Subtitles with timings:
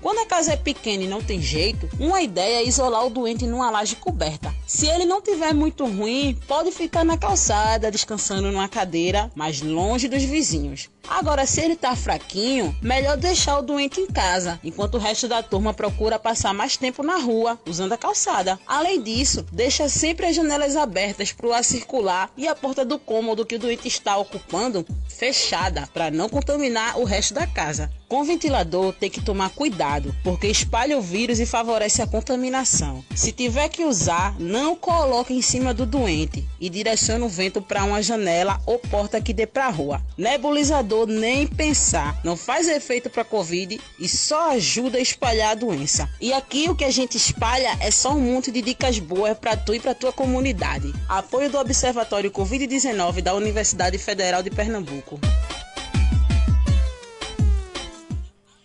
[0.00, 3.46] Quando a casa é pequena e não tem jeito, uma ideia é isolar o doente
[3.46, 4.54] numa laje coberta.
[4.64, 10.06] Se ele não tiver muito ruim, pode ficar na calçada, descansando numa cadeira, mais longe
[10.08, 10.88] dos vizinhos.
[11.08, 15.42] Agora, se ele tá fraquinho, melhor deixar o doente em casa, enquanto o resto da
[15.42, 18.58] turma procura passar mais tempo na rua, usando a calçada.
[18.66, 22.98] Além disso, deixa sempre as janelas abertas para o ar circular e a porta do
[22.98, 27.90] cômodo que o doente está ocupando fechada, para não contaminar o resto da casa.
[28.08, 33.04] Com ventilador tem que tomar cuidado, porque espalha o vírus e favorece a contaminação.
[33.16, 37.82] Se tiver que usar, não coloque em cima do doente e direcione o vento para
[37.82, 40.00] uma janela ou porta que dê para a rua.
[40.16, 46.08] Nebulizador nem pensar, não faz efeito para Covid e só ajuda a espalhar a doença.
[46.20, 49.56] E aqui o que a gente espalha é só um monte de dicas boas para
[49.56, 50.92] tu e para tua comunidade.
[51.08, 55.18] Apoio do Observatório Covid-19 da Universidade Federal de Pernambuco.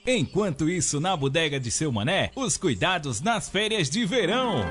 [0.06, 4.66] Enquanto isso, na bodega de seu mané, os cuidados nas férias de verão.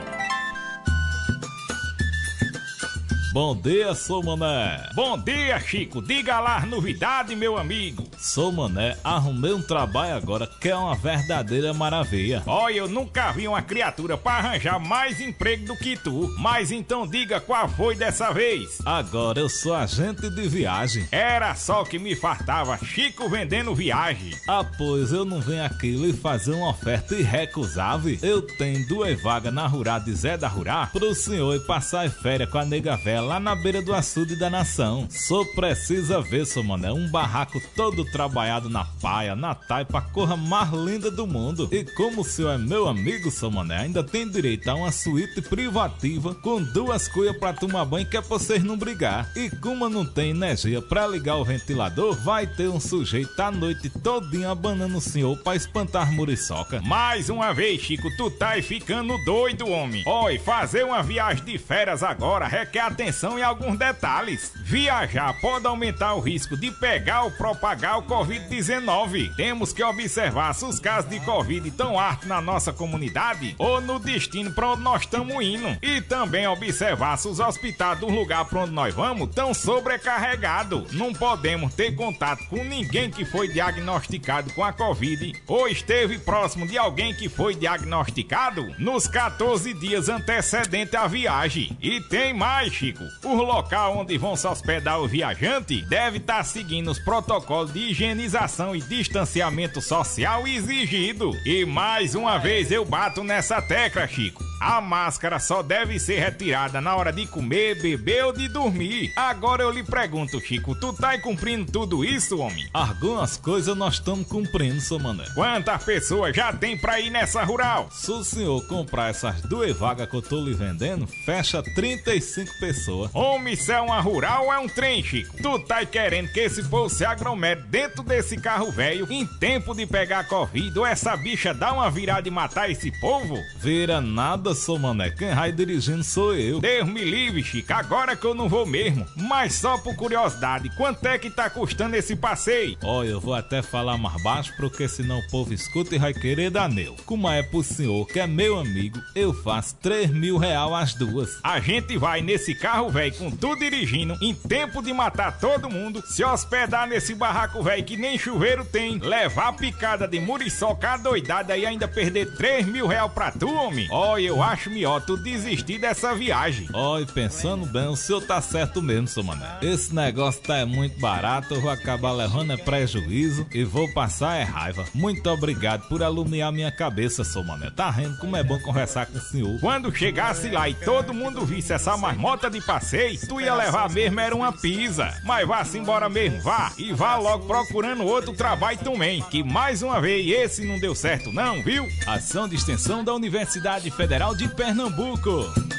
[3.33, 4.91] Bom dia, sou Mané.
[4.93, 6.03] Bom dia, Chico.
[6.03, 8.05] Diga lá novidade, meu amigo.
[8.19, 12.43] Sou Mané, arrumei um trabalho agora que é uma verdadeira maravilha.
[12.45, 16.35] Olha, eu nunca vi uma criatura para arranjar mais emprego do que tu.
[16.41, 18.79] Mas então diga qual foi dessa vez.
[18.85, 21.07] Agora eu sou agente de viagem.
[21.13, 24.33] Era só que me faltava Chico vendendo viagem.
[24.49, 28.19] Ah, pois eu não venho aqui lhe fazer uma oferta irrecusável.
[28.23, 32.51] Eu tenho duas vagas na Rural de Zé da Rural pro senhor ir passar férias
[32.51, 35.07] com a nega velha lá na beira do açude da nação.
[35.11, 40.71] Só precisa ver, seu mané, um barraco todo trabalhado na paia, na taipa, corra mais
[40.73, 41.69] linda do mundo.
[41.71, 45.43] E como o senhor é meu amigo, seu mané, ainda tem direito a uma suíte
[45.43, 49.31] privativa com duas cuias pra tomar banho que é pra vocês não brigar.
[49.37, 53.91] E como não tem energia pra ligar o ventilador, vai ter um sujeito a noite
[53.91, 56.81] todinha abanando o senhor pra espantar muriçoca.
[56.83, 60.03] Mais uma vez, Chico, tu tá ficando doido, homem.
[60.07, 64.53] Oi, fazer uma viagem de férias agora requer atenção atenção em alguns detalhes.
[64.63, 69.35] Viajar pode aumentar o risco de pegar ou propagar o Covid-19.
[69.35, 73.99] Temos que observar se os casos de Covid estão altos na nossa comunidade ou no
[73.99, 75.77] destino para onde nós estamos indo.
[75.83, 80.93] E também observar se os hospitais do lugar para onde nós vamos estão sobrecarregados.
[80.93, 86.67] Não podemos ter contato com ninguém que foi diagnosticado com a Covid ou esteve próximo
[86.67, 91.77] de alguém que foi diagnosticado nos 14 dias antecedentes à viagem.
[91.83, 93.00] E tem mais, Chico.
[93.25, 97.91] O local onde vão se hospedar o viajante deve estar tá seguindo os protocolos de
[97.91, 101.31] higienização e distanciamento social exigido.
[101.45, 104.51] E mais uma vez eu bato nessa tecla, Chico.
[104.61, 109.11] A máscara só deve ser retirada na hora de comer, beber ou de dormir.
[109.17, 112.69] Agora eu lhe pergunto, Chico, tu tá cumprindo tudo isso, homem?
[112.75, 115.25] Algumas coisas nós estamos cumprindo, seu mané.
[115.35, 117.89] Quantas pessoas já tem pra ir nessa rural?
[117.91, 122.90] Se o senhor comprar essas duas vagas que eu tô lhe vendendo, fecha 35 pessoas.
[123.13, 125.37] Homem, isso é uma rural é um trem, Chico?
[125.43, 129.87] Tu tá querendo que esse povo se aglomere dentro desse carro velho em tempo de
[129.87, 133.37] pegar Covid ou essa bicha dá uma virada e matar esse povo?
[133.59, 135.11] Vira nada sou mané.
[135.11, 136.61] Quem vai dirigindo sou eu.
[136.61, 137.73] Deus me livre, Chico.
[137.73, 139.07] Agora que eu não vou mesmo.
[139.17, 142.77] Mas só por curiosidade, quanto é que tá custando esse passeio?
[142.83, 146.51] Olha, eu vou até falar mais baixo, porque senão o povo escuta e vai querer
[146.51, 146.97] dar meu.
[147.07, 151.39] Como é pro senhor, que é meu amigo, eu faço 3 mil real as duas.
[151.43, 156.03] A gente vai nesse carro velho com tu dirigindo, em tempo de matar todo mundo,
[156.07, 161.67] se hospedar nesse barraco velho que nem chuveiro tem, levar picada de muriçoca doidada e
[161.67, 163.89] ainda perder 3 mil real pra tu, homem?
[163.91, 166.69] Olha, eu acho melhor tu desistir dessa viagem.
[166.73, 169.59] Olha, pensando bem, o senhor tá certo mesmo, seu mané.
[169.63, 174.37] Esse negócio tá é muito barato, eu vou acabar levando é prejuízo e vou passar
[174.37, 174.85] é raiva.
[174.95, 177.71] Muito obrigado por alumiar minha cabeça, seu mané.
[177.71, 179.59] Tá vendo como é bom conversar com o senhor?
[179.61, 184.21] Quando chegasse lá e todo mundo visse essa marmota de passeio, tu ia levar mesmo
[184.21, 185.13] era uma pizza.
[185.25, 186.73] Mas vá-se embora mesmo, vá.
[186.79, 191.33] E vá logo procurando outro trabalho também, que mais uma vez esse não deu certo
[191.33, 191.89] não, viu?
[192.07, 195.70] Ação de extensão da Universidade Federal de Pernambuco.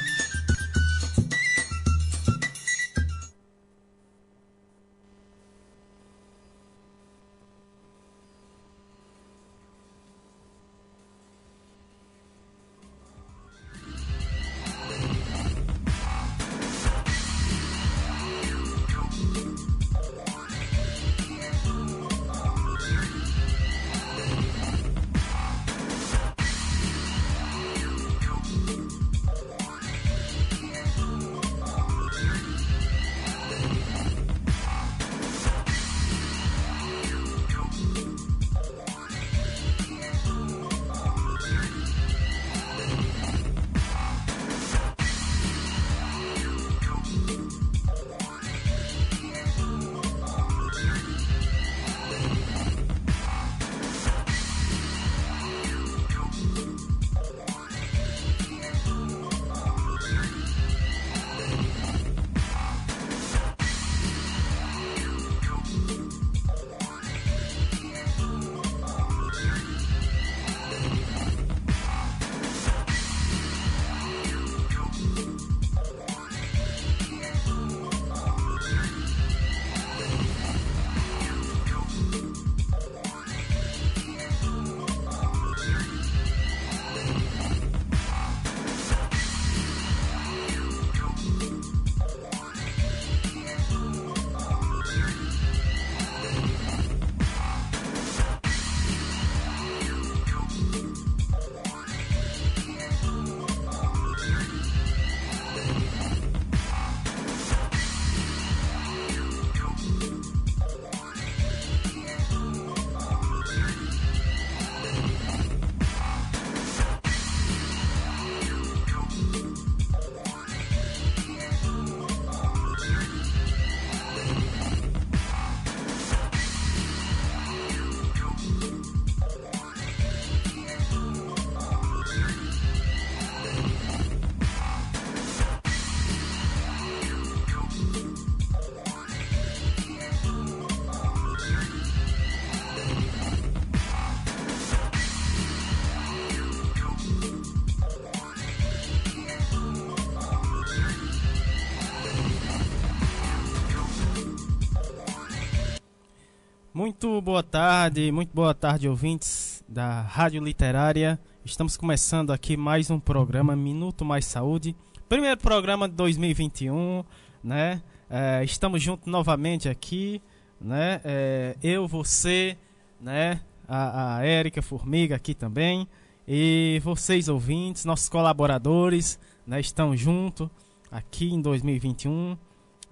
[156.82, 161.16] Muito boa tarde, muito boa tarde, ouvintes da Rádio Literária.
[161.44, 164.74] Estamos começando aqui mais um programa Minuto Mais Saúde.
[165.08, 167.04] Primeiro programa de 2021,
[167.40, 167.80] né?
[168.10, 170.20] É, estamos juntos novamente aqui,
[170.60, 171.00] né?
[171.04, 172.58] É, eu, você,
[173.00, 173.40] né?
[173.68, 175.86] A, a Érica Formiga aqui também.
[176.26, 179.60] E vocês, ouvintes, nossos colaboradores, né?
[179.60, 180.50] Estão juntos
[180.90, 182.36] aqui em 2021.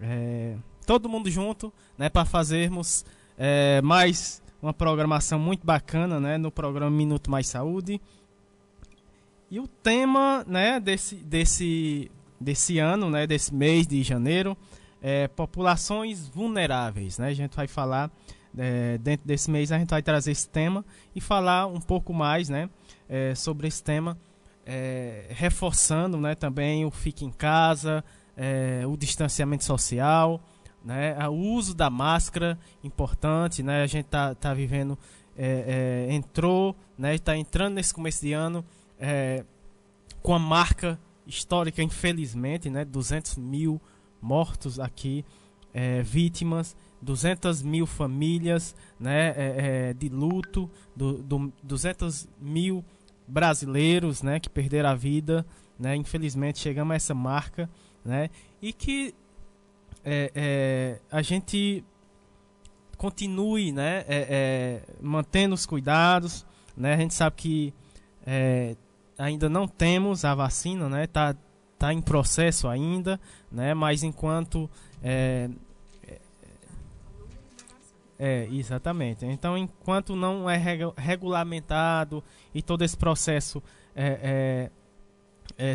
[0.00, 0.54] É,
[0.86, 2.08] todo mundo junto, né?
[2.08, 3.04] Para fazermos
[3.42, 7.98] é, mais uma programação muito bacana, né, no programa Minuto Mais Saúde.
[9.50, 14.54] E o tema, né, desse, desse, desse ano, né, desse mês de janeiro,
[15.00, 17.28] é populações vulneráveis, né?
[17.28, 18.10] A gente vai falar
[18.58, 20.84] é, dentro desse mês a gente vai trazer esse tema
[21.16, 22.68] e falar um pouco mais, né,
[23.08, 24.18] é, sobre esse tema,
[24.66, 28.04] é, reforçando, né, também o fique em casa,
[28.36, 30.42] é, o distanciamento social,
[30.84, 31.16] né?
[31.28, 33.82] O uso da máscara importante, né?
[33.82, 34.98] A gente tá, tá vivendo,
[35.36, 37.14] é, é, entrou, né?
[37.14, 38.64] Está entrando nesse começo de ano
[38.98, 39.44] é,
[40.22, 42.84] com a marca histórica, infelizmente, né?
[42.84, 43.80] 200 mil
[44.20, 45.24] mortos aqui,
[45.72, 49.28] é, vítimas, 200 mil famílias, né?
[49.36, 52.84] É, é, de luto, do, do, 200 mil
[53.26, 54.40] brasileiros, né?
[54.40, 55.46] Que perderam a vida,
[55.78, 55.94] né?
[55.94, 57.68] Infelizmente chegamos a essa marca,
[58.04, 58.30] né?
[58.60, 59.14] E que
[60.04, 61.84] é, é, a gente
[62.96, 66.46] continue né, é, é, mantendo os cuidados.
[66.76, 66.94] Né?
[66.94, 67.74] A gente sabe que
[68.26, 68.76] é,
[69.18, 71.06] ainda não temos a vacina, né?
[71.06, 71.34] Tá,
[71.78, 73.74] tá em processo ainda, né?
[73.74, 74.68] Mas enquanto
[75.02, 75.48] é,
[78.22, 79.24] é, exatamente.
[79.24, 80.62] Então, enquanto não é
[80.94, 82.22] regulamentado
[82.54, 83.62] e todo esse processo
[83.96, 84.70] é, é,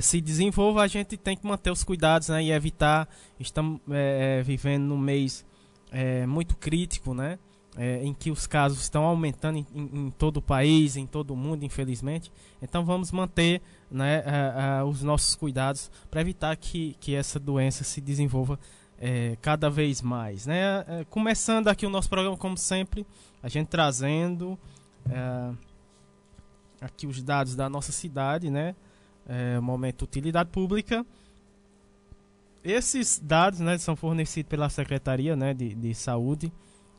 [0.02, 3.08] se desenvolva, a gente tem que manter os cuidados né, e evitar.
[3.40, 5.46] Estamos é, é, vivendo num mês
[5.92, 7.38] é, muito crítico, né,
[7.78, 11.32] é, em que os casos estão aumentando em, em, em, todo o país, em todo
[11.32, 12.32] o mundo, infelizmente.
[12.62, 13.62] Então vamos manter
[13.92, 18.60] né, a, a, os nossos cuidados para evitar que, que essa doença se desenvolva
[18.98, 20.48] é, cada vez mais.
[20.48, 20.84] Né?
[21.10, 23.06] começando aqui o nosso programa, como sempre,
[23.44, 24.58] a gente trazendo
[26.82, 28.76] aqui os dados da nossa cidade, né?
[29.28, 31.06] É, momento utilidade pública.
[32.64, 36.52] Esses dados né, são fornecidos pela Secretaria né, de, de Saúde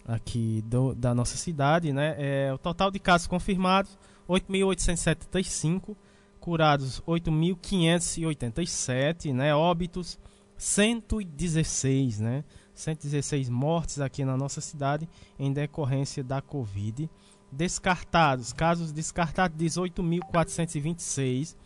[0.07, 1.93] aqui do, da nossa cidade.
[1.93, 5.97] Né, é, o total de casos confirmados, 8.875,
[6.39, 10.19] curados 8.587, né, óbitos
[10.57, 17.11] 116, né, 116 mortes aqui na nossa cidade em decorrência da Covid.
[17.51, 21.57] Descartados, casos descartados 18.426,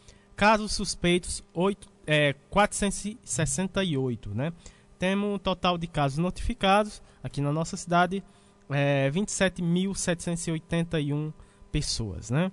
[0.40, 4.54] Casos suspeitos, 8, é, 468, né?
[4.99, 8.25] Temos um total de casos notificados aqui na nossa cidade,
[8.70, 11.30] é, 27.781
[11.70, 12.50] pessoas, né?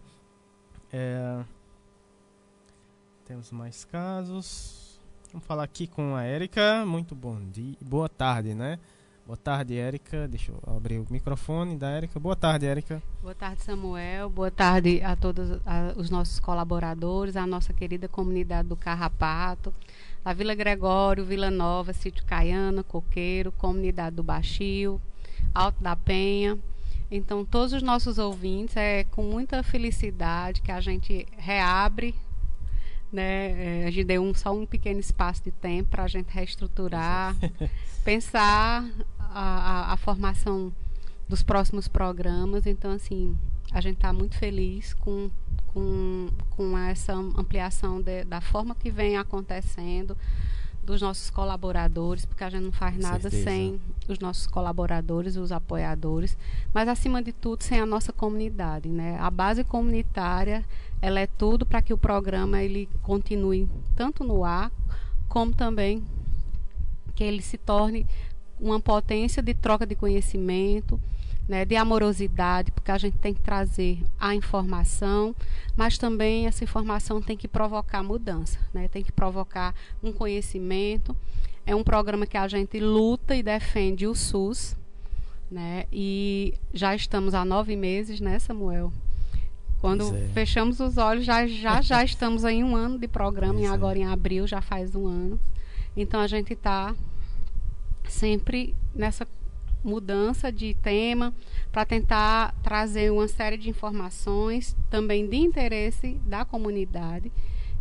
[0.92, 1.42] É,
[3.24, 5.00] temos mais casos.
[5.32, 6.86] Vamos falar aqui com a Érica.
[6.86, 8.80] Muito bom dia, boa tarde, né?
[9.28, 10.26] Boa tarde, Érica.
[10.26, 12.18] Deixa eu abrir o microfone da Érica.
[12.18, 13.04] Boa tarde, Érica.
[13.22, 14.30] Boa tarde, Samuel.
[14.30, 19.74] Boa tarde a todos a, os nossos colaboradores, a nossa querida comunidade do Carrapato,
[20.24, 25.02] a Vila Gregório, Vila Nova, Sítio Caiana, Coqueiro, comunidade do Baixio,
[25.54, 26.58] Alto da Penha.
[27.12, 32.16] Então, todos os nossos ouvintes, é com muita felicidade que a gente reabre
[33.12, 33.84] né?
[33.84, 37.36] É, a gente deu um, só um pequeno espaço de tempo para a gente reestruturar,
[38.04, 38.86] pensar
[39.38, 40.74] a, a, a, formação
[41.30, 42.66] dos próximos programas.
[42.66, 43.38] Então, assim,
[43.72, 45.30] a gente está muito feliz com,
[45.68, 50.18] com, com essa ampliação de, da forma que vem acontecendo
[50.84, 53.44] dos nossos colaboradores, porque a gente não faz nada Certeza.
[53.44, 56.38] sem os nossos colaboradores, os apoiadores,
[56.74, 59.18] mas acima de tudo sem a nossa comunidade, né?
[59.20, 60.64] A base comunitária,
[61.02, 64.72] ela é tudo para que o programa ele continue tanto no ar
[65.28, 66.04] como também
[67.14, 68.08] que ele se torne
[68.60, 71.00] uma potência de troca de conhecimento,
[71.48, 75.34] né, de amorosidade, porque a gente tem que trazer a informação,
[75.76, 79.74] mas também essa informação tem que provocar mudança, né, tem que provocar
[80.04, 81.16] um conhecimento.
[81.66, 84.76] É um programa que a gente luta e defende o SUS,
[85.50, 88.92] né, e já estamos há nove meses, né, Samuel?
[89.80, 90.28] Quando é.
[90.34, 93.70] fechamos os olhos, já, já, já estamos em um ano de programa, e é.
[93.70, 95.40] agora em abril já faz um ano.
[95.96, 96.94] Então a gente está
[98.08, 99.28] sempre nessa
[99.84, 101.34] mudança de tema
[101.72, 107.32] para tentar trazer uma série de informações também de interesse da comunidade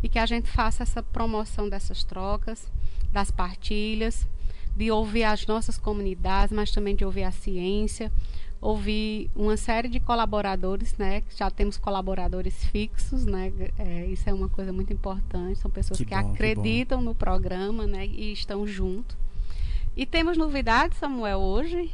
[0.01, 2.71] e que a gente faça essa promoção dessas trocas,
[3.11, 4.27] das partilhas,
[4.75, 8.11] de ouvir as nossas comunidades, mas também de ouvir a ciência,
[8.61, 11.23] ouvir uma série de colaboradores, né?
[11.35, 13.51] Já temos colaboradores fixos, né?
[13.77, 15.59] É, isso é uma coisa muito importante.
[15.59, 18.05] São pessoas que, que bom, acreditam que no programa, né?
[18.05, 19.17] E estão junto.
[19.97, 21.91] E temos novidades, Samuel, hoje?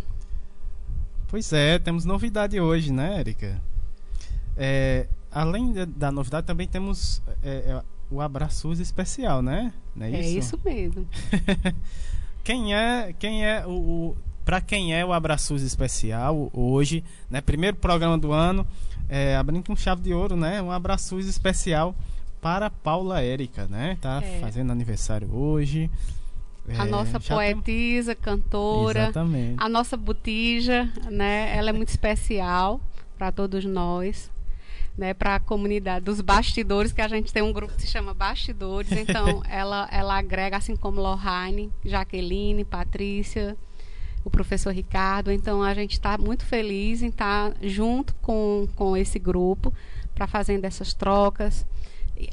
[1.29, 3.61] Pois é, temos novidade hoje, né, Erika?
[4.57, 9.71] É, além da, da, novidade, também temos é, é o Abraços especial, né?
[9.95, 10.57] Não é, é isso?
[10.57, 11.07] isso mesmo.
[12.43, 17.39] quem é, quem é o, o para quem é o Abraços Especial hoje, né?
[17.39, 18.67] Primeiro programa do ano,
[19.07, 20.61] é, abrindo com chave de ouro, né?
[20.61, 21.95] Um Abraços Especial
[22.41, 23.97] para Paula Érica, né?
[24.01, 24.41] Tá é.
[24.41, 25.89] fazendo aniversário hoje.
[26.67, 28.23] A é, nossa poetisa, tem...
[28.23, 29.55] cantora, Exatamente.
[29.57, 31.55] a nossa botija, né?
[31.55, 32.79] Ela é muito especial
[33.17, 34.31] para todos nós
[34.97, 38.13] né, para a comunidade dos bastidores, que a gente tem um grupo que se chama
[38.13, 38.91] Bastidores.
[39.03, 43.57] Então, ela, ela agrega, assim como Lohane, Jaqueline, Patrícia,
[44.23, 45.31] o professor Ricardo.
[45.31, 49.73] Então, a gente está muito feliz em estar tá junto com, com esse grupo
[50.15, 51.65] para fazendo essas trocas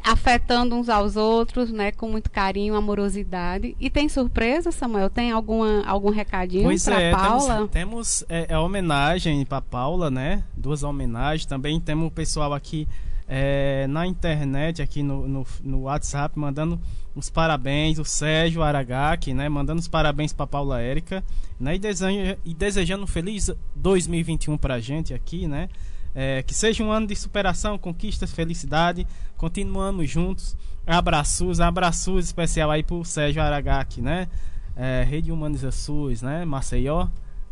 [0.04, 3.76] afetando uns aos outros, né, com muito carinho, amorosidade.
[3.80, 5.10] E tem surpresa, Samuel?
[5.10, 7.54] Tem alguma algum recadinho para é, Paula?
[7.68, 10.44] Temos, temos é, é homenagem para Paula, né?
[10.56, 11.46] Duas homenagens.
[11.46, 12.87] Também temos o pessoal aqui
[13.26, 16.80] é, na internet, aqui no, no, no, WhatsApp, mandando
[17.14, 17.99] os parabéns.
[17.99, 19.49] O Sérgio Aragaki, né?
[19.49, 21.25] Mandando os parabéns para Paula Érica,
[21.58, 21.76] né?
[21.76, 25.68] E, deseja, e desejando um feliz 2021 para a gente aqui, né?
[26.14, 29.07] É, que seja um ano de superação, conquistas, felicidade.
[29.37, 30.57] Continuamos juntos.
[30.87, 34.29] Abraços, abraços especial aí pro Sérgio Aragaki, né?
[34.76, 36.45] É, Rede Humaniza SUS, né?
[36.45, 37.09] Maceió.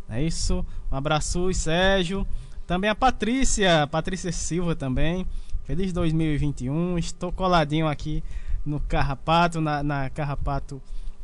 [0.09, 0.65] É isso.
[0.91, 2.27] Um abraço, Sérgio.
[2.65, 5.25] Também a Patrícia, Patrícia Silva também.
[5.63, 6.97] Feliz 2021.
[6.97, 8.23] Estou coladinho aqui
[8.65, 10.81] no Carrapato, na, na Carrapato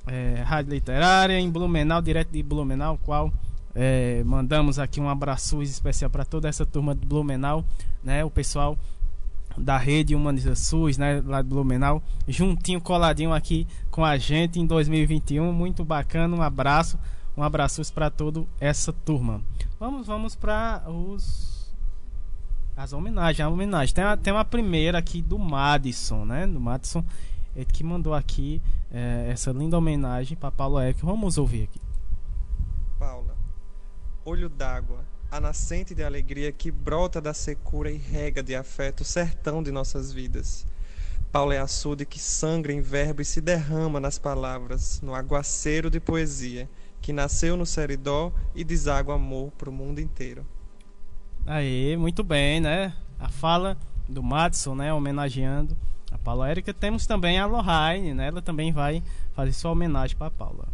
[0.08, 3.32] é, Rádio Literária, em Blumenau, direto de Blumenau, qual
[3.76, 7.66] é, mandamos aqui um abraço especial para toda essa turma de Blumenau,
[8.02, 8.24] né?
[8.24, 8.78] O pessoal
[9.58, 14.66] da rede Humaniza SUS, né, lá de Blumenau, juntinho, coladinho aqui com a gente em
[14.66, 17.00] 2021, muito bacana, um abraço,
[17.38, 19.42] um abraço para toda essa turma.
[19.80, 21.54] Vamos, vamos para os
[22.76, 23.96] as homenagens, a homenagem.
[23.96, 27.04] Tem, tem uma primeira aqui do Madison, né, do Madison,
[27.56, 31.00] ele que mandou aqui é, essa linda homenagem para Paulo Eck.
[31.06, 31.80] Vamos ouvir aqui.
[33.00, 33.35] Paula
[34.26, 39.06] olho d'água, a nascente de alegria que brota da secura e rega de afeto o
[39.06, 40.66] sertão de nossas vidas.
[41.32, 46.00] Paulo é açude que sangra em verbo e se derrama nas palavras, no aguaceiro de
[46.00, 46.68] poesia,
[47.02, 50.44] que nasceu no Seridó e deságua amor para o mundo inteiro.
[51.46, 52.96] Aí, muito bem, né?
[53.20, 53.78] A fala
[54.10, 54.92] do Madison, né?
[54.92, 55.78] Homenageando
[56.12, 56.74] a Paula Érica.
[56.74, 58.30] Temos também a Lohane, né?
[58.30, 59.04] Ela também vai
[59.36, 60.68] fazer sua homenagem para a Paula.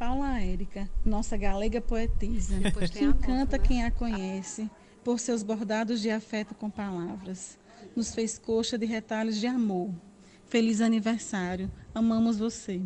[0.00, 2.58] Paula Érica, nossa galega poetisa,
[2.90, 3.62] que encanta né?
[3.62, 4.70] quem a conhece
[5.04, 7.58] por seus bordados de afeto com palavras.
[7.94, 9.92] Nos fez coxa de retalhos de amor.
[10.46, 12.80] Feliz aniversário, amamos você.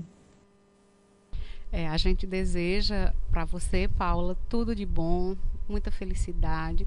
[1.71, 5.37] É, a gente deseja para você, Paula, tudo de bom,
[5.69, 6.85] muita felicidade,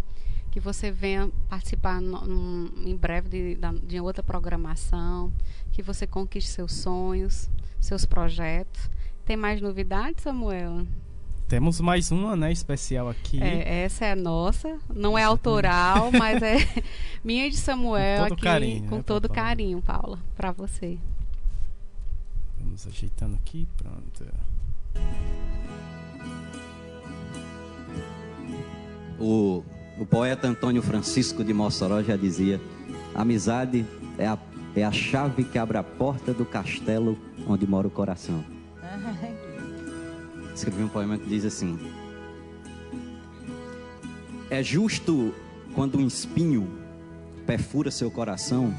[0.52, 5.32] que você venha participar no, no, em breve de, de outra programação,
[5.72, 8.90] que você conquiste seus sonhos, seus projetos
[9.28, 10.88] tem mais novidades, Samuel?
[11.50, 13.44] Temos mais uma, né, especial aqui.
[13.44, 16.58] É, essa é a nossa, não é autoral, mas é
[17.24, 20.98] minha de Samuel com todo aqui, carinho, com né, todo carinho, Paula, para você.
[22.58, 24.26] Vamos ajeitando aqui, pronto.
[29.20, 29.64] O,
[30.00, 32.62] o poeta Antônio Francisco de Mossoró já dizia:
[33.14, 33.86] amizade
[34.18, 34.38] é a,
[34.76, 38.57] é a chave que abre a porta do castelo onde mora o coração
[40.58, 41.78] escrevi um poema que diz assim:
[44.50, 45.34] É justo
[45.74, 46.68] quando um espinho
[47.46, 48.74] perfura seu coração,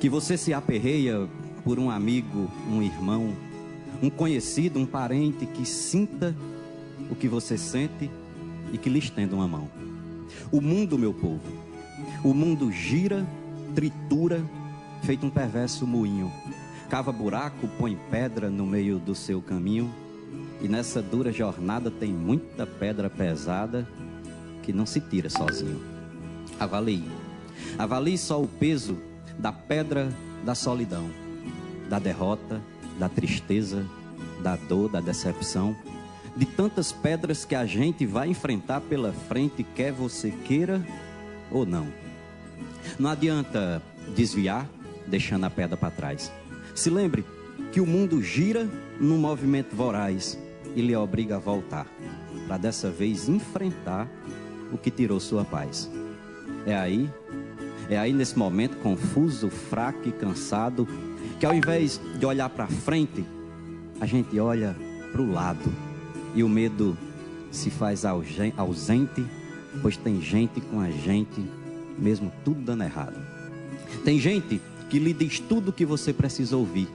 [0.00, 1.28] que você se aperreia
[1.64, 3.34] por um amigo, um irmão,
[4.00, 6.34] um conhecido, um parente que sinta
[7.10, 8.10] o que você sente
[8.72, 9.68] e que lhe estenda uma mão.
[10.52, 11.42] O mundo, meu povo,
[12.22, 13.26] o mundo gira,
[13.74, 14.42] tritura,
[15.02, 16.32] feito um perverso moinho.
[16.88, 19.92] Cava buraco, põe pedra no meio do seu caminho
[20.60, 23.86] e nessa dura jornada tem muita pedra pesada
[24.62, 25.80] que não se tira sozinho.
[26.58, 27.08] Avalie.
[27.78, 28.98] Avalie só o peso
[29.38, 30.12] da pedra
[30.44, 31.08] da solidão,
[31.88, 32.60] da derrota,
[32.98, 33.86] da tristeza,
[34.42, 35.76] da dor, da decepção,
[36.36, 40.84] de tantas pedras que a gente vai enfrentar pela frente, quer você queira
[41.50, 41.86] ou não.
[42.98, 43.82] Não adianta
[44.14, 44.68] desviar
[45.06, 46.32] deixando a pedra para trás.
[46.74, 47.24] Se lembre
[47.72, 48.68] que o mundo gira
[49.00, 50.38] num movimento voraz
[50.78, 51.86] e lhe obriga a voltar.
[52.46, 54.08] para dessa vez enfrentar
[54.72, 55.90] o que tirou sua paz.
[56.64, 57.10] É aí,
[57.90, 60.86] é aí nesse momento confuso, fraco e cansado,
[61.40, 63.24] que ao invés de olhar para frente,
[64.00, 64.76] a gente olha
[65.10, 65.70] para o lado
[66.34, 66.96] e o medo
[67.50, 69.26] se faz ausente,
[69.82, 71.44] pois tem gente com a gente,
[71.98, 73.16] mesmo tudo dando errado.
[74.04, 76.88] Tem gente que lhe diz tudo o que você precisa ouvir,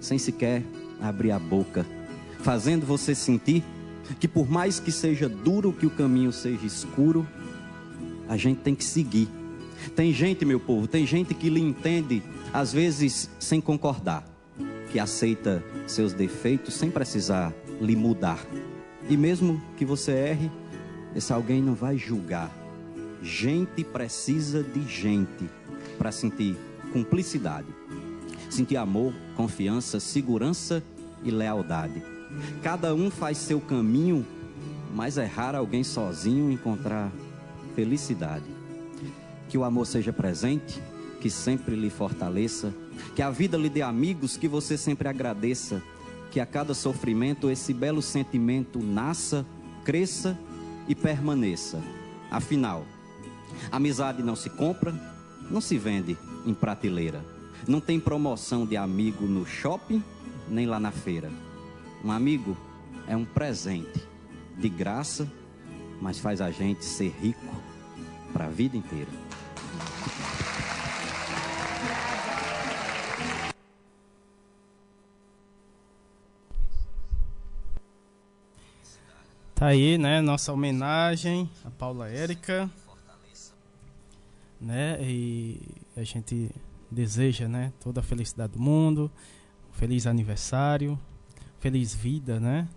[0.00, 0.62] sem sequer
[1.00, 1.84] abrir a boca,
[2.40, 3.64] fazendo você sentir
[4.20, 7.26] que por mais que seja duro, que o caminho seja escuro,
[8.28, 9.28] a gente tem que seguir.
[9.94, 12.22] Tem gente, meu povo, tem gente que lhe entende,
[12.52, 14.24] às vezes sem concordar,
[14.90, 18.44] que aceita seus defeitos sem precisar lhe mudar.
[19.08, 20.50] E mesmo que você erre,
[21.14, 22.50] esse alguém não vai julgar.
[23.22, 25.48] Gente precisa de gente
[25.98, 26.56] para sentir
[26.92, 27.68] cumplicidade,
[28.50, 30.82] sentir amor, confiança, segurança
[31.22, 32.15] e lealdade.
[32.62, 34.26] Cada um faz seu caminho,
[34.94, 37.10] mas é raro alguém sozinho encontrar
[37.74, 38.44] felicidade.
[39.48, 40.82] Que o amor seja presente,
[41.20, 42.72] que sempre lhe fortaleça,
[43.14, 45.82] que a vida lhe dê amigos que você sempre agradeça,
[46.30, 49.46] que a cada sofrimento esse belo sentimento nasça,
[49.84, 50.38] cresça
[50.88, 51.80] e permaneça.
[52.30, 52.84] Afinal,
[53.70, 54.94] amizade não se compra,
[55.50, 57.24] não se vende em prateleira.
[57.66, 60.02] Não tem promoção de amigo no shopping,
[60.48, 61.30] nem lá na feira.
[62.06, 62.56] Um amigo
[63.08, 64.06] é um presente
[64.56, 65.28] de graça,
[66.00, 67.44] mas faz a gente ser rico
[68.32, 69.10] para a vida inteira.
[79.52, 82.70] Tá aí, né, nossa homenagem a Paula Érica,
[84.60, 85.60] né, e
[85.96, 86.52] a gente
[86.88, 89.10] deseja, né, toda a felicidade do mundo,
[89.72, 90.96] feliz aniversário,
[91.66, 92.68] feliz vida, né?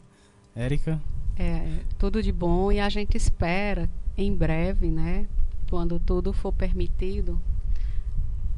[0.56, 1.00] Érica?
[1.38, 5.28] É, tudo de bom e a gente espera em breve, né?
[5.70, 7.40] Quando tudo for permitido,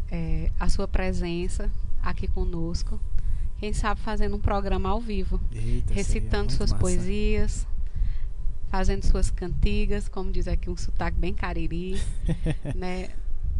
[0.09, 1.69] é, a sua presença
[2.01, 2.97] aqui conosco.
[3.57, 6.81] Quem sabe fazendo um programa ao vivo, Eita, recitando suas massa.
[6.81, 7.67] poesias,
[8.69, 12.01] fazendo suas cantigas, como diz aqui um sotaque bem cariri,
[12.73, 13.09] né?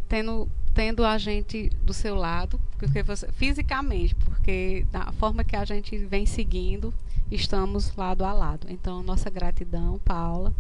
[0.08, 5.66] Tendo tendo a gente do seu lado, porque você, fisicamente, porque da forma que a
[5.66, 6.94] gente vem seguindo,
[7.30, 8.68] estamos lado a lado.
[8.70, 10.54] Então, nossa gratidão, Paula,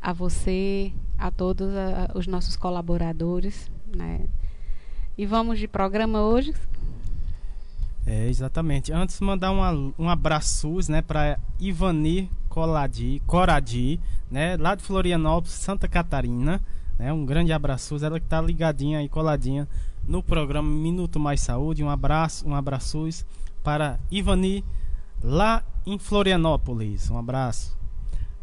[0.00, 4.20] a você, a todos a, os nossos colaboradores, né?
[5.16, 6.54] E vamos de programa hoje.
[8.06, 8.92] É, exatamente.
[8.92, 15.86] Antes mandar uma, um abraço, né, para Ivani Coladi, Coradi, né, lá de Florianópolis, Santa
[15.86, 16.60] Catarina.
[17.02, 17.12] Né?
[17.12, 19.68] Um grande abraço, ela que está ligadinha e coladinha
[20.06, 21.82] no programa Minuto Mais Saúde.
[21.82, 23.26] Um abraço, um abraço
[23.60, 24.64] para Ivani
[25.20, 27.10] lá em Florianópolis.
[27.10, 27.76] Um abraço.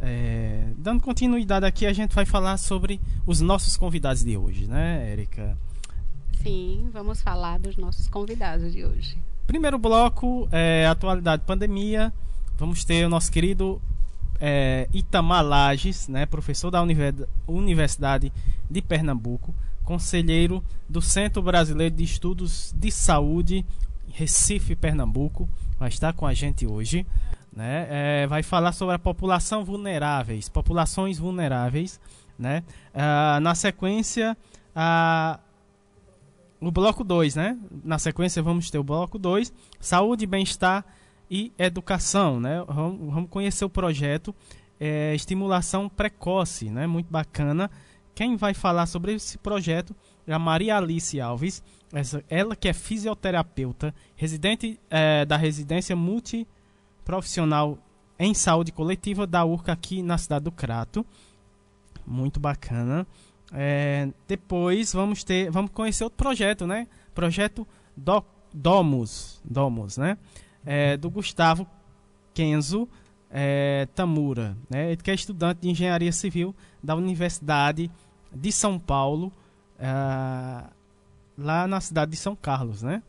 [0.02, 5.10] É, dando continuidade aqui, a gente vai falar sobre os nossos convidados de hoje, né,
[5.10, 5.58] Érica?
[6.44, 9.18] Sim, vamos falar dos nossos convidados de hoje.
[9.48, 12.14] Primeiro bloco, é, atualidade pandemia.
[12.58, 13.82] Vamos ter o nosso querido
[14.40, 16.82] é, Itamar Lages, né, professor da
[17.48, 18.32] Universidade
[18.70, 23.66] de Pernambuco, conselheiro do Centro Brasileiro de Estudos de Saúde,
[24.12, 25.48] Recife, Pernambuco,
[25.78, 27.06] vai estar com a gente hoje.
[27.52, 32.00] Né, é, vai falar sobre a população vulneráveis, populações vulneráveis.
[32.38, 34.38] Né, ah, na sequência,
[34.74, 35.40] a,
[36.62, 37.58] o bloco 2, né?
[37.84, 40.86] Na sequência vamos ter o bloco 2, saúde, bem-estar
[41.30, 42.64] e educação, né?
[42.68, 44.34] Vamos, conhecer o projeto
[44.80, 46.88] é, Estimulação Precoce, né?
[46.88, 47.70] Muito bacana.
[48.16, 51.64] Quem vai falar sobre esse projeto é a Maria Alice Alves,
[51.94, 57.78] essa, ela que é fisioterapeuta, residente é, da residência multiprofissional
[58.18, 61.06] em saúde coletiva da URCA aqui na cidade do Crato.
[62.06, 63.08] Muito bacana.
[63.54, 66.88] É, depois vamos ter, vamos conhecer outro projeto, né?
[67.16, 70.18] Projeto Do, Domus, Domus, né?
[70.70, 71.66] É, do Gustavo
[72.32, 72.88] Kenzo
[73.32, 77.90] é, Tamura, né, que é estudante de engenharia civil da Universidade
[78.32, 79.34] de São Paulo,
[79.80, 79.88] é,
[81.36, 83.02] lá na cidade de São Carlos, né,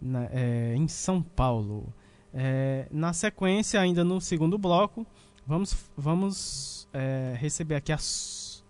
[0.00, 1.92] na, é, em São Paulo.
[2.32, 5.06] É, na sequência, ainda no segundo bloco,
[5.46, 8.64] vamos, vamos é, receber aqui a Su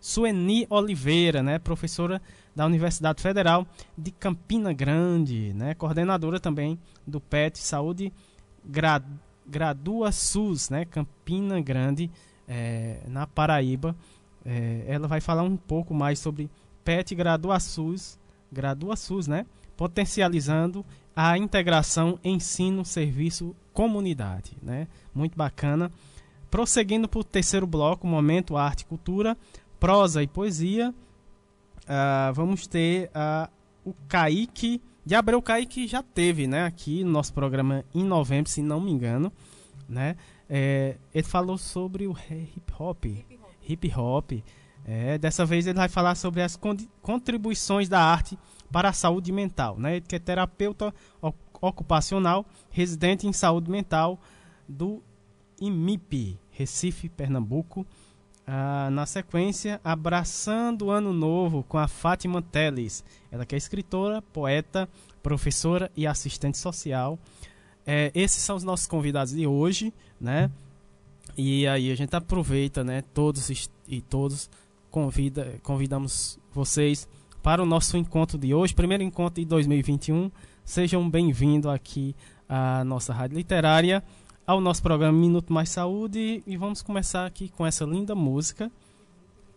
[0.00, 2.20] Sueni Oliveira, né, professora
[2.54, 5.74] da Universidade Federal de Campina Grande, né?
[5.74, 8.12] coordenadora também do PET Saúde
[8.64, 9.02] Gra
[9.44, 10.84] Gradua SUS, né?
[10.84, 12.10] Campina Grande,
[12.46, 13.96] é, na Paraíba.
[14.44, 16.48] É, ela vai falar um pouco mais sobre
[16.84, 18.18] PET Gradua SUS,
[18.52, 19.44] Gradua SUS, né?
[19.76, 20.84] potencializando
[21.14, 24.56] a integração ensino, serviço, comunidade.
[24.62, 24.86] Né?
[25.14, 25.90] Muito bacana.
[26.50, 29.36] prosseguindo para o terceiro bloco, momento arte e cultura,
[29.80, 30.94] prosa e poesia,
[31.92, 33.50] uh, vamos ter uh,
[33.84, 38.62] o Kaique de Abreu Kaique já teve, né, aqui no nosso programa em novembro, se
[38.62, 39.32] não me engano,
[39.88, 40.16] né?
[40.48, 43.04] É, ele falou sobre o hip hop,
[43.68, 44.32] hip hop.
[44.84, 46.58] É, dessa vez ele vai falar sobre as
[47.00, 48.38] contribuições da arte
[48.70, 49.96] para a saúde mental, né?
[49.96, 50.94] Ele que é terapeuta
[51.60, 54.20] ocupacional, residente em saúde mental
[54.68, 55.02] do
[55.60, 57.86] IMIP, Recife, Pernambuco.
[58.46, 63.04] Ah, na sequência, Abraçando o Ano Novo com a Fátima Teles.
[63.30, 64.88] Ela que é escritora, poeta,
[65.22, 67.18] professora e assistente social.
[67.86, 70.50] É, esses são os nossos convidados de hoje, né?
[71.36, 73.02] E aí a gente aproveita, né?
[73.14, 74.50] Todos e todos
[74.90, 77.08] convida, convidamos vocês
[77.42, 80.30] para o nosso encontro de hoje, primeiro encontro de 2021.
[80.64, 82.14] Sejam bem-vindos aqui
[82.48, 84.02] à nossa rádio literária
[84.46, 88.70] ao nosso programa Minuto Mais Saúde e vamos começar aqui com essa linda música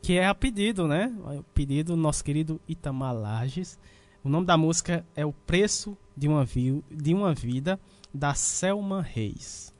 [0.01, 1.11] que é a pedido, né?
[1.39, 3.79] O pedido do nosso querido Itamar Lages.
[4.23, 6.47] O nome da música é O Preço de uma,
[6.91, 7.79] de uma Vida,
[8.13, 9.73] da Selma Reis.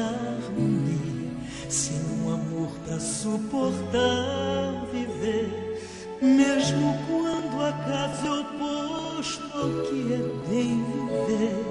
[0.00, 1.30] Desarmonia,
[1.68, 5.82] sem um amor para suportar viver,
[6.22, 11.64] mesmo quando acaso é oposto ao que é bem viver,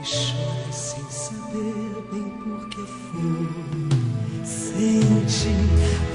[0.00, 4.44] e chora sem saber bem por que foi.
[4.44, 5.48] Sente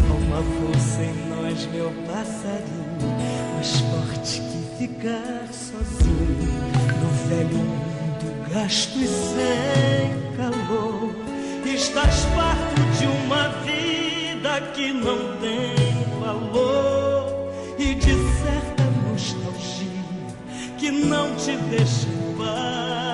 [0.10, 3.18] uma força em nós, meu passarinho,
[3.56, 6.70] mais forte que ficar sozinho
[7.02, 8.00] no velho mundo
[8.52, 11.29] gasto e sem calor.
[11.74, 19.88] Estás farto de uma vida que não tem valor e de certa nostalgia
[20.80, 23.09] que não te deixa em paz.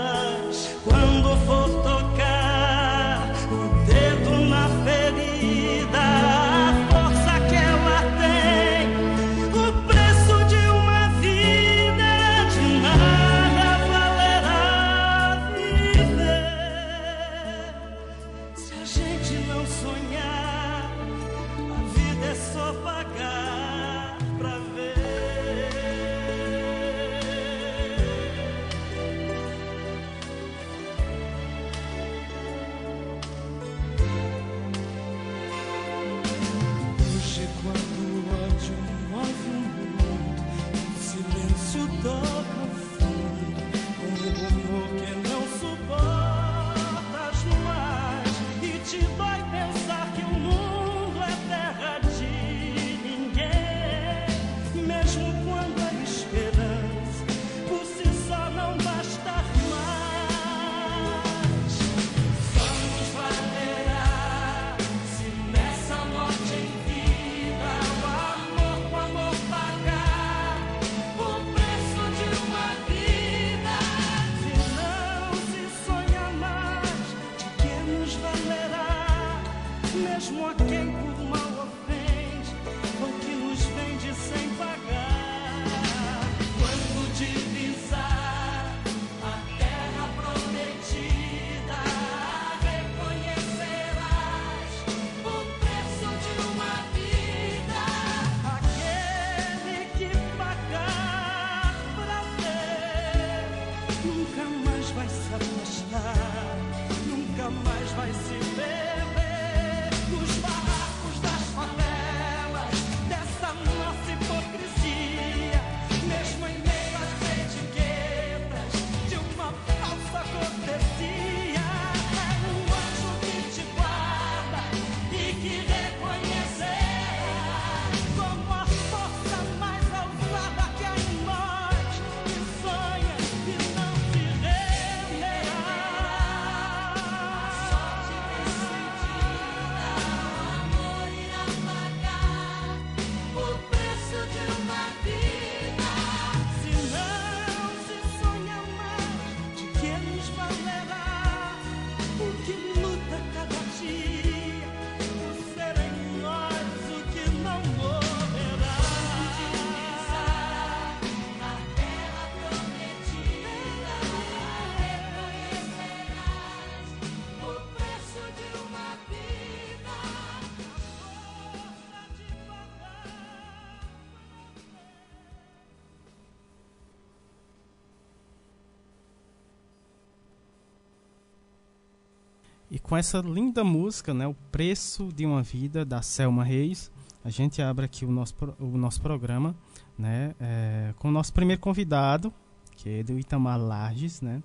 [182.96, 186.90] Com essa linda música, né, O Preço de uma Vida, da Selma Reis,
[187.26, 189.54] a gente abre aqui o nosso, o nosso programa
[190.00, 192.34] né, é, com o nosso primeiro convidado,
[192.72, 194.42] que é do Itamar Lages, né?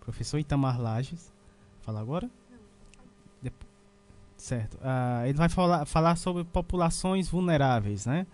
[0.00, 1.32] Professor Itamar Lages.
[1.80, 2.30] Fala agora?
[4.36, 4.74] Certo.
[4.74, 8.26] Uh, ele vai falar, falar sobre populações vulneráveis, né?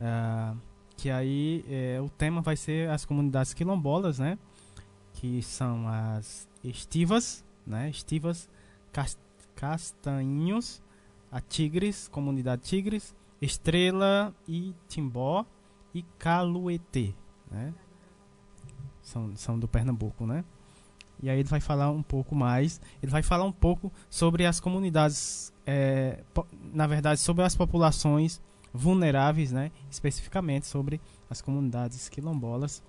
[0.00, 0.58] Uh,
[0.96, 4.36] que aí é, o tema vai ser as comunidades quilombolas, né?
[5.14, 7.88] Que são as estivas, né?
[7.88, 8.50] Estivas,
[9.54, 10.82] Castanhinhos,
[11.30, 15.46] a Tigres, Comunidade Tigres, Estrela e Timbó
[15.94, 17.14] e Caluetê,
[17.50, 17.74] né?
[19.02, 20.44] São, são do Pernambuco, né?
[21.22, 22.80] E aí ele vai falar um pouco mais.
[23.02, 26.22] Ele vai falar um pouco sobre as comunidades, é,
[26.72, 28.40] na verdade, sobre as populações
[28.72, 29.70] vulneráveis, né?
[29.90, 32.82] Especificamente sobre as comunidades quilombolas.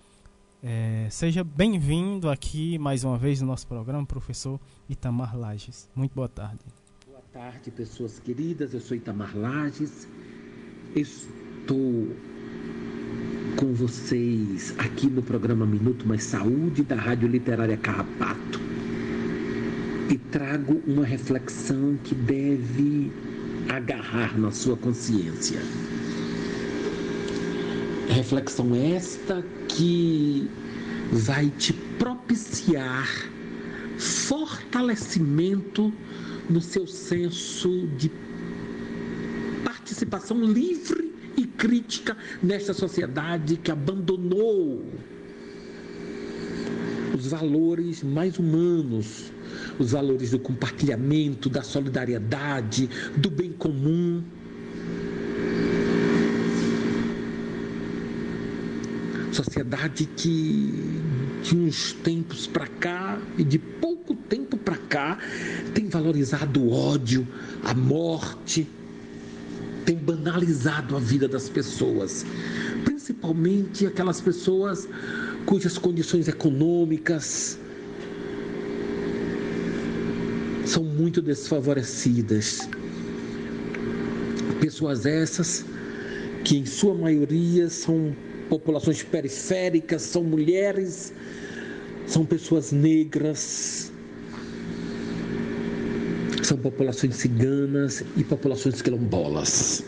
[0.63, 5.89] É, seja bem-vindo aqui mais uma vez no nosso programa, professor Itamar Lages.
[5.95, 6.60] Muito boa tarde.
[7.08, 8.71] Boa tarde, pessoas queridas.
[8.71, 10.08] Eu sou Itamar Lages.
[10.95, 12.15] Estou
[13.58, 18.60] com vocês aqui no programa Minuto Mais Saúde da Rádio Literária Carrapato
[20.12, 23.12] e trago uma reflexão que deve
[23.67, 25.60] agarrar na sua consciência.
[28.13, 30.50] Reflexão esta que
[31.12, 33.08] vai te propiciar
[33.97, 35.93] fortalecimento
[36.50, 38.12] no seu senso de
[39.63, 44.84] participação livre e crítica nesta sociedade que abandonou
[47.17, 49.32] os valores mais humanos,
[49.80, 54.21] os valores do compartilhamento, da solidariedade, do bem comum.
[59.31, 60.73] Sociedade que
[61.43, 65.17] de uns tempos para cá e de pouco tempo para cá
[65.73, 67.27] tem valorizado o ódio,
[67.63, 68.67] a morte,
[69.85, 72.25] tem banalizado a vida das pessoas,
[72.83, 74.87] principalmente aquelas pessoas
[75.45, 77.57] cujas condições econômicas
[80.65, 82.69] são muito desfavorecidas.
[84.59, 85.65] Pessoas essas
[86.43, 88.15] que, em sua maioria, são
[88.51, 91.13] populações periféricas, são mulheres,
[92.05, 93.89] são pessoas negras,
[96.43, 99.85] são populações ciganas e populações quilombolas.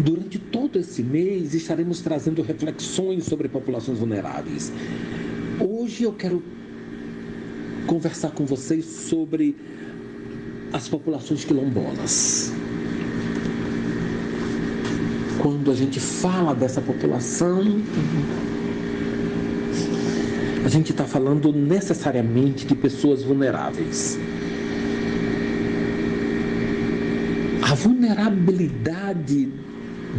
[0.00, 4.70] Durante todo esse mês estaremos trazendo reflexões sobre populações vulneráveis.
[5.58, 6.42] Hoje eu quero
[7.86, 9.56] conversar com vocês sobre
[10.74, 12.52] as populações quilombolas.
[15.44, 17.60] Quando a gente fala dessa população,
[20.64, 24.18] a gente está falando necessariamente de pessoas vulneráveis.
[27.60, 29.52] A vulnerabilidade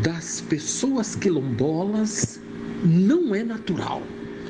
[0.03, 2.39] das pessoas quilombolas
[2.83, 4.03] não é natural.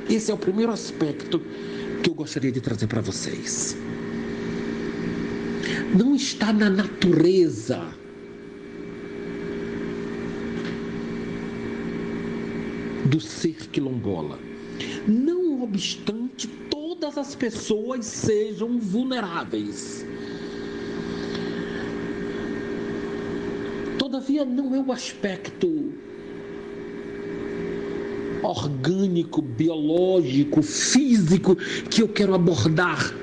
[0.10, 1.42] Esse é o primeiro aspecto
[2.04, 3.78] que eu gostaria de trazer para vocês.
[5.98, 7.82] Não está na natureza
[13.16, 14.38] do ser quilombola.
[15.08, 20.06] Não obstante todas as pessoas sejam vulneráveis.
[23.98, 25.94] Todavia, não é o aspecto
[28.44, 31.56] orgânico, biológico, físico
[31.90, 33.14] que eu quero abordar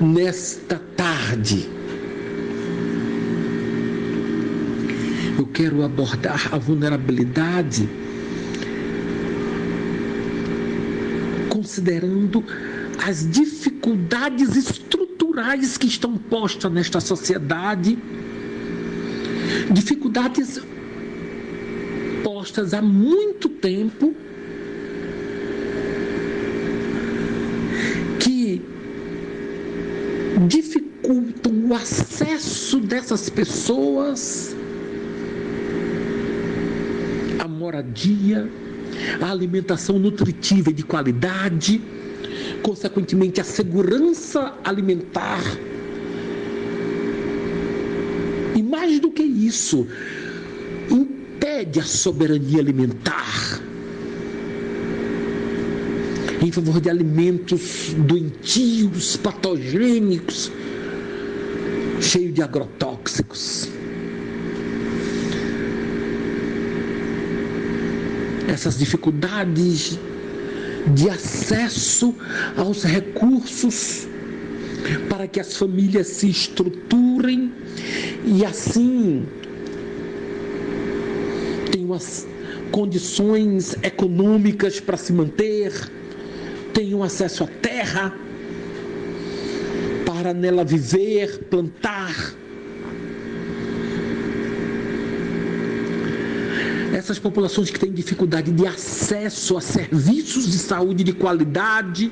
[0.00, 1.68] nesta tarde.
[5.38, 7.86] Eu quero abordar a vulnerabilidade
[11.84, 12.42] considerando
[13.06, 17.98] as dificuldades estruturais que estão postas nesta sociedade,
[19.70, 20.60] dificuldades
[22.22, 24.14] postas há muito tempo
[28.18, 28.62] que
[30.48, 34.56] dificultam o acesso dessas pessoas
[37.38, 38.48] à moradia,
[39.20, 41.80] a alimentação nutritiva e de qualidade,
[42.62, 45.42] consequentemente, a segurança alimentar.
[48.54, 49.86] E mais do que isso,
[50.90, 53.60] impede a soberania alimentar
[56.44, 60.52] em favor de alimentos doentios, patogênicos,
[62.00, 63.73] cheios de agrotóxicos.
[68.48, 69.98] Essas dificuldades
[70.94, 72.14] de acesso
[72.56, 74.06] aos recursos
[75.08, 77.52] para que as famílias se estruturem
[78.24, 79.26] e assim
[81.70, 82.26] tenham as
[82.70, 85.72] condições econômicas para se manter,
[86.72, 88.14] tenham acesso à terra
[90.04, 92.34] para nela viver, plantar.
[96.94, 102.10] Essas populações que têm dificuldade de acesso a serviços de saúde de qualidade,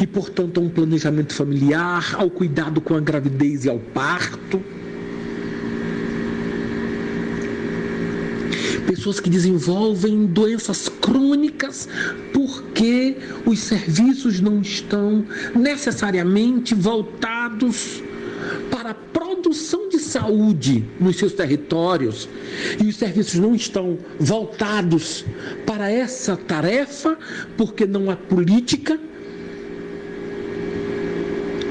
[0.00, 4.62] e, portanto, a um planejamento familiar, ao cuidado com a gravidez e ao parto.
[8.86, 11.86] Pessoas que desenvolvem doenças crônicas
[12.32, 18.02] porque os serviços não estão necessariamente voltados
[18.70, 19.87] para a produção
[20.18, 22.28] saúde nos seus territórios
[22.82, 25.24] e os serviços não estão voltados
[25.64, 27.16] para essa tarefa
[27.56, 28.98] porque não há política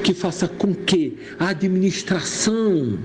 [0.02, 2.98] que faça com que a administração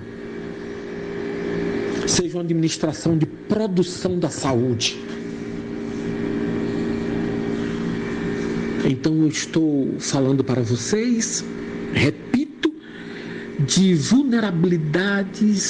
[2.08, 5.00] seja uma administração de produção da saúde.
[8.86, 11.44] Então eu estou falando para vocês,
[11.94, 12.33] repito,
[13.60, 15.62] de vulnerabilidades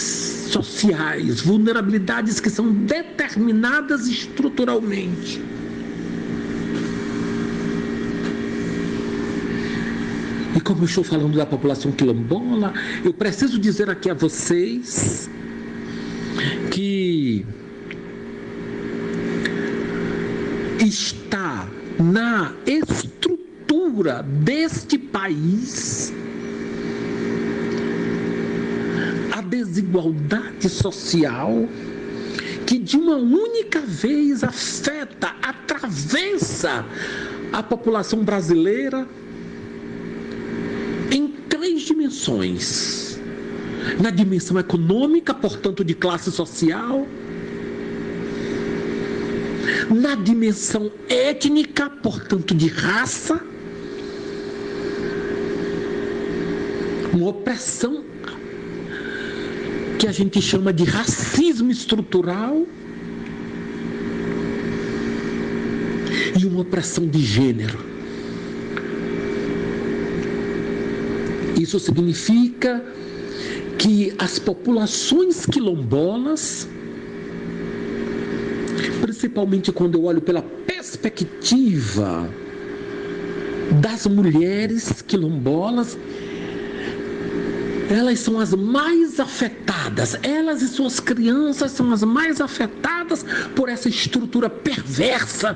[0.50, 5.41] sociais, vulnerabilidades que são determinadas estruturalmente.
[10.56, 15.30] E como eu estou falando da população quilombola, eu preciso dizer aqui a vocês
[16.72, 17.46] que
[20.80, 21.67] está
[22.00, 26.13] na estrutura deste país
[29.31, 31.67] a desigualdade social
[32.65, 36.85] que de uma única vez afeta, atravessa
[37.51, 39.08] a população brasileira
[41.63, 43.19] três dimensões.
[44.01, 47.08] Na dimensão econômica, portanto, de classe social,
[49.89, 53.41] na dimensão étnica, portanto, de raça,
[57.13, 58.04] uma opressão
[60.04, 62.67] que a gente chama de racismo estrutural
[66.37, 67.79] e uma opressão de gênero.
[71.58, 72.83] Isso significa
[73.77, 76.67] que as populações quilombolas,
[78.99, 82.29] principalmente quando eu olho pela perspectiva
[83.79, 85.97] das mulheres quilombolas,
[87.94, 93.23] elas são as mais afetadas, elas e suas crianças são as mais afetadas
[93.56, 95.56] por essa estrutura perversa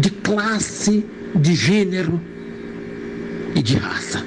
[0.00, 1.04] de classe,
[1.34, 2.20] de gênero
[3.56, 4.24] e de raça.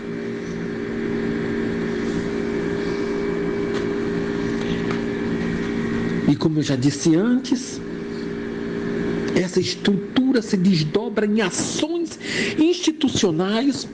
[6.27, 7.79] E como eu já disse antes,
[9.35, 12.19] essa estrutura se desdobra em ações
[12.59, 13.87] institucionais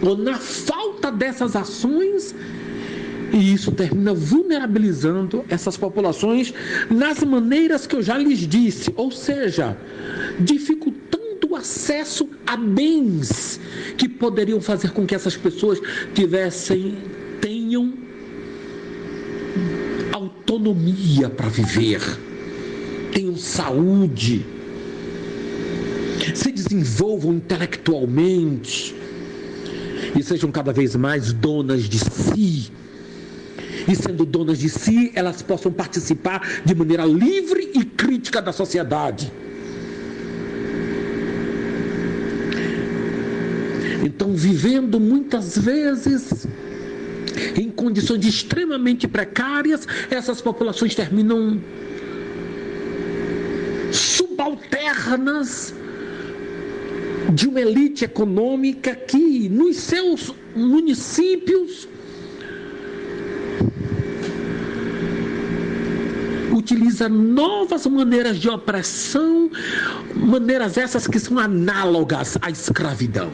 [0.00, 2.34] ou na falta dessas ações.
[3.32, 6.54] E isso termina vulnerabilizando essas populações
[6.88, 9.76] nas maneiras que eu já lhes disse, ou seja,
[10.38, 13.60] dificultando o acesso a bens
[13.96, 15.80] que poderiam fazer com que essas pessoas
[16.14, 16.96] tivessem,
[17.40, 17.92] tenham
[20.12, 22.00] autonomia para viver,
[23.12, 24.46] tenham saúde,
[26.34, 28.94] se desenvolvam intelectualmente
[30.16, 32.72] e sejam cada vez mais donas de si.
[33.86, 39.32] E sendo donas de si, elas possam participar de maneira livre e crítica da sociedade.
[44.02, 46.46] Então, vivendo muitas vezes
[47.56, 51.60] em condições extremamente precárias, essas populações terminam
[53.90, 55.74] subalternas
[57.32, 61.88] de uma elite econômica que nos seus municípios
[66.52, 69.50] utiliza novas maneiras de opressão,
[70.14, 73.30] maneiras essas que são análogas à escravidão.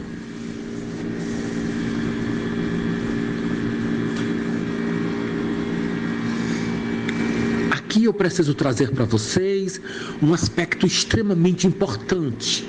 [7.91, 9.81] aqui eu preciso trazer para vocês
[10.23, 12.65] um aspecto extremamente importante.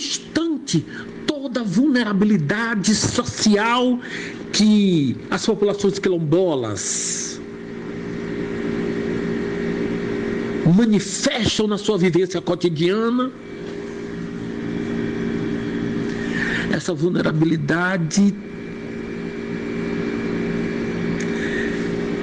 [0.00, 0.82] Obstante
[1.26, 3.98] toda a vulnerabilidade social
[4.50, 7.38] que as populações quilombolas
[10.74, 13.30] manifestam na sua vivência cotidiana.
[16.72, 18.34] Essa vulnerabilidade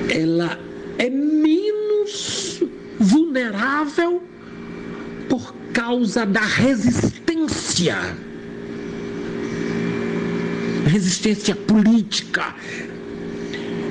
[0.10, 0.60] ela
[0.98, 2.64] é menos
[3.00, 4.24] vulnerável
[5.30, 7.27] por causa da resistência
[10.86, 12.56] resistência política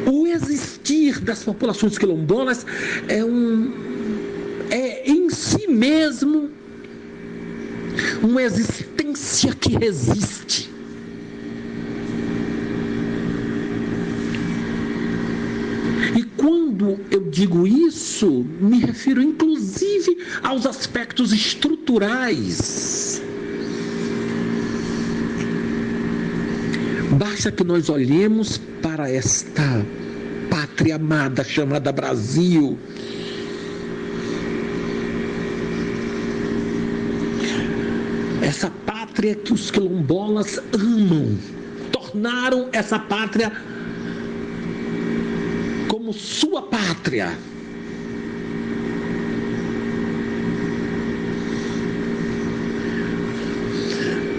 [0.06, 2.64] o existir das populações quilombolas
[3.08, 3.72] é um
[4.70, 6.50] é em si mesmo
[8.22, 10.70] uma existência que resiste.
[16.16, 23.05] E quando eu digo isso, me refiro inclusive aos aspectos estruturais.
[27.28, 29.84] Basta que nós olhemos para esta
[30.48, 32.78] pátria amada chamada Brasil
[38.40, 41.36] essa pátria que os quilombolas amam,
[41.90, 43.50] tornaram essa pátria
[45.88, 47.36] como sua pátria.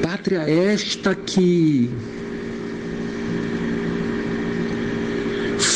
[0.01, 1.91] Pátria esta que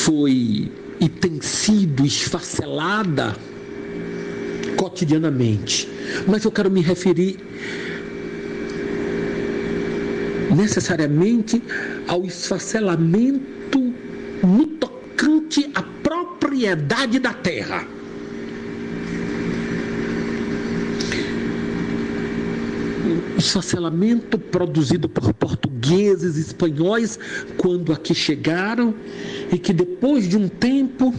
[0.06, 3.36] foi e tem sido esfacelada
[4.76, 5.88] cotidianamente.
[6.28, 7.38] Mas eu quero me referir
[10.56, 11.62] necessariamente
[12.08, 13.93] ao esfacelamento
[14.43, 17.86] no tocante à propriedade da terra.
[23.42, 27.18] Esfacelamento produzido por portugueses, espanhóis,
[27.58, 28.94] quando aqui chegaram,
[29.52, 31.14] e que depois de um tempo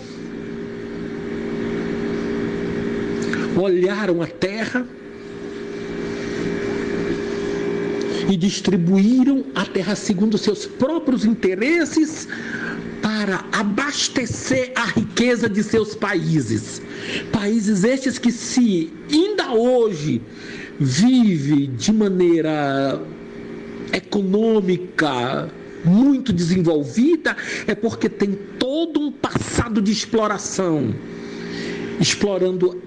[3.57, 4.87] olharam a terra
[8.31, 12.29] e distribuíram a terra segundo seus próprios interesses
[13.03, 16.81] para abastecer a riqueza de seus países.
[17.33, 20.23] Países estes que se ainda hoje
[20.83, 23.01] vive de maneira
[23.93, 25.51] econômica
[25.85, 30.95] muito desenvolvida é porque tem todo um passado de exploração
[32.01, 32.81] explorando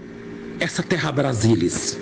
[0.60, 1.98] essa terra brasilis.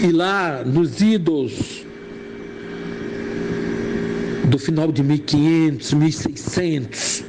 [0.00, 1.84] E lá nos idos
[4.48, 7.24] do final de 1500, 1600,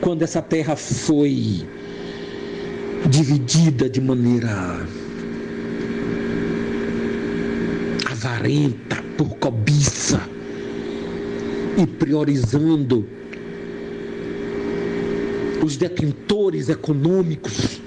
[0.00, 1.66] quando essa terra foi
[3.12, 4.86] dividida de maneira
[8.10, 10.26] avarenta, por cobiça
[11.76, 13.06] e priorizando
[15.62, 17.82] os detentores econômicos,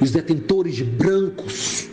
[0.00, 1.88] os detentores brancos,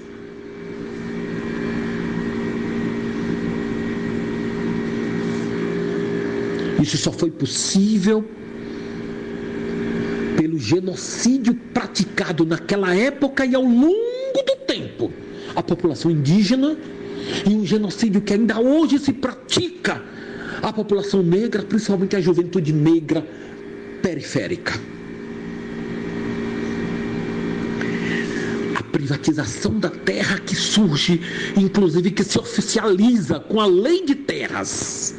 [6.79, 8.23] Isso só foi possível
[10.65, 15.13] genocídio praticado naquela época e ao longo do tempo.
[15.55, 16.75] A população indígena
[17.47, 20.01] e um genocídio que ainda hoje se pratica
[20.61, 23.25] a população negra, principalmente a juventude negra
[24.01, 24.73] periférica.
[28.75, 31.21] A privatização da terra que surge,
[31.55, 35.15] inclusive que se oficializa com a lei de terras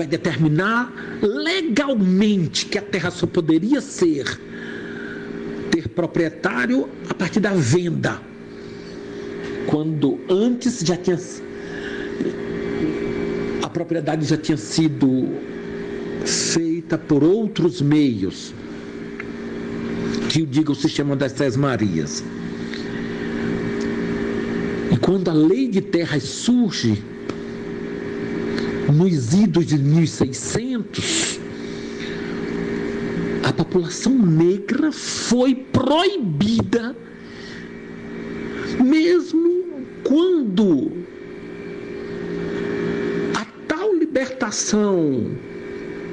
[0.00, 0.90] vai determinar
[1.20, 4.40] legalmente que a terra só poderia ser
[5.70, 8.18] ter proprietário a partir da venda.
[9.66, 11.18] Quando antes já tinha
[13.62, 15.28] a propriedade já tinha sido
[16.24, 18.54] feita por outros meios,
[20.30, 22.24] que o diga o sistema das Três Marias.
[24.90, 27.02] E quando a lei de terras surge,
[28.90, 31.40] nos idos de 1600,
[33.44, 36.96] a população negra foi proibida,
[38.82, 39.64] mesmo
[40.04, 40.90] quando
[43.34, 45.36] a tal libertação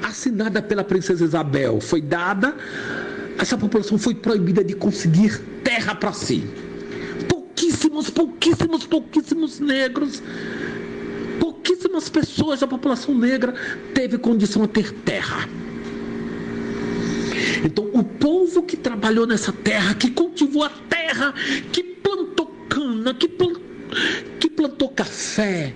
[0.02, 2.56] assinada pela princesa Isabel foi dada,
[3.38, 6.44] essa população foi proibida de conseguir terra para si.
[7.28, 10.22] Pouquíssimos, pouquíssimos, pouquíssimos negros
[11.68, 13.54] pouquíssimas pessoas da população negra
[13.92, 15.46] teve condição a ter terra.
[17.62, 21.34] Então, o povo que trabalhou nessa terra, que cultivou a terra,
[21.70, 23.68] que plantou cana, que plantou
[24.38, 25.74] que plantou café,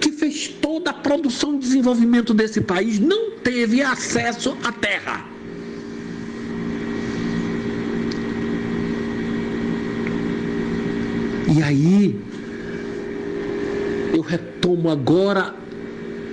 [0.00, 5.26] que fez toda a produção e desenvolvimento desse país, não teve acesso à terra.
[11.52, 12.16] E aí,
[14.12, 15.54] eu retomo agora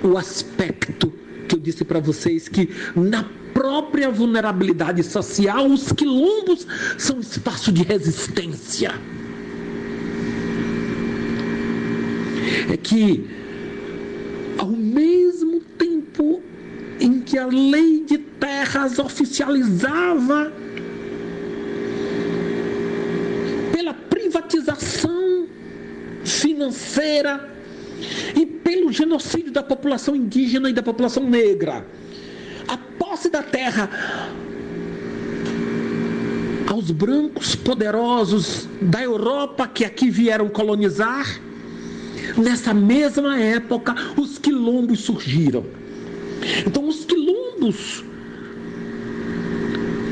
[0.02, 1.12] o aspecto
[1.48, 3.24] que eu disse para vocês que na
[3.54, 6.66] própria vulnerabilidade social, os quilombos
[6.98, 8.92] são espaço de resistência.
[12.70, 13.26] É que,
[14.58, 16.42] ao mesmo tempo
[17.00, 20.52] em que a lei de terras oficializava
[23.72, 25.46] pela privatização
[26.24, 27.55] financeira
[28.34, 31.86] e pelo genocídio da população indígena e da população negra.
[32.68, 33.90] A posse da terra
[36.66, 41.40] aos brancos poderosos da Europa que aqui vieram colonizar.
[42.36, 45.64] Nessa mesma época, os quilombos surgiram.
[46.66, 48.04] Então, os quilombos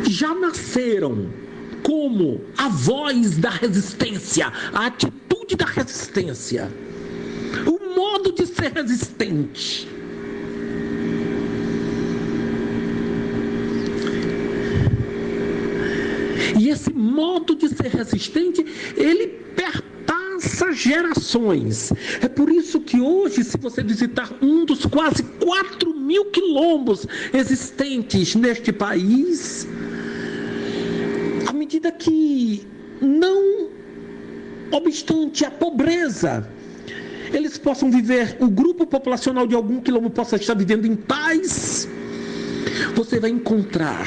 [0.09, 1.29] já nasceram
[1.83, 6.71] como a voz da resistência, a atitude da resistência
[7.67, 9.89] o modo de ser resistente.
[16.59, 18.65] E esse modo de ser resistente,
[18.97, 19.27] ele
[19.57, 21.93] perpassa gerações.
[22.21, 28.35] É por isso que hoje, se você visitar um dos quase 4 mil quilombos existentes
[28.35, 29.67] neste país,
[31.47, 32.67] à medida que
[33.01, 33.69] não
[34.71, 36.49] obstante a pobreza,
[37.37, 41.89] eles possam viver, o grupo populacional de algum quilombo possa estar vivendo em paz,
[42.95, 44.07] você vai encontrar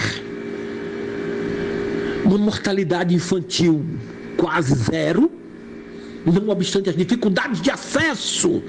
[2.23, 3.85] uma mortalidade infantil
[4.37, 5.31] quase zero,
[6.25, 8.61] não obstante as dificuldades de acesso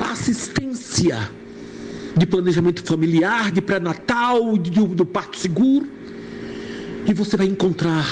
[0.00, 1.30] à assistência
[2.16, 5.88] de planejamento familiar, de pré-natal, do parto seguro.
[7.06, 8.06] E você vai encontrar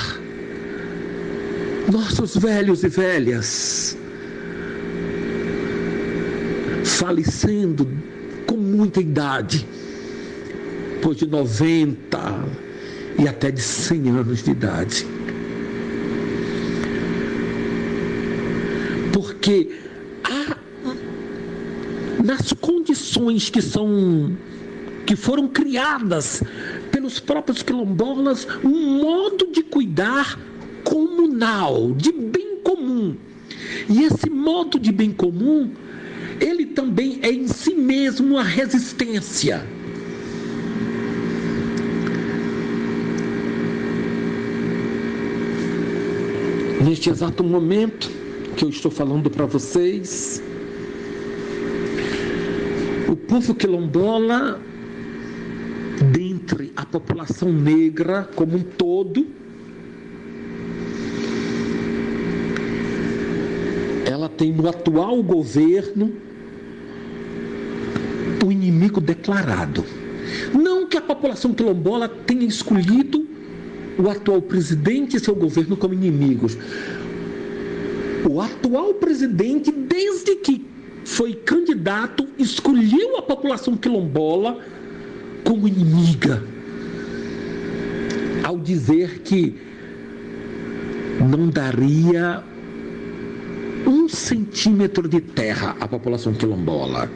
[1.91, 3.97] nossos velhos e velhas
[6.93, 7.89] falecendo
[8.47, 9.67] com muita idade,
[10.95, 12.19] depois de 90
[13.19, 15.07] e até de 100 anos de idade.
[19.13, 19.71] Porque
[20.25, 20.57] há,
[22.23, 24.37] nas condições que são
[25.05, 26.43] que foram criadas
[26.93, 30.39] pelos próprios quilombolas um modo de cuidar
[30.85, 33.17] comunal, de bem comum.
[33.89, 35.73] E esse modo de bem comum
[36.43, 39.65] ele também é em si mesmo uma resistência.
[46.85, 48.11] Neste exato momento
[48.57, 50.43] que eu estou falando para vocês,
[53.09, 54.61] o povo quilombola,
[56.13, 59.29] dentre a população negra como um todo,
[64.05, 66.32] ela tem no atual governo
[69.01, 69.85] declarado.
[70.55, 73.27] Não que a população quilombola tenha escolhido
[73.99, 76.57] o atual presidente e seu governo como inimigos.
[78.29, 80.65] O atual presidente, desde que
[81.05, 84.59] foi candidato, escolheu a população quilombola
[85.45, 86.43] como inimiga.
[88.45, 89.57] Ao dizer que
[91.21, 92.43] não daria
[93.87, 97.11] um centímetro de terra à população quilombola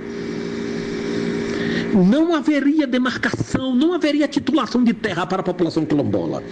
[2.04, 6.44] não haveria demarcação, não haveria titulação de terra para a população quilombola.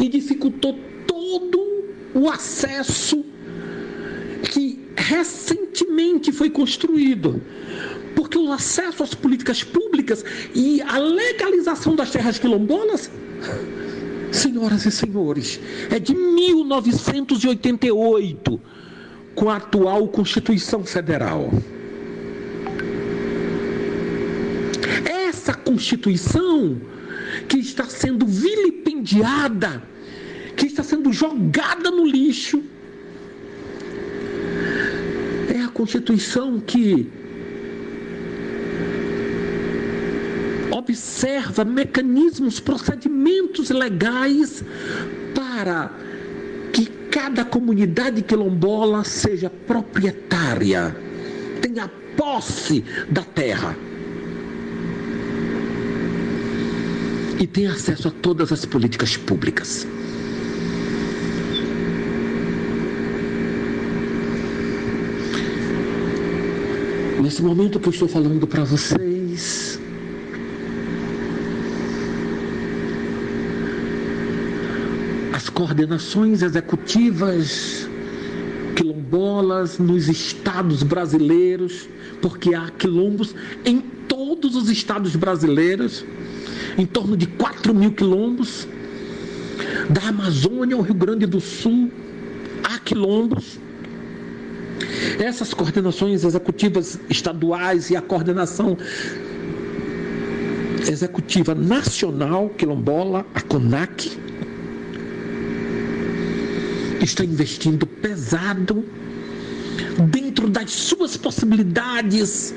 [0.00, 3.24] E dificultou todo o acesso
[4.50, 7.40] que recentemente foi construído.
[8.14, 10.24] Porque o acesso às políticas públicas
[10.54, 13.10] e a legalização das terras quilombolas,
[14.32, 15.60] senhoras e senhores,
[15.90, 18.60] é de 1988,
[19.34, 21.50] com a atual Constituição Federal.
[25.46, 26.80] essa Constituição
[27.48, 29.82] que está sendo vilipendiada,
[30.56, 32.62] que está sendo jogada no lixo,
[35.52, 37.10] é a Constituição que
[40.70, 44.62] observa mecanismos, procedimentos legais
[45.34, 45.90] para
[46.72, 50.96] que cada comunidade quilombola seja proprietária,
[51.60, 53.76] tenha posse da terra.
[57.38, 59.86] E tem acesso a todas as políticas públicas.
[67.22, 69.80] Nesse momento que eu estou falando para vocês,
[75.32, 77.88] as coordenações executivas
[78.76, 81.88] quilombolas nos estados brasileiros,
[82.20, 83.34] porque há quilombos
[83.64, 86.04] em todos os estados brasileiros,
[86.78, 88.68] em torno de 4 mil quilombos,
[89.88, 91.90] da Amazônia ao Rio Grande do Sul,
[92.62, 93.58] há quilombos.
[95.18, 98.76] Essas coordenações executivas estaduais e a coordenação
[100.86, 104.18] executiva nacional quilombola, a CONAC,
[107.00, 108.84] está investindo pesado
[110.10, 112.54] dentro das suas possibilidades,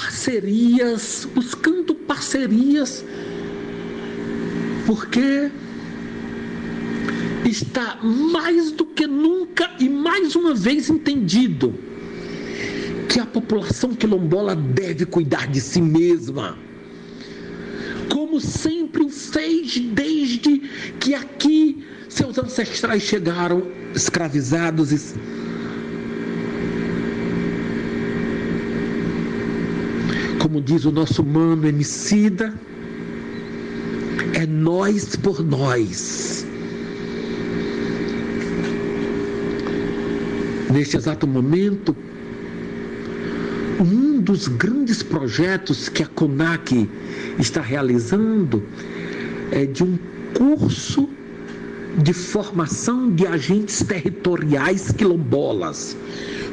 [0.00, 3.04] parcerias, buscando parcerias,
[4.86, 5.50] porque
[7.44, 11.74] está mais do que nunca e mais uma vez entendido
[13.10, 16.56] que a população quilombola deve cuidar de si mesma.
[18.08, 20.60] Como sempre o fez desde
[20.98, 24.98] que aqui seus ancestrais chegaram escravizados e
[30.50, 32.52] como diz o nosso mano Emicida,
[34.34, 36.44] é nós por nós.
[40.72, 41.94] Neste exato momento,
[43.78, 46.90] um dos grandes projetos que a CONAC
[47.38, 48.60] está realizando
[49.52, 49.96] é de um
[50.36, 51.08] curso
[52.02, 55.96] de formação de agentes territoriais quilombolas.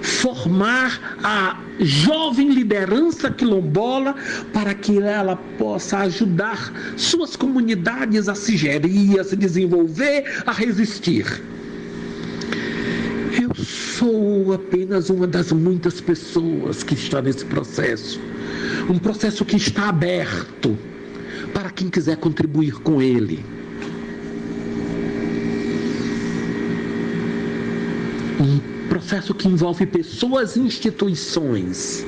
[0.02, 4.16] Formar a jovem liderança quilombola
[4.54, 11.26] para que ela possa ajudar suas comunidades a se gerir, a se desenvolver, a resistir.
[13.42, 18.20] Eu sou apenas uma das muitas pessoas que está nesse processo.
[18.90, 20.78] Um processo que está aberto
[21.54, 23.44] para quem quiser contribuir com ele.
[28.40, 28.60] um
[29.08, 32.06] processo que envolve pessoas e instituições.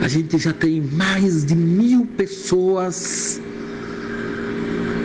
[0.00, 3.38] A gente já tem mais de mil pessoas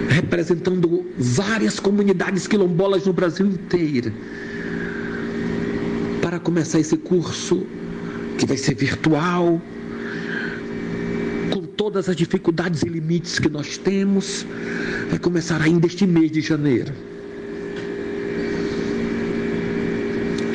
[0.08, 4.14] representando várias comunidades quilombolas no Brasil inteiro
[6.22, 7.68] para começar esse curso
[8.38, 9.62] que vai ser virtual,
[11.52, 14.46] com todas as dificuldades e limites que nós temos,
[15.10, 17.13] vai começar ainda este mês de janeiro.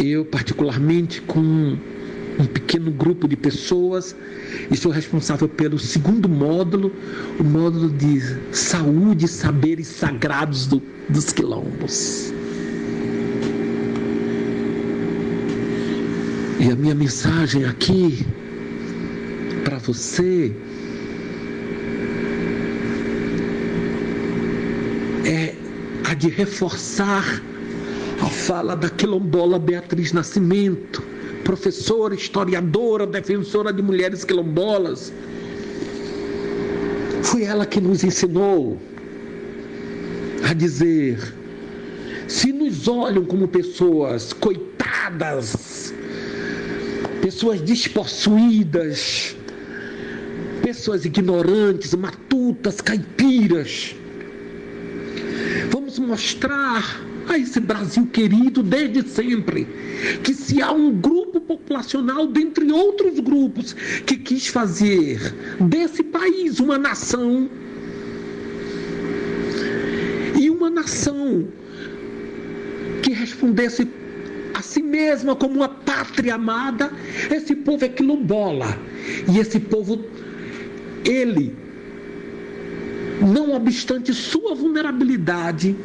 [0.09, 1.77] Eu, particularmente, com
[2.39, 4.17] um pequeno grupo de pessoas,
[4.71, 6.91] e sou responsável pelo segundo módulo,
[7.39, 8.19] o módulo de
[8.51, 10.81] saúde e saberes sagrados do,
[11.11, 12.33] dos quilombos.
[16.59, 18.25] E a minha mensagem aqui
[19.65, 20.51] para você
[25.27, 25.55] é
[26.05, 27.43] a de reforçar
[28.21, 31.03] a fala da quilombola Beatriz Nascimento,
[31.45, 35.13] professora, historiadora, defensora de mulheres quilombolas.
[37.23, 38.79] Foi ela que nos ensinou
[40.49, 41.19] a dizer:
[42.27, 45.95] se nos olham como pessoas coitadas,
[47.23, 49.37] pessoas despossuídas,
[50.63, 53.95] pessoas ignorantes, matutas, caipiras,
[55.71, 59.67] vamos mostrar a esse Brasil querido desde sempre.
[60.23, 63.75] Que se há um grupo populacional, dentre outros grupos,
[64.07, 67.49] que quis fazer desse país uma nação,
[70.39, 71.49] e uma nação
[73.03, 73.89] que respondesse
[74.55, 76.93] a si mesma como uma pátria amada,
[77.31, 78.79] esse povo é quilombola.
[79.33, 80.05] E esse povo,
[81.05, 81.55] ele,
[83.21, 85.77] não obstante sua vulnerabilidade,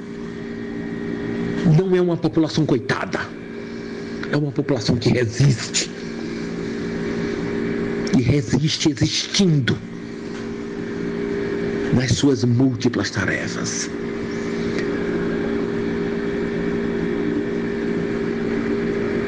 [1.66, 3.20] não é uma população coitada,
[4.32, 5.90] é uma população que resiste.
[8.18, 9.78] E resiste existindo
[11.94, 13.90] nas suas múltiplas tarefas.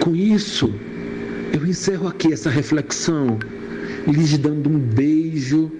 [0.02, 0.74] Com isso,
[1.52, 3.40] eu encerro aqui essa reflexão,
[4.08, 5.72] lhes dando um beijo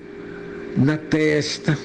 [0.76, 1.78] na testa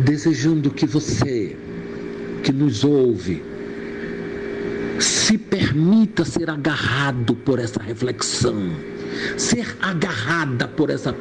[0.00, 1.56] desejando que você
[2.42, 3.42] que nos ouve
[4.98, 8.70] se permita ser agarrado por essa reflexão,
[9.36, 11.14] ser agarrada por essa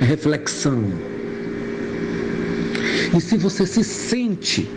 [0.00, 0.84] reflexão.
[3.16, 4.68] E se você se sente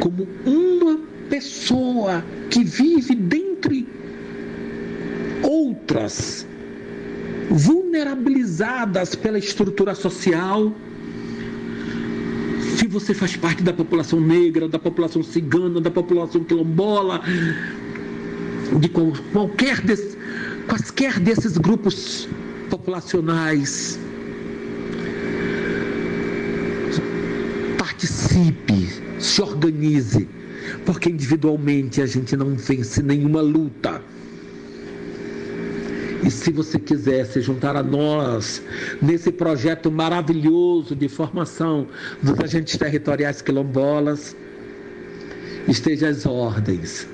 [0.00, 3.86] como uma pessoa que vive dentre
[5.42, 6.46] outras
[7.50, 10.72] vulnerabilizadas pela estrutura social.
[12.76, 17.20] Se você faz parte da população negra, da população cigana, da população quilombola,
[18.78, 20.16] de qualquer des,
[20.68, 22.28] quaisquer desses grupos
[22.70, 23.98] populacionais,
[27.76, 28.88] participe,
[29.18, 30.28] se organize,
[30.86, 34.00] porque individualmente a gente não vence nenhuma luta.
[36.22, 38.62] E se você quiser se juntar a nós
[39.00, 41.86] nesse projeto maravilhoso de formação
[42.22, 44.36] dos agentes territoriais quilombolas,
[45.66, 47.08] esteja às ordens.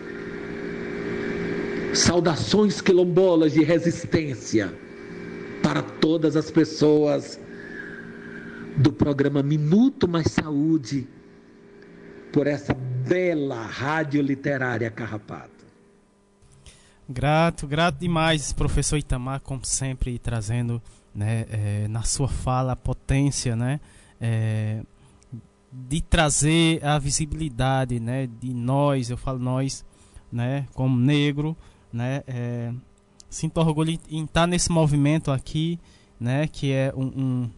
[1.92, 4.72] Saudações quilombolas de resistência
[5.62, 7.40] para todas as pessoas
[8.76, 11.09] do programa Minuto Mais Saúde
[12.32, 15.55] por essa bela rádio literária Carrapato.
[17.09, 20.82] Grato, grato demais, professor Itamar, como sempre, trazendo
[21.14, 23.78] né, é, na sua fala a potência né,
[24.20, 24.82] é,
[25.70, 29.84] de trazer a visibilidade né, de nós, eu falo nós,
[30.32, 31.57] né, como negro,
[31.92, 32.72] né, é,
[33.30, 35.78] sinto orgulho em estar nesse movimento aqui,
[36.18, 37.50] né, que é um, um,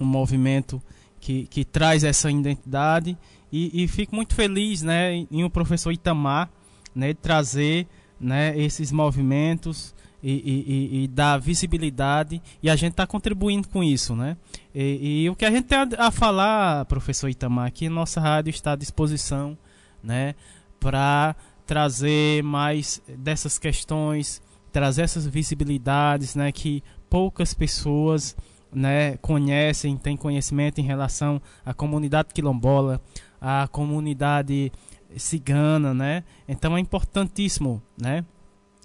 [0.00, 0.82] um movimento
[1.20, 3.18] que, que traz essa identidade
[3.52, 6.50] e, e fico muito feliz né, em, em o professor Itamar
[6.94, 7.86] né, trazer
[8.20, 14.16] né, esses movimentos e, e, e, dar visibilidade e a gente está contribuindo com isso,
[14.16, 14.36] né?
[14.74, 18.50] E, e, o que a gente tem a, a falar, professor Itamar, aqui nossa rádio
[18.50, 19.56] está à disposição,
[20.02, 20.34] né,
[20.80, 24.42] para trazer mais dessas questões,
[24.72, 28.36] trazer essas visibilidades, né, que poucas pessoas,
[28.72, 33.00] né, conhecem, têm conhecimento em relação à comunidade quilombola,
[33.40, 34.72] à comunidade
[35.16, 36.24] cigana, né?
[36.46, 38.24] Então é importantíssimo, né?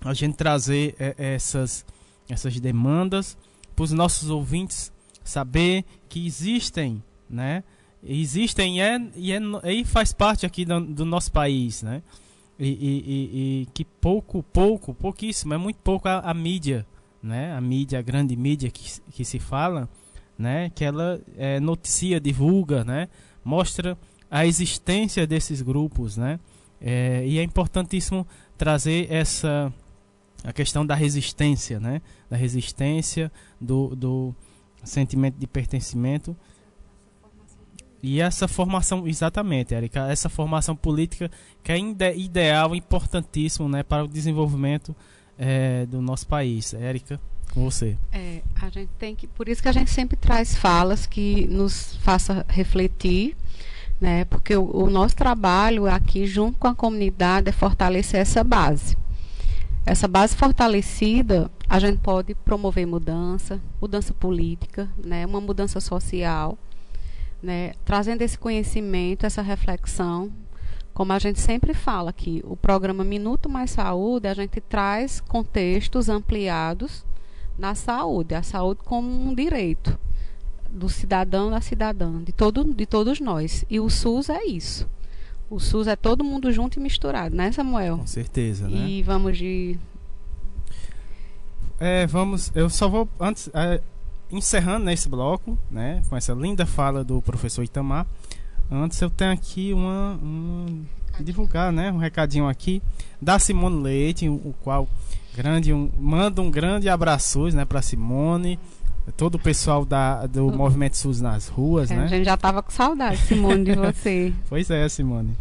[0.04, 1.86] A gente trazer é, essas
[2.30, 3.38] essas demandas
[3.76, 4.92] para os nossos ouvintes
[5.24, 7.64] saber que existem, né?
[8.04, 9.40] Existem e, é, e, é,
[9.72, 12.04] e faz parte aqui do, do nosso país, né?
[12.60, 16.86] E, e, e, que pouco, pouco, pouquíssimo, é muito pouco a, a, mídia,
[17.22, 17.54] né?
[17.56, 19.90] A mídia, a grande mídia que, que se fala,
[20.38, 20.70] né?
[20.76, 23.08] Que ela é, noticia, divulga, né?
[23.44, 23.98] Mostra
[24.34, 26.40] a existência desses grupos, né?
[26.82, 28.28] É, e é importantíssimo
[28.58, 29.72] trazer essa
[30.44, 32.02] a questão da resistência, né?
[32.30, 33.32] Da resistência,
[33.62, 34.36] do, do
[34.84, 36.36] sentimento de pertencimento
[38.02, 41.32] e essa formação, exatamente, Erika, essa formação política
[41.64, 44.94] que é ide ideal, importantíssimo, né, para o desenvolvimento
[45.40, 46.74] é, do nosso país.
[46.74, 47.18] Érica,
[47.54, 47.98] com você.
[48.12, 51.96] É, a gente tem que, por isso que a gente sempre traz falas que nos
[52.02, 53.38] faça refletir
[54.04, 54.26] né?
[54.26, 58.98] Porque o, o nosso trabalho aqui junto com a comunidade é fortalecer essa base.
[59.86, 65.26] Essa base fortalecida, a gente pode promover mudança, mudança política, né?
[65.26, 66.58] Uma mudança social,
[67.42, 67.72] né?
[67.86, 70.30] Trazendo esse conhecimento, essa reflexão,
[70.94, 76.10] como a gente sempre fala aqui, o programa Minuto Mais Saúde, a gente traz contextos
[76.10, 77.06] ampliados
[77.58, 79.98] na saúde, a saúde como um direito
[80.74, 83.64] do cidadão da cidadã, de, todo, de todos nós.
[83.70, 84.90] E o SUS é isso.
[85.50, 88.00] O SUS é todo mundo junto e misturado, né, Samuel?
[88.00, 88.88] Com certeza, né?
[88.88, 89.78] E vamos de.
[91.80, 92.52] É, vamos.
[92.56, 93.08] Eu só vou.
[93.20, 93.50] Antes.
[93.54, 93.80] É,
[94.32, 96.02] encerrando nesse bloco, né?
[96.10, 98.08] Com essa linda fala do professor Itamar.
[98.72, 100.20] Antes eu tenho aqui uma.
[100.24, 100.84] Um,
[101.20, 101.92] divulgar, né?
[101.92, 102.82] Um recadinho aqui
[103.22, 104.90] da Simone Leite, o qual
[105.36, 108.60] grande um, manda um grande abraço, né, para Simone
[109.12, 110.56] todo o pessoal da, do uhum.
[110.56, 112.04] Movimento SUS nas ruas, é, né?
[112.06, 114.34] A gente já tava com saudade, Simone, de você.
[114.48, 115.36] pois é, Simone.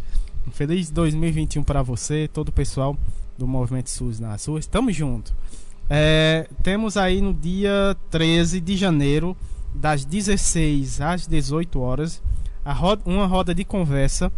[0.47, 2.97] Um feliz 2021 para você, todo o pessoal
[3.37, 4.67] do Movimento SUS nas ruas.
[4.67, 5.33] Tamo junto.
[5.89, 9.35] É, temos aí no dia 13 de janeiro,
[9.73, 12.21] das 16 às 18 horas,
[12.65, 14.31] roda, uma roda de conversa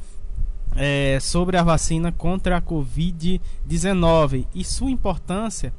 [0.75, 5.73] é, sobre a vacina contra a Covid-19 e sua importância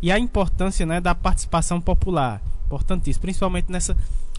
[0.00, 2.42] e a importância né, da participação popular
[2.72, 3.96] importantíssimo, principalmente nessa,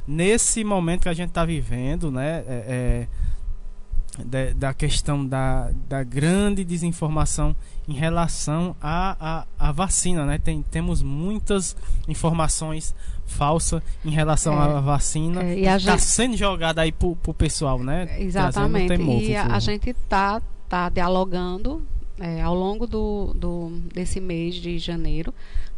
[0.07, 2.43] nesse momento que a gente está vivendo, né?
[2.47, 7.55] É, é, da questão da, da grande desinformação
[7.87, 10.37] em relação à a, a, a, vacina, né?
[10.37, 11.75] Tem, temos muitas
[12.07, 12.93] informações
[13.25, 17.79] falsas em relação é, à vacina é, e está sendo jogada aí para o pessoal,
[17.79, 18.07] né?
[18.19, 18.89] Exatamente.
[18.89, 21.81] Temor, e a, a gente está tá dialogando
[22.19, 25.33] é, ao longo do, do, desse mês de janeiro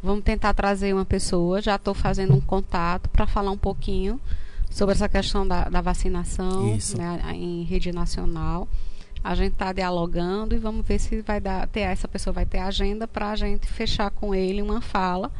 [0.05, 1.61] Vamos tentar trazer uma pessoa.
[1.61, 4.21] Já estou fazendo um contato para falar um pouquinho
[4.69, 8.67] sobre essa questão da, da vacinação né, em rede nacional.
[9.23, 12.59] A gente está dialogando e vamos ver se vai dar, ter essa pessoa vai ter
[12.59, 15.31] agenda para a gente fechar com ele uma fala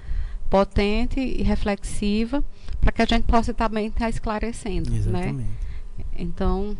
[0.49, 2.43] potente e reflexiva
[2.81, 4.97] para que a gente possa também estar tá esclarecendo, né?
[4.97, 5.35] Exatamente.
[5.35, 5.47] né?
[6.17, 6.75] Então,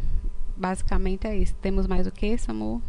[0.58, 1.54] basicamente é isso.
[1.62, 2.82] Temos mais o que, Samu?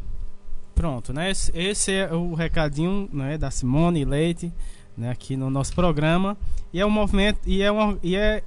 [0.74, 1.32] Pronto, né?
[1.55, 4.53] Esse é o recadinho né, da Simone Leite,
[4.97, 6.36] né, aqui no nosso programa.
[6.72, 8.42] E é um movimento e é uma e é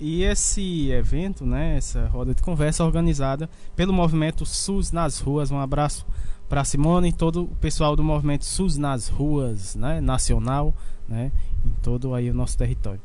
[0.00, 5.50] e esse evento, né, essa roda de conversa organizada pelo movimento SUS nas ruas.
[5.50, 6.04] Um abraço
[6.48, 10.74] para Simone e todo o pessoal do movimento SUS nas ruas, né, nacional,
[11.08, 11.30] né,
[11.64, 13.00] em todo aí o nosso território.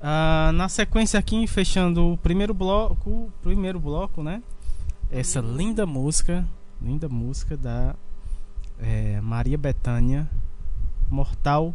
[0.00, 4.40] Ah, na sequência aqui, fechando o primeiro bloco, o primeiro bloco, né,
[5.10, 6.46] essa linda música,
[6.80, 7.96] linda música da
[8.78, 10.30] é, Maria Bethânia,
[11.10, 11.74] Mortal,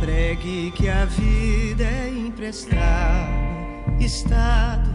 [0.00, 3.28] Pregue que a vida é emprestada,
[4.00, 4.90] estado,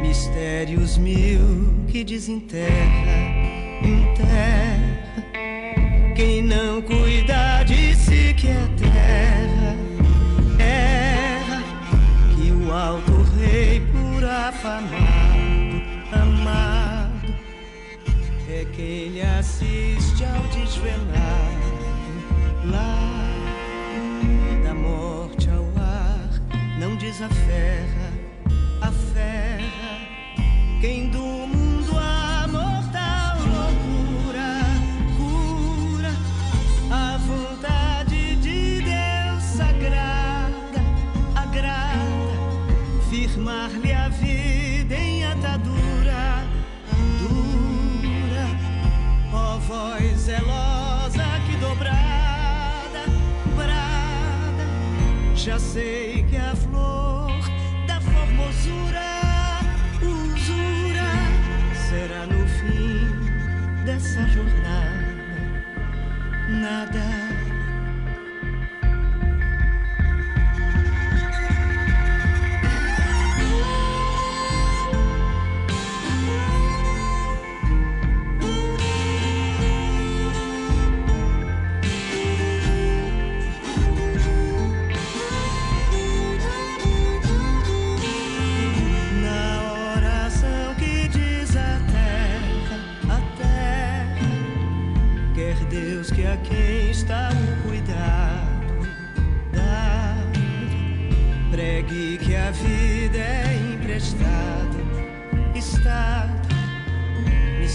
[0.00, 3.18] mistérios mil que desenterra,
[3.82, 5.02] enterra.
[6.14, 9.76] Quem não cuida de si que é terra,
[10.60, 11.62] erra
[12.36, 17.34] que o alto rei por afamado, amado
[18.48, 21.62] é quem lhe assiste ao desvelar
[22.70, 23.01] lá
[27.22, 28.12] não desaferra,
[28.80, 30.00] aferra
[30.80, 34.64] quem do mundo a mortal loucura
[35.16, 36.10] cura
[36.90, 40.80] a vontade de Deus sagrada,
[41.36, 42.02] agrada.
[43.08, 46.42] Firmar-lhe a vida em atadura
[49.68, 53.04] voz zelosa que dobrada,
[53.54, 56.54] brada, já sei que a
[58.52, 59.60] formosura,
[60.02, 61.10] usura,
[61.74, 63.08] será no fim
[63.84, 65.12] dessa jornada.
[66.48, 67.31] Nada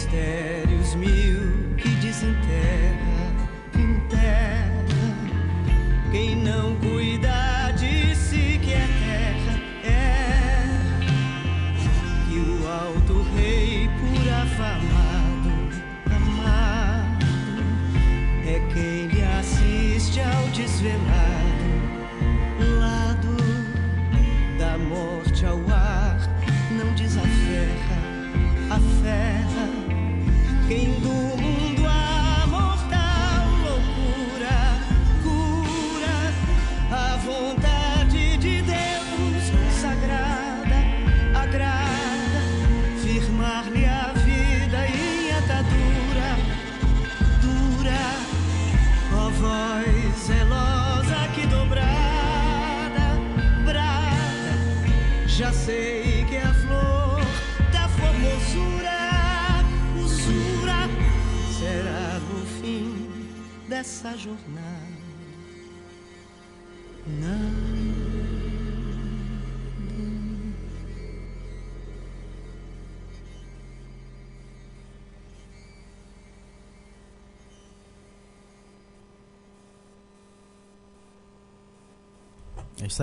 [0.08, 3.34] mistérios mil que desenterra,
[3.76, 4.78] enterra.
[6.12, 10.64] Quem não cuida de si que é terra, é
[12.30, 15.52] que o alto rei por afamado,
[16.16, 17.26] amado,
[18.46, 21.27] é quem lhe assiste ao desvelar.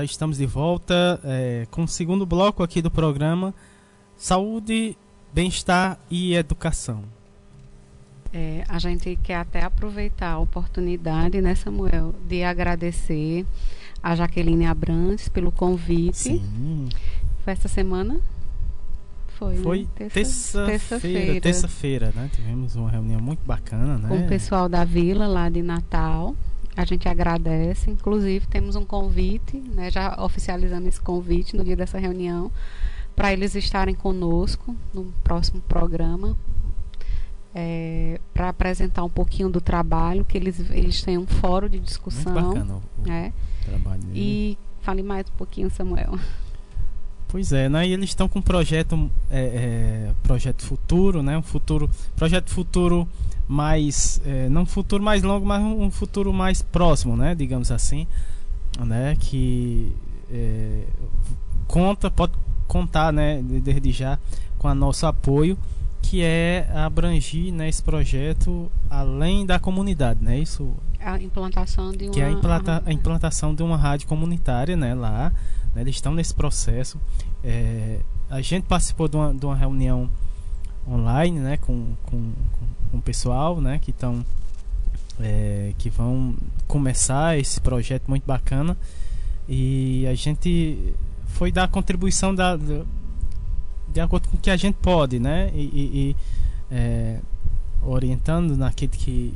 [0.05, 3.55] Estamos de volta é, com o segundo bloco aqui do programa
[4.16, 4.97] Saúde,
[5.33, 7.05] Bem-Estar e Educação.
[8.35, 13.47] É, a gente quer até aproveitar a oportunidade, né, Samuel, de agradecer
[14.03, 16.16] a Jaqueline Abrantes pelo convite.
[16.16, 16.89] Sim.
[17.45, 18.20] Foi essa semana?
[19.39, 20.09] Foi, Foi né?
[20.09, 21.41] terça-feira.
[21.41, 22.30] Terça-feira, né?
[22.35, 24.09] Tivemos uma reunião muito bacana, né?
[24.09, 26.35] Com o pessoal da vila lá de Natal
[26.76, 27.91] A gente agradece.
[27.91, 32.51] Inclusive, temos um convite, né, já oficializando esse convite no dia dessa reunião,
[33.14, 36.37] para eles estarem conosco no próximo programa,
[37.55, 42.32] é, para apresentar um pouquinho do trabalho, que eles, eles têm um fórum de discussão.
[42.32, 43.32] Muito bacana o é,
[43.64, 44.20] trabalho dele.
[44.20, 46.18] E fale mais um pouquinho, Samuel.
[47.28, 47.86] Pois é, né?
[47.86, 51.38] E eles estão com um projeto, é, é, projeto futuro, né?
[51.38, 53.09] Um futuro, projeto futuro
[53.46, 57.34] mais, é, não um futuro mais longo, mas um futuro mais próximo, né?
[57.34, 58.07] Digamos assim,
[58.78, 59.16] né?
[59.18, 59.92] Que
[60.30, 60.84] é,
[61.66, 62.34] conta, pode
[62.68, 63.42] contar, né?
[63.42, 64.18] Desde já
[64.59, 65.59] com o nosso apoio,
[66.05, 70.38] que é abrangir né, esse projeto além da comunidade, né?
[70.38, 70.74] Isso.
[71.00, 72.12] A implantação de uma.
[72.12, 74.94] Que é a, implanta, a implantação de uma rádio comunitária, né?
[74.94, 75.32] Lá,
[75.74, 77.00] né, eles estão nesse processo.
[77.42, 80.11] É, a gente participou de uma, de uma reunião
[80.86, 81.57] online, né?
[81.57, 82.32] Com, com,
[82.90, 83.78] com o pessoal, né?
[83.78, 84.24] Que estão
[85.20, 86.36] é, que vão
[86.68, 88.76] começar esse projeto muito bacana
[89.48, 90.94] e a gente
[91.26, 92.59] foi dar a contribuição da,
[93.95, 95.51] de acordo com o que a gente pode, né?
[95.55, 96.16] E, e, e
[96.70, 97.18] é,
[97.80, 99.32] orientando naquilo que,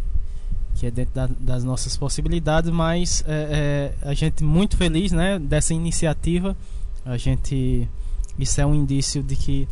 [0.74, 5.38] que é dentro da, das nossas possibilidades, mas é, é, a gente muito feliz, né?
[5.38, 6.56] Dessa iniciativa,
[7.04, 7.88] a gente
[8.36, 9.68] isso é um indício de que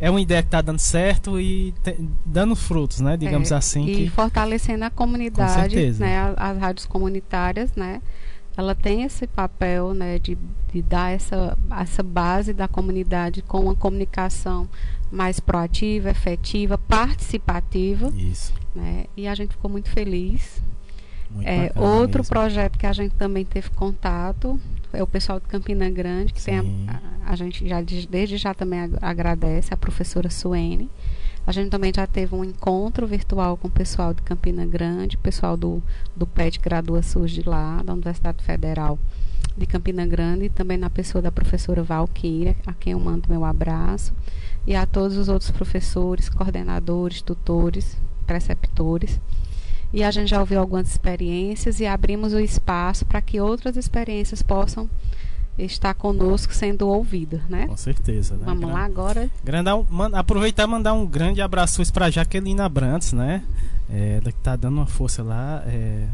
[0.00, 3.16] é uma ideia que está dando certo e te, dando frutos, né?
[3.16, 3.86] Digamos é, assim.
[3.86, 6.18] E que, fortalecendo a comunidade, né?
[6.18, 8.02] As, as rádios comunitárias, né?
[8.56, 10.38] Ela tem esse papel né, de,
[10.72, 14.68] de dar essa, essa base da comunidade com uma comunicação
[15.10, 18.12] mais proativa, efetiva, participativa.
[18.14, 18.54] Isso.
[18.74, 20.62] Né, e a gente ficou muito feliz.
[21.30, 22.32] Muito é, outro mesmo.
[22.32, 24.60] projeto que a gente também teve contato
[24.92, 26.62] é o pessoal de Campina Grande, que tem a,
[27.26, 30.88] a, a, gente já desde já também agradece a professora Suene
[31.46, 35.56] a gente também já teve um encontro virtual com o pessoal de Campina Grande, pessoal
[35.56, 35.82] do,
[36.16, 38.98] do PET Gradua SUS de lá, da Universidade Federal
[39.56, 44.12] de Campina Grande, também na pessoa da professora Valquíria, a quem eu mando meu abraço,
[44.66, 49.20] e a todos os outros professores, coordenadores, tutores, preceptores.
[49.92, 54.42] E a gente já ouviu algumas experiências e abrimos o espaço para que outras experiências
[54.42, 54.88] possam
[55.58, 57.66] está conosco sendo ouvida, né?
[57.66, 58.34] Com certeza.
[58.36, 58.42] Né?
[58.44, 59.30] Vamos lá agora.
[59.44, 63.42] Grandão, man, aproveitar e mandar um grande abraço para Jaquelina Brantes, né?
[63.88, 66.06] É, ela que tá dando uma força lá, é,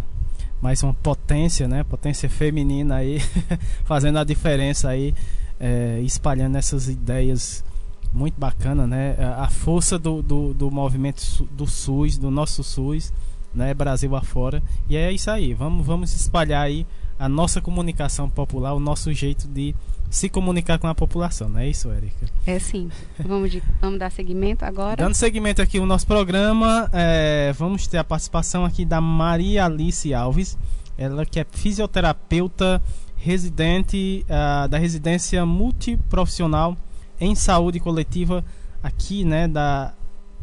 [0.60, 1.84] mais uma potência, né?
[1.84, 3.20] Potência feminina aí,
[3.84, 5.14] fazendo a diferença aí,
[5.58, 7.64] é, espalhando essas ideias
[8.12, 9.16] muito bacana, né?
[9.38, 13.12] A força do, do, do movimento do SUS, do nosso SUS,
[13.54, 13.72] né?
[13.72, 14.62] Brasil afora.
[14.88, 16.86] E é isso aí, vamos, vamos espalhar aí
[17.20, 19.74] a nossa comunicação popular, o nosso jeito de
[20.08, 22.26] se comunicar com a população, não é isso, Érica?
[22.46, 22.90] É sim.
[23.18, 24.96] Vamos, de, vamos dar seguimento agora?
[24.96, 30.12] Dando seguimento aqui ao nosso programa, é, vamos ter a participação aqui da Maria Alice
[30.14, 30.56] Alves,
[30.96, 32.82] ela que é fisioterapeuta
[33.18, 36.74] residente uh, da residência multiprofissional
[37.20, 38.42] em saúde coletiva
[38.82, 39.92] aqui, né, da,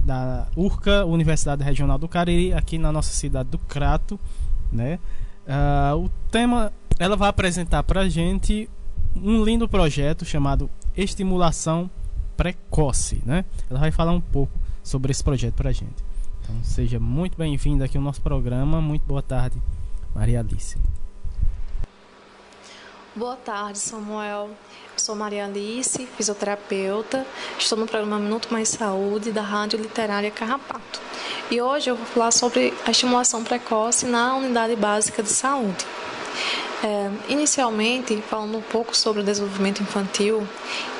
[0.06, 4.20] da URCA, Universidade Regional do Cariri, aqui na nossa cidade do Crato,
[4.72, 5.00] né?
[5.48, 8.70] Uh, o tema, ela vai apresentar para gente
[9.16, 11.90] um lindo projeto chamado Estimulação
[12.36, 13.46] Precoce, né?
[13.70, 14.52] Ela vai falar um pouco
[14.84, 16.04] sobre esse projeto para gente.
[16.42, 18.82] Então, seja muito bem-vinda aqui ao nosso programa.
[18.82, 19.58] Muito boa tarde,
[20.14, 20.78] Maria Alice.
[23.18, 24.52] Boa tarde, Samuel.
[24.96, 27.26] Sou Maria Alice, fisioterapeuta.
[27.58, 31.02] Estou no programa Minuto Mais Saúde da Rádio Literária Carrapato.
[31.50, 35.84] E hoje eu vou falar sobre a estimulação precoce na unidade básica de saúde.
[36.84, 40.48] É, inicialmente, falando um pouco sobre o desenvolvimento infantil,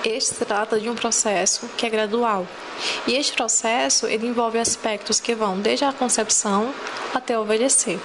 [0.04, 2.48] este se trata de um processo que é gradual.
[3.06, 6.74] E este processo ele envolve aspectos que vão desde a concepção
[7.14, 8.00] até o envelhecer.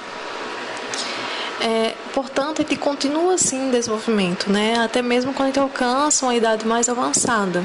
[1.65, 4.79] É, portanto, ele continua assim em desenvolvimento, né?
[4.81, 7.63] até mesmo quando ele alcança uma idade mais avançada.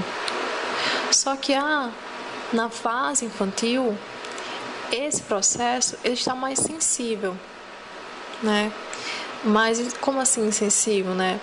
[1.11, 1.89] Só que a,
[2.53, 3.97] na fase infantil,
[4.91, 7.35] esse processo ele está mais sensível,
[8.43, 8.71] né?
[9.43, 11.39] Mas como assim sensível, né?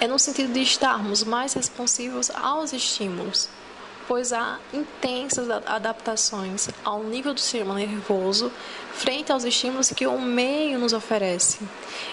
[0.00, 3.48] É no sentido de estarmos mais responsivos aos estímulos,
[4.08, 8.50] pois há intensas adaptações ao nível do sistema nervoso
[8.94, 11.58] frente aos estímulos que o meio nos oferece.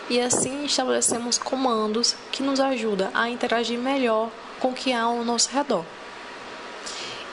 [0.09, 4.29] E assim estabelecemos comandos que nos ajudam a interagir melhor
[4.59, 5.85] com o que há ao nosso redor.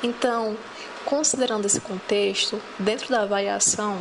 [0.03, 0.57] Então,
[1.05, 3.99] considerando esse contexto, dentro da avaliação,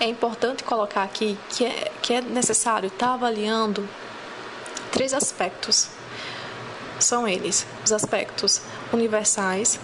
[0.00, 3.88] é importante colocar aqui que é, que é necessário estar avaliando
[4.92, 5.88] três aspectos.
[6.98, 8.60] São eles os aspectos
[8.92, 9.78] universais,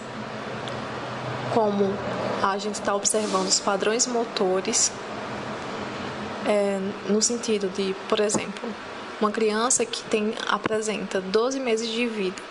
[1.55, 1.97] como
[2.43, 4.93] a gente está observando os padrões motores,
[6.47, 6.79] é,
[7.09, 8.69] no sentido de, por exemplo,
[9.21, 12.43] uma criança que tem apresenta 12 meses de vida,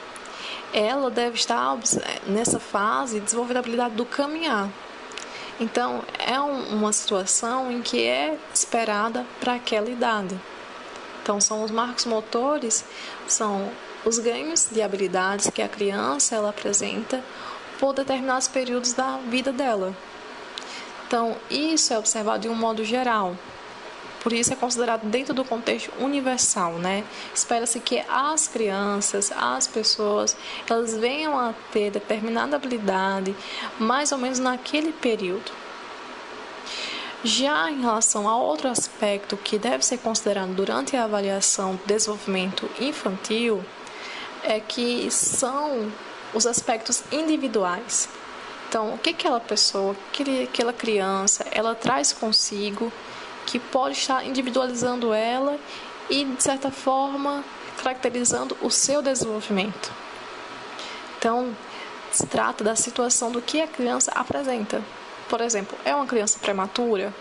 [0.73, 1.77] ela deve estar
[2.25, 4.69] nessa fase desenvolvendo a habilidade do caminhar.
[5.59, 10.39] Então, é um, uma situação em que é esperada para aquela idade.
[11.21, 12.83] Então, são os marcos motores,
[13.27, 13.71] são
[14.03, 17.23] os ganhos de habilidades que a criança ela apresenta
[17.79, 19.95] por determinados períodos da vida dela.
[21.07, 23.37] Então, isso é observado de um modo geral.
[24.23, 27.03] Por isso é considerado dentro do contexto universal, né?
[27.35, 30.35] Espera-se que as crianças, as pessoas,
[30.69, 33.35] elas venham a ter determinada habilidade
[33.77, 35.51] mais ou menos naquele período.
[37.21, 42.69] Já em relação a outro aspecto que deve ser considerado durante a avaliação do desenvolvimento
[42.79, 43.63] infantil,
[44.43, 45.91] é que são
[46.33, 48.09] os aspectos individuais.
[48.67, 49.95] Então, o que aquela pessoa,
[50.43, 52.91] aquela criança, ela traz consigo
[53.45, 55.57] que pode estar individualizando ela
[56.09, 57.43] e, de certa forma,
[57.77, 59.91] caracterizando o seu desenvolvimento.
[61.17, 61.55] Então,
[62.11, 64.81] se trata da situação do que a criança apresenta.
[65.27, 67.13] Por exemplo, é uma criança prematura?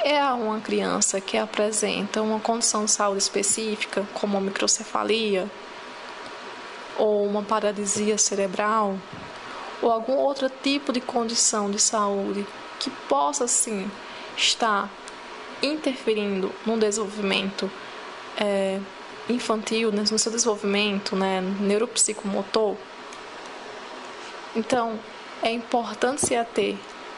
[0.00, 5.50] É uma criança que apresenta uma condição de saúde específica, como uma microcefalia,
[6.96, 8.96] ou uma paralisia cerebral,
[9.82, 12.46] ou algum outro tipo de condição de saúde
[12.78, 13.90] que possa, sim,
[14.36, 14.88] estar
[15.62, 17.70] interferindo no desenvolvimento
[18.38, 18.80] é,
[19.28, 22.76] infantil, né, no seu desenvolvimento né, neuropsicomotor.
[24.56, 24.98] Então,
[25.42, 26.76] é importante se ater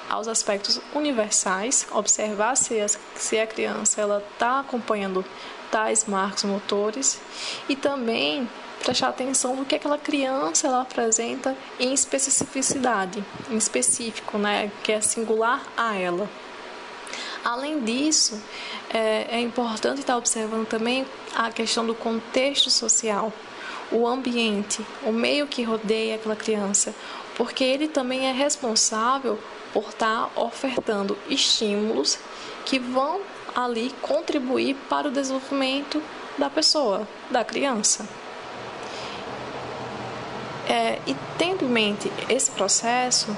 [0.08, 4.02] aos aspectos universais, observar se a, se a criança
[4.32, 5.24] está acompanhando
[5.70, 7.20] tais marcos motores
[7.68, 8.48] e também
[8.82, 15.00] prestar atenção no que aquela criança ela apresenta em especificidade, em específico, né, que é
[15.00, 16.28] singular a ela.
[17.44, 18.40] Além disso,
[18.92, 23.32] é, é importante estar observando também a questão do contexto social,
[23.90, 26.94] o ambiente, o meio que rodeia aquela criança,
[27.36, 29.38] porque ele também é responsável
[29.72, 32.18] por estar ofertando estímulos
[32.66, 33.20] que vão
[33.54, 36.02] ali contribuir para o desenvolvimento
[36.36, 38.06] da pessoa, da criança.
[40.68, 43.34] É, e tendo em mente esse processo,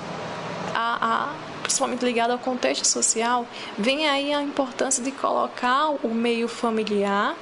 [0.74, 3.46] a, a principalmente ligado ao contexto social,
[3.78, 7.34] vem aí a importância de colocar o meio familiar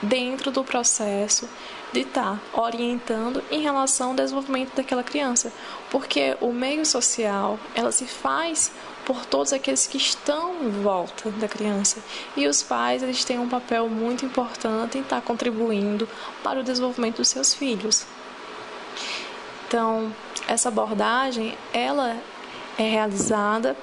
[0.00, 1.46] dentro do processo
[1.92, 5.52] de estar tá orientando em relação ao desenvolvimento daquela criança,
[5.90, 8.72] porque o meio social ela se faz
[9.04, 11.98] por todos aqueles que estão em volta da criança
[12.34, 16.08] e os pais eles têm um papel muito importante em estar tá contribuindo
[16.42, 18.06] para o desenvolvimento dos seus filhos.
[19.68, 20.10] Então
[20.48, 22.16] essa abordagem ela
[22.78, 23.76] é realizada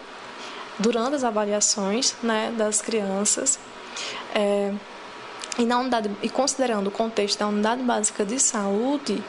[0.79, 3.59] durante as avaliações né, das crianças.
[4.33, 4.73] É,
[5.57, 9.21] e, na unidade, e considerando o contexto da unidade básica de saúde,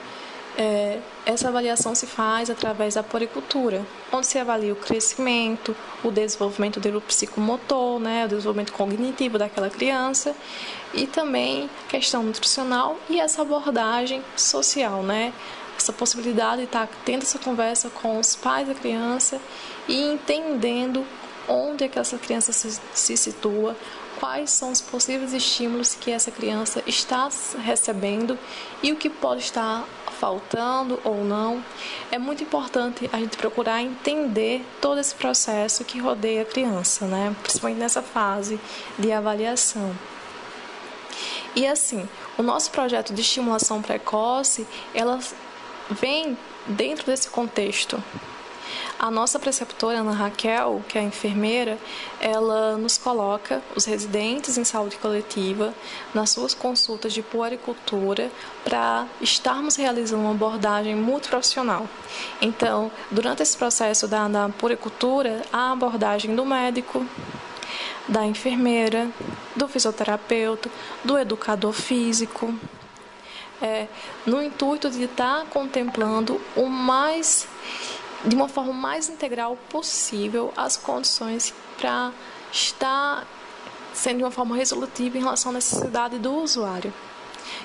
[0.56, 5.74] é, essa avaliação se faz através da poricultura, onde se avalia o crescimento,
[6.04, 10.34] o desenvolvimento do psicomotor, né, o desenvolvimento cognitivo daquela criança
[10.92, 15.32] e também questão nutricional e essa abordagem social, né,
[15.82, 19.40] essa possibilidade de estar tendo essa conversa com os pais da criança
[19.88, 21.04] e entendendo
[21.48, 23.76] onde é que essa criança se, se situa,
[24.20, 27.28] quais são os possíveis estímulos que essa criança está
[27.64, 28.38] recebendo
[28.80, 29.84] e o que pode estar
[30.20, 31.64] faltando ou não.
[32.12, 37.34] É muito importante a gente procurar entender todo esse processo que rodeia a criança, né?
[37.42, 38.60] principalmente nessa fase
[38.96, 39.92] de avaliação.
[41.56, 45.18] E assim, o nosso projeto de estimulação precoce, ela
[45.90, 46.36] vem
[46.66, 48.02] dentro desse contexto.
[48.98, 51.76] A nossa preceptora, Ana Raquel, que é a enfermeira,
[52.20, 55.74] ela nos coloca, os residentes em saúde coletiva,
[56.14, 58.30] nas suas consultas de puericultura,
[58.64, 61.88] para estarmos realizando uma abordagem multiprofissional.
[62.40, 67.04] Então, durante esse processo da, da puericultura, a abordagem do médico,
[68.08, 69.10] da enfermeira,
[69.56, 70.70] do fisioterapeuta,
[71.04, 72.54] do educador físico,
[73.62, 73.86] é,
[74.26, 77.46] no intuito de estar contemplando o mais
[78.24, 82.12] de uma forma mais integral possível as condições para
[82.52, 83.26] estar
[83.92, 86.92] sendo de uma forma resolutiva em relação à necessidade do usuário.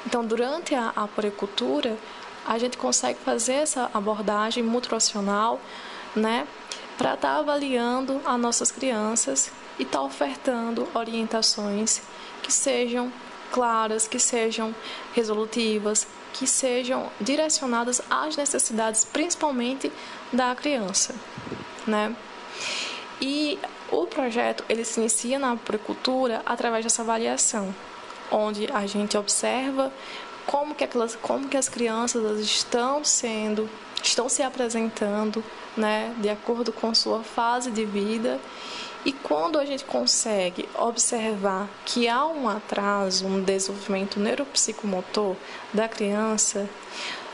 [0.05, 1.97] Então, durante a, a poricultura,
[2.45, 5.59] a gente consegue fazer essa abordagem multiprofissional,
[6.15, 6.47] né,
[6.97, 12.01] para estar tá avaliando as nossas crianças e estar tá ofertando orientações
[12.41, 13.11] que sejam
[13.51, 14.75] claras, que sejam
[15.13, 19.91] resolutivas, que sejam direcionadas às necessidades, principalmente
[20.31, 21.15] da criança,
[21.87, 22.15] né?
[23.19, 23.57] E
[23.91, 27.73] O projeto ele se inicia na puricultura através dessa avaliação,
[28.29, 29.93] onde a gente observa
[30.45, 33.69] como que, aquelas, como que as crianças estão sendo,
[34.03, 35.43] estão se apresentando,
[35.75, 38.39] né, de acordo com sua fase de vida.
[39.07, 45.33] E quando a gente consegue observar que há um atraso, um desenvolvimento neuropsicomotor
[45.73, 46.69] da criança,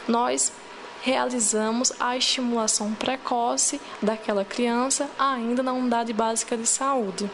[0.08, 0.54] nós
[1.02, 7.28] realizamos a estimulação precoce daquela criança ainda na unidade básica de saúde.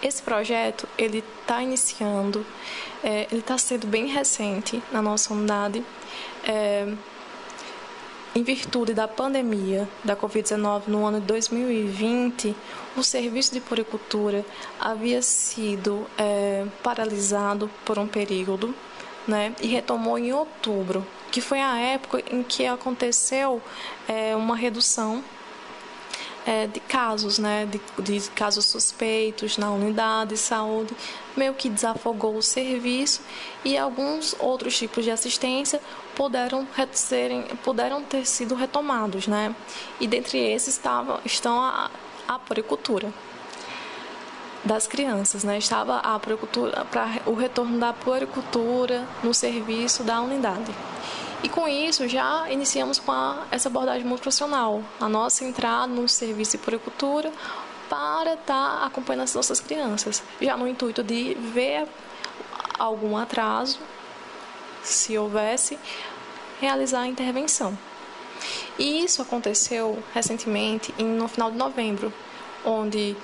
[0.00, 2.46] Esse projeto ele está iniciando,
[3.02, 5.84] é, ele está sendo bem recente na nossa unidade.
[6.44, 6.94] É,
[8.34, 12.54] em virtude da pandemia da Covid-19 no ano de 2020,
[12.96, 14.44] o serviço de puricultura
[14.78, 18.74] havia sido é, paralisado por um período
[19.26, 23.60] né, e retomou em outubro, que foi a época em que aconteceu
[24.08, 25.22] é, uma redução
[26.46, 30.94] é, de casos, né, de, de, casos suspeitos na unidade de saúde,
[31.36, 33.20] meio que desafogou o serviço
[33.64, 35.80] e alguns outros tipos de assistência
[36.20, 39.56] puderam, serem, puderam ter sido retomados, né?
[39.98, 41.90] E dentre esses estava, estão a,
[42.28, 42.38] a
[44.62, 45.56] das crianças, né?
[45.56, 50.70] Estava a poricultura para o retorno da poricultura no serviço da unidade.
[51.42, 56.58] E com isso já iniciamos com a, essa abordagem multiprofissional, a nossa entrada no serviço
[56.58, 57.32] de poricultura
[57.88, 61.88] para estar tá acompanhando as nossas crianças, já no intuito de ver
[62.78, 63.78] algum atraso,
[64.82, 65.78] se houvesse,
[66.60, 67.76] realizar a intervenção.
[68.78, 72.12] E isso aconteceu recentemente, no final de novembro,
[72.64, 73.16] onde,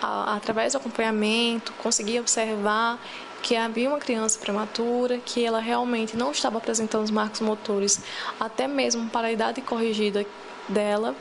[0.00, 2.98] através do acompanhamento, consegui observar
[3.42, 8.00] que havia uma criança prematura, que ela realmente não estava apresentando os marcos motores,
[8.40, 10.26] até mesmo para a idade corrigida
[10.68, 11.14] dela.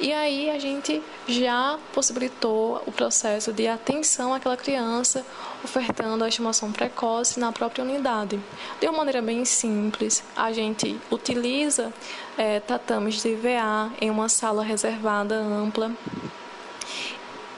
[0.00, 5.24] E aí a gente já possibilitou o processo de atenção àquela criança,
[5.62, 8.40] ofertando a estimação precoce na própria unidade.
[8.80, 11.92] De uma maneira bem simples, a gente utiliza
[12.38, 15.92] é, tatames de VA em uma sala reservada ampla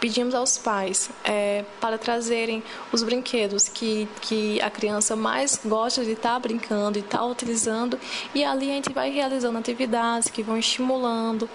[0.02, 2.60] pedimos aos pais é, para trazerem
[2.90, 7.24] os brinquedos que, que a criança mais gosta de estar tá brincando e estar tá
[7.24, 7.96] utilizando,
[8.34, 11.48] e ali a gente vai realizando atividades que vão estimulando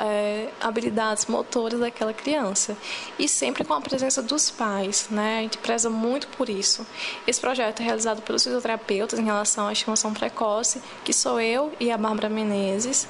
[0.00, 2.76] é, habilidades motoras daquela criança.
[3.18, 5.38] E sempre com a presença dos pais, né?
[5.38, 6.86] A gente preza muito por isso.
[7.26, 11.90] Esse projeto é realizado pelos fisioterapeutas em relação à estimação precoce, que sou eu e
[11.90, 13.08] a Bárbara Menezes.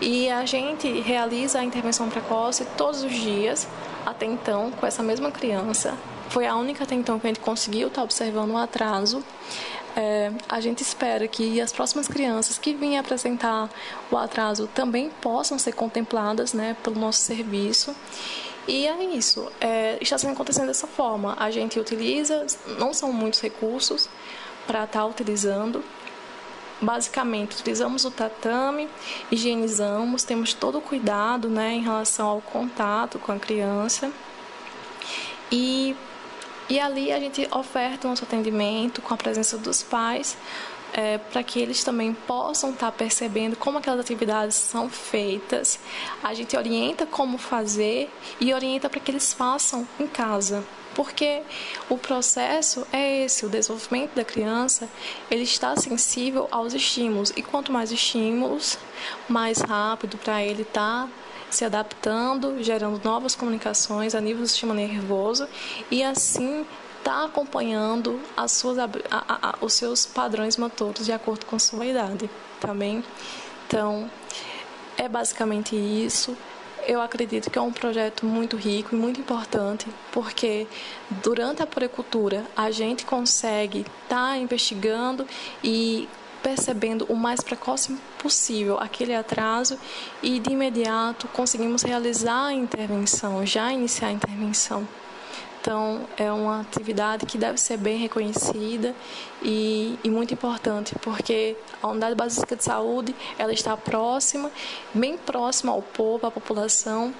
[0.00, 3.66] E a gente realiza a intervenção precoce todos os dias,
[4.04, 5.96] até então, com essa mesma criança.
[6.28, 9.24] Foi a única até então que a gente conseguiu estar observando um atraso.
[9.98, 13.70] É, a gente espera que as próximas crianças que vinham apresentar
[14.10, 17.96] o atraso também possam ser contempladas né, pelo nosso serviço.
[18.68, 21.34] E é isso, é, está sendo acontecendo dessa forma.
[21.38, 22.46] A gente utiliza,
[22.78, 24.08] não são muitos recursos
[24.66, 25.82] para estar tá utilizando,
[26.80, 28.88] basicamente utilizamos o tatame,
[29.30, 34.10] higienizamos, temos todo o cuidado né, em relação ao contato com a criança.
[35.50, 35.96] E,
[36.68, 40.36] e ali a gente oferta o nosso atendimento com a presença dos pais,
[40.92, 45.78] é, para que eles também possam estar tá percebendo como aquelas atividades são feitas.
[46.22, 48.10] A gente orienta como fazer
[48.40, 50.64] e orienta para que eles façam em casa
[50.96, 51.42] porque
[51.90, 54.88] o processo é esse, o desenvolvimento da criança,
[55.30, 58.78] ele está sensível aos estímulos e quanto mais estímulos,
[59.28, 61.08] mais rápido para ele estar tá
[61.50, 65.48] se adaptando, gerando novas comunicações a nível do sistema nervoso
[65.90, 66.66] e assim
[66.98, 72.28] está acompanhando as suas, a, a, os seus padrões motores de acordo com sua idade.
[72.60, 72.74] Tá
[73.66, 74.10] então,
[74.96, 76.36] é basicamente isso
[76.86, 80.66] eu acredito que é um projeto muito rico e muito importante, porque
[81.22, 85.26] durante a poricultura a gente consegue estar tá investigando
[85.62, 86.08] e
[86.46, 89.76] percebendo o mais precoce possível aquele atraso
[90.22, 94.86] e de imediato conseguimos realizar a intervenção, já iniciar a intervenção.
[95.60, 98.94] Então, é uma atividade que deve ser bem reconhecida
[99.42, 104.48] e, e, muito importante, porque a unidade básica de saúde ela está próxima,
[104.94, 107.12] bem próxima ao povo, à população,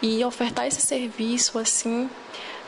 [0.00, 2.08] e ofertar esse serviço assim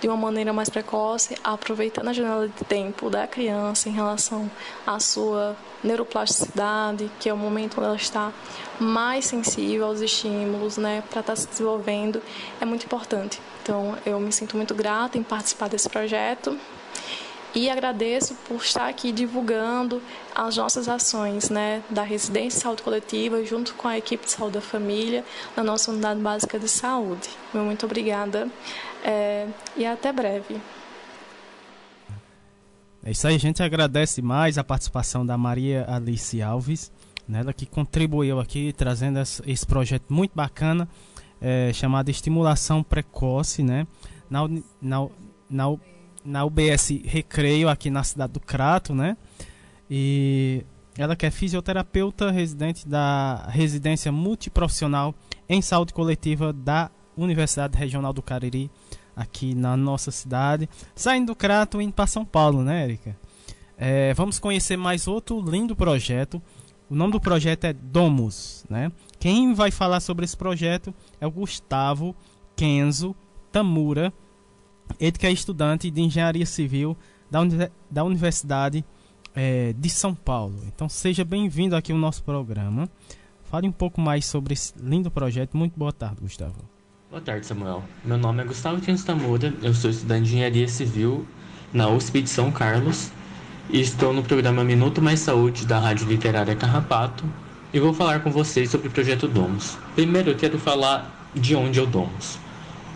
[0.02, 4.50] de uma maneira mais precoce, aproveitando a janela de tempo da criança em relação
[4.84, 8.32] à sua neuroplasticidade, que é o momento onde ela está
[8.80, 12.20] mais sensível aos estímulos, né, para estar tá se desenvolvendo,
[12.60, 13.40] é muito importante.
[13.62, 16.58] Então, eu me sinto muito grata em participar desse projeto
[17.54, 20.00] E agradeço por estar aqui divulgando
[20.34, 24.54] as nossas ações né, da residência de saúde coletiva junto com a equipe de saúde
[24.54, 25.22] da família
[25.54, 27.28] na nossa unidade básica de saúde.
[27.52, 28.50] Muito obrigada
[29.04, 30.60] é, e até breve.
[33.04, 36.92] É isso aí, a gente agradece mais a participação da Maria Alice Alves,
[37.26, 40.88] né, ela que contribuiu aqui trazendo esse projeto muito bacana
[41.40, 43.86] é, chamado Estimulação Precoce, né,
[44.30, 44.48] na,
[44.80, 45.08] na,
[45.50, 45.76] na
[46.24, 49.16] na UBS Recreio, aqui na cidade do Crato, né?
[49.90, 50.64] E
[50.96, 55.14] ela que é fisioterapeuta residente da residência multiprofissional
[55.48, 58.70] em saúde coletiva da Universidade Regional do Cariri,
[59.14, 60.68] aqui na nossa cidade.
[60.94, 63.16] Saindo do Crato indo para São Paulo, né, Erika?
[63.76, 66.40] É, vamos conhecer mais outro lindo projeto.
[66.88, 68.92] O nome do projeto é Domus, né?
[69.18, 72.14] Quem vai falar sobre esse projeto é o Gustavo
[72.54, 73.14] Kenzo
[73.50, 74.12] Tamura,
[75.00, 76.96] ele que é estudante de engenharia civil
[77.30, 78.84] da, uni da Universidade
[79.34, 80.62] é, de São Paulo.
[80.66, 82.88] Então seja bem-vindo aqui ao nosso programa.
[83.44, 85.56] Fale um pouco mais sobre esse lindo projeto.
[85.56, 86.54] Muito boa tarde, Gustavo.
[87.12, 87.84] Boa tarde, Samuel.
[88.02, 91.26] Meu nome é Gustavo Tiens Tamura, eu sou estudante de engenharia civil
[91.70, 93.10] na USP de São Carlos
[93.68, 97.22] e estou no programa Minuto Mais Saúde da Rádio Literária Carrapato
[97.70, 99.76] e vou falar com vocês sobre o projeto Domus.
[99.94, 102.38] Primeiro eu quero falar de onde é o Domus.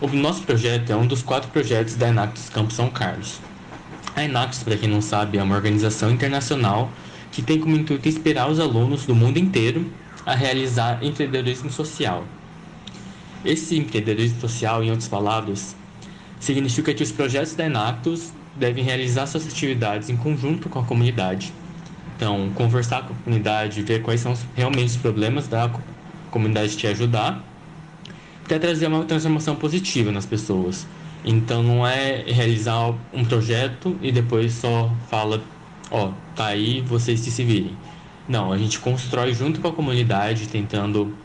[0.00, 3.38] O nosso projeto é um dos quatro projetos da Enactus Campo São Carlos.
[4.14, 6.90] A Enactus, para quem não sabe, é uma organização internacional
[7.30, 9.84] que tem como intuito inspirar os alunos do mundo inteiro
[10.24, 12.24] a realizar empreendedorismo social.
[13.46, 15.76] Esse empreendedorismo social, em outras palavras,
[16.40, 21.52] significa que os projetos da Enactus devem realizar suas atividades em conjunto com a comunidade.
[22.16, 25.70] Então, conversar com a comunidade, ver quais são realmente os problemas da
[26.30, 27.44] comunidade te ajudar
[28.46, 30.86] quer trazer uma transformação positiva nas pessoas.
[31.24, 35.42] Então não é realizar um projeto e depois só fala,
[35.90, 37.76] ó, tá aí, vocês se virem.
[38.28, 41.16] Não, a gente constrói junto com a comunidade, tentando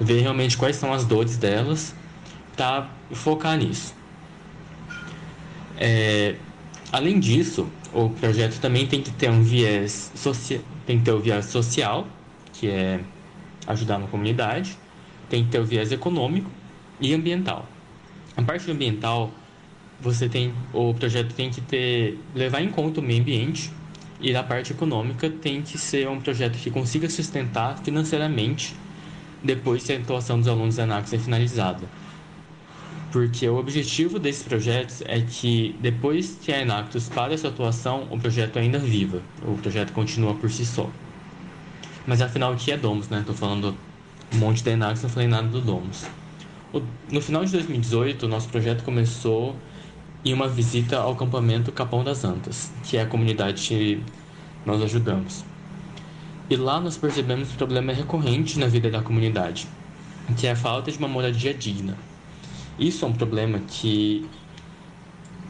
[0.00, 1.94] ver realmente quais são as dores delas,
[2.56, 3.94] para focar nisso.
[5.76, 6.34] É,
[6.90, 11.20] além disso, o projeto também tem que ter um viés social, tem que ter o
[11.20, 12.06] viés social,
[12.52, 13.00] que é
[13.66, 14.76] ajudar na comunidade,
[15.28, 16.50] tem que ter o viés econômico,
[17.00, 17.66] e ambiental.
[18.36, 19.32] A parte ambiental,
[20.00, 23.72] você tem o projeto tem que ter levar em conta o meio ambiente
[24.20, 28.74] e na parte econômica tem que ser um projeto que consiga sustentar financeiramente
[29.42, 31.88] depois que a atuação dos alunos da ANAX é finalizada.
[33.12, 38.18] Porque o objetivo desses projetos é que depois que a Enactus para essa atuação, o
[38.18, 40.88] projeto ainda viva, o projeto continua por si só.
[42.06, 43.20] Mas afinal, o que é Domus, né?
[43.20, 43.74] Estou falando
[44.32, 46.06] um monte da Enactus, não falei nada do Domus.
[47.10, 49.56] No final de 2018, o nosso projeto começou
[50.24, 54.00] em uma visita ao acampamento Capão das Antas, que é a comunidade que
[54.64, 55.44] nós ajudamos.
[56.50, 59.68] E lá nós percebemos um problema recorrente na vida da comunidade,
[60.36, 61.96] que é a falta de uma moradia digna.
[62.76, 64.28] Isso é um problema que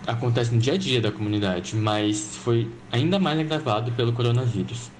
[0.07, 4.91] acontece no dia a dia da comunidade, mas foi ainda mais agravado pelo coronavírus.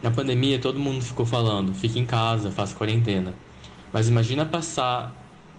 [0.00, 3.34] Na pandemia, todo mundo ficou falando: fique em casa, faça quarentena.
[3.92, 5.12] Mas imagina passar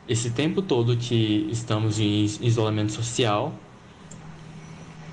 [0.08, 3.54] esse tempo todo que estamos em isolamento social,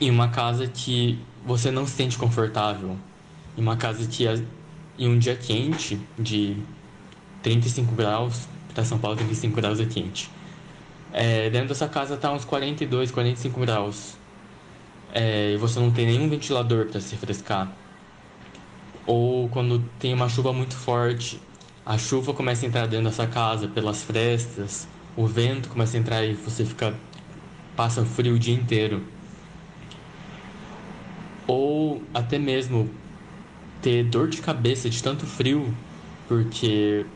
[0.01, 2.97] em uma casa que você não se sente confortável,
[3.59, 4.29] em uma casa que
[4.99, 6.57] em um dia quente de
[7.43, 10.31] 35 graus, para São Paulo 35 graus é quente.
[11.13, 14.17] É, dentro dessa casa está uns 42, 45 graus.
[15.13, 17.73] É, e você não tem nenhum ventilador para se refrescar.
[19.07, 21.41] Ou quando tem uma chuva muito forte,
[21.85, 26.25] a chuva começa a entrar dentro dessa casa pelas frestas, o vento começa a entrar
[26.25, 26.95] e você fica
[27.77, 29.03] passa frio o dia inteiro.
[31.47, 32.91] Ou até mesmo
[33.87, 35.73] ter dor de cabeça de tanto frio,
[36.27, 37.07] porque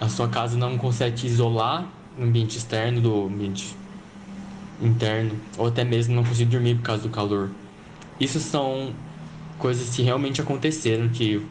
[0.00, 3.76] a sua casa não consegue isolar o ambiente externo do ambiente
[4.80, 7.50] interno, ou até mesmo não conseguir dormir por causa do calor.
[8.20, 8.94] Isso são
[9.58, 11.42] coisas que realmente aconteceram, que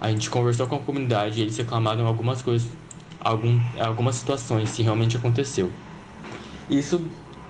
[0.00, 2.66] a gente conversou com a comunidade e eles reclamaram algumas coisas,
[3.20, 5.70] algum, algumas situações que realmente aconteceu.
[6.70, 6.98] Isso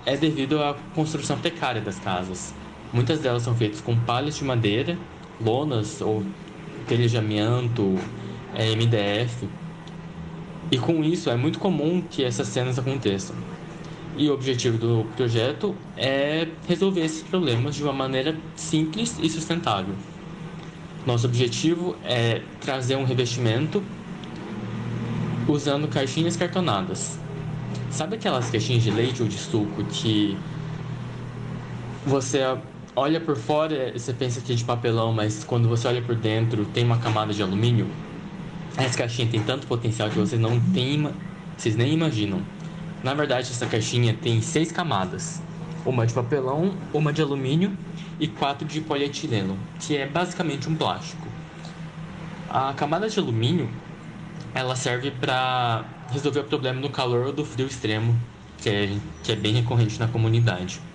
[0.05, 2.53] é devido à construção precária das casas.
[2.91, 4.97] Muitas delas são feitas com palhas de madeira,
[5.39, 6.25] lonas ou
[6.89, 7.95] telejamento,
[8.55, 9.47] é, MDF.
[10.71, 13.35] E com isso é muito comum que essas cenas aconteçam.
[14.17, 19.95] E o objetivo do projeto é resolver esses problemas de uma maneira simples e sustentável.
[21.05, 23.81] Nosso objetivo é trazer um revestimento
[25.47, 27.17] usando caixinhas cartonadas.
[27.89, 30.37] Sabe aquelas caixinhas de leite ou de suco que
[32.05, 32.41] você
[32.99, 36.65] olha por fora, você pensa que é de papelão, mas quando você olha por dentro,
[36.65, 37.87] tem uma camada de alumínio.
[38.77, 41.09] Essa caixinha tem tanto potencial que vocês não tem,
[41.57, 42.41] vocês nem imaginam.
[43.01, 45.41] Na verdade, essa caixinha tem seis camadas:
[45.85, 47.71] uma de papelão, uma de alumínio
[48.19, 51.25] e quatro de polietileno, que é basicamente um plástico.
[52.49, 53.69] A camada de alumínio
[54.53, 58.13] ela serve para resolver o problema do calor ou do frio extremo,
[58.57, 60.88] que é, que é bem recorrente na comunidade.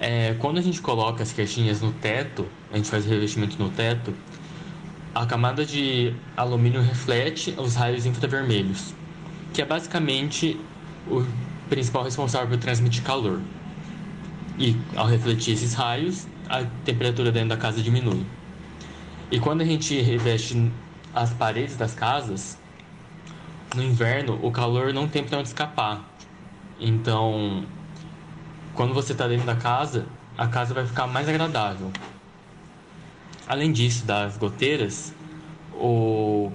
[0.00, 3.70] É, quando a gente coloca as caixinhas no teto, a gente faz o revestimento no
[3.70, 4.14] teto,
[5.14, 8.94] a camada de alumínio reflete os raios infravermelhos,
[9.54, 10.60] que é basicamente
[11.08, 11.24] o
[11.70, 13.40] principal responsável por transmitir calor.
[14.58, 18.24] E ao refletir esses raios, a temperatura dentro da casa diminui.
[19.30, 20.70] E quando a gente reveste
[21.14, 22.58] as paredes das casas,
[23.74, 26.04] no inverno o calor não tem para onde escapar.
[26.78, 27.64] Então,
[28.76, 31.90] quando você está dentro da casa, a casa vai ficar mais agradável.
[33.48, 35.14] Além disso, das goteiras,
[35.72, 36.52] o,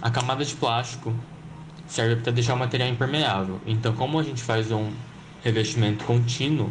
[0.00, 1.12] a camada de plástico
[1.88, 3.60] serve para deixar o material impermeável.
[3.66, 4.92] Então, como a gente faz um
[5.42, 6.70] revestimento contínuo,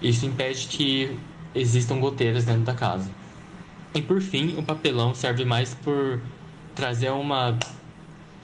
[0.00, 1.18] isso impede que
[1.54, 3.10] existam goteiras dentro da casa.
[3.94, 6.20] E por fim, o papelão serve mais por
[6.74, 7.58] trazer uma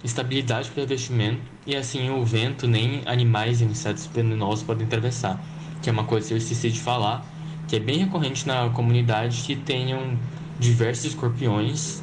[0.04, 5.40] estabilidade para o revestimento e assim o vento nem animais e insetos venenosos podem atravessar
[5.82, 7.26] que é uma coisa que eu esqueci de falar,
[7.66, 10.16] que é bem recorrente na comunidade que tenham
[10.58, 12.02] diversos escorpiões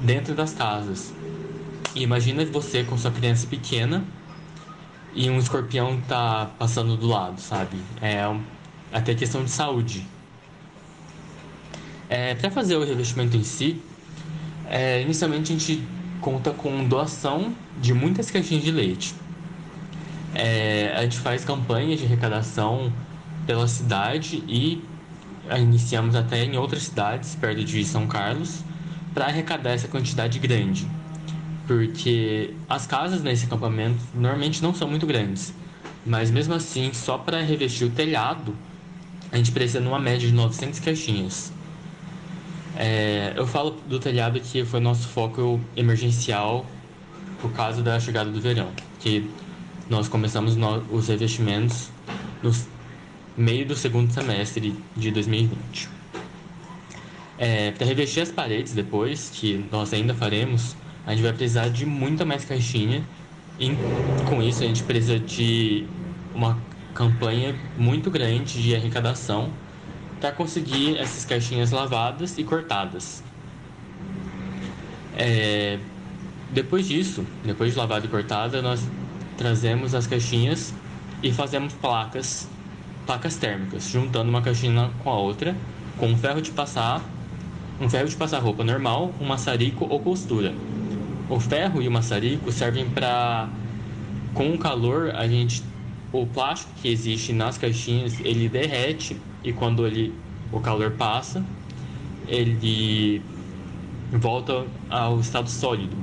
[0.00, 1.14] dentro das casas.
[1.94, 4.04] E imagina você com sua criança pequena
[5.14, 7.76] e um escorpião tá passando do lado, sabe?
[8.00, 8.24] É
[8.92, 10.06] até questão de saúde.
[12.08, 13.80] É, para fazer o revestimento em si,
[14.68, 15.82] é, inicialmente a gente
[16.20, 19.14] conta com doação de muitas caixinhas de leite.
[20.34, 22.92] É, a gente faz campanhas de arrecadação
[23.46, 24.82] pela cidade e
[25.58, 28.62] iniciamos até em outras cidades perto de São Carlos
[29.12, 30.86] para arrecadar essa quantidade grande.
[31.66, 35.52] Porque as casas nesse acampamento normalmente não são muito grandes,
[36.04, 38.54] mas mesmo assim, só para revestir o telhado,
[39.30, 41.52] a gente precisa numa média de 900 caixinhas.
[42.76, 46.64] É, eu falo do telhado que foi nosso foco emergencial
[47.40, 49.30] por causa da chegada do verão, que
[49.90, 51.90] nós começamos no, os revestimentos
[52.42, 52.52] no
[53.36, 55.88] meio do segundo semestre de 2020.
[57.36, 61.84] É, Para revestir as paredes depois, que nós ainda faremos, a gente vai precisar de
[61.84, 63.04] muita mais caixinha.
[63.58, 63.70] E
[64.28, 65.86] com isso a gente precisa de
[66.32, 66.56] uma
[66.94, 69.52] campanha muito grande de arrecadação
[70.20, 73.24] para conseguir essas caixinhas lavadas e cortadas.
[75.12, 75.80] É,
[76.50, 78.88] depois disso, depois de lavada e cortada, nós
[79.40, 80.74] trazemos as caixinhas
[81.22, 82.46] e fazemos placas,
[83.06, 85.56] placas térmicas, juntando uma caixinha com a outra,
[85.96, 87.02] com um ferro de passar,
[87.80, 90.52] um ferro de passar roupa normal, um maçarico ou costura.
[91.30, 93.48] O ferro e o maçarico servem para,
[94.34, 95.62] com o calor, a gente,
[96.12, 100.12] o plástico que existe nas caixinhas, ele derrete e quando ele,
[100.52, 101.42] o calor passa,
[102.28, 103.22] ele
[104.12, 105.96] volta ao estado sólido.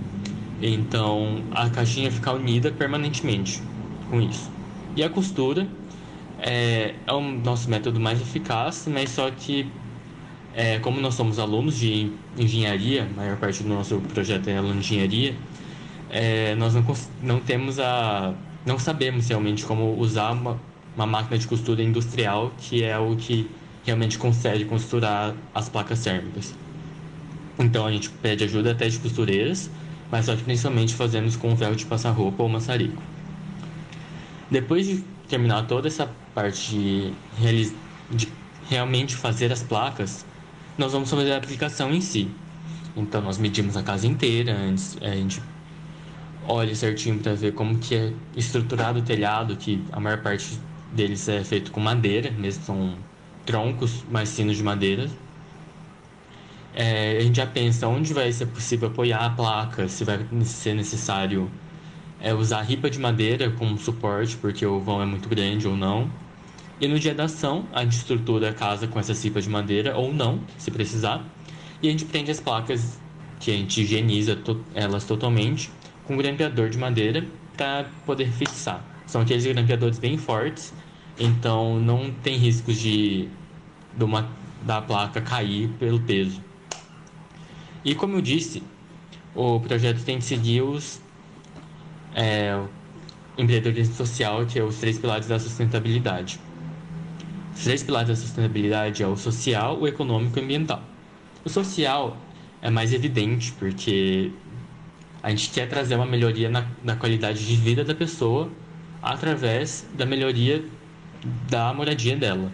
[0.62, 3.62] Então a caixinha fica unida permanentemente
[4.10, 4.50] com isso.
[4.96, 5.68] E a costura
[6.40, 9.70] é, é o nosso método mais eficaz, mas só que
[10.54, 14.80] é, como nós somos alunos de engenharia, a maior parte do nosso projeto é aluno
[14.80, 15.36] de engenharia,
[16.10, 16.84] é, nós não,
[17.22, 18.34] não temos a.
[18.66, 20.60] não sabemos realmente como usar uma,
[20.96, 23.48] uma máquina de costura industrial, que é o que
[23.86, 26.56] realmente consegue costurar as placas térmicas.
[27.60, 29.70] Então a gente pede ajuda até de costureiras
[30.12, 33.02] mas que principalmente fazemos com ferro de passar roupa ou maçarico.
[34.50, 37.74] Depois de terminar toda essa parte de,
[38.10, 38.28] de
[38.70, 40.26] realmente fazer as placas,
[40.78, 42.30] nós vamos fazer a aplicação em si.
[42.96, 45.42] Então nós medimos a casa inteira antes, a gente
[46.48, 50.60] olha certinho para ver como que é estruturado o telhado, que a maior parte
[50.94, 52.96] deles é feito com madeira, mesmo são
[53.46, 55.10] troncos mais finos de madeira,
[56.80, 60.76] é, a gente já pensa onde vai ser possível apoiar a placa, se vai ser
[60.76, 61.50] necessário
[62.22, 66.08] é, usar ripa de madeira como suporte, porque o vão é muito grande ou não.
[66.80, 69.98] E no dia da ação, a gente estrutura a casa com essas ripas de madeira
[69.98, 71.26] ou não, se precisar.
[71.82, 73.00] E a gente prende as placas,
[73.40, 75.72] que a gente higieniza to elas totalmente,
[76.04, 77.26] com um grampeador de madeira
[77.58, 78.86] para poder fixar.
[79.08, 80.76] São aqueles grampeadores bem fortes,
[81.18, 83.30] então não tem riscos de,
[83.98, 84.30] de uma,
[84.62, 86.47] da placa cair pelo peso.
[87.84, 88.64] E como eu disse,
[89.36, 91.00] o projeto tem que seguir os
[92.16, 92.60] é,
[93.38, 96.40] empreendedorismo social, que é os três pilares da sustentabilidade.
[97.56, 100.84] Os três pilares da sustentabilidade é o social, o econômico e o ambiental.
[101.46, 102.18] O social
[102.62, 104.32] é mais evidente porque
[105.22, 108.50] a gente quer trazer uma melhoria na, na qualidade de vida da pessoa
[109.02, 110.64] através da melhoria
[111.50, 112.52] da moradia dela.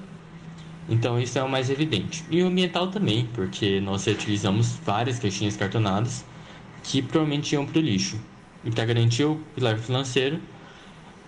[0.87, 2.23] Então isso é o mais evidente.
[2.29, 6.25] E o ambiental também, porque nós utilizamos várias caixinhas cartonadas
[6.83, 8.19] que provavelmente iam para o lixo.
[8.65, 10.39] E para garantir o pilar financeiro,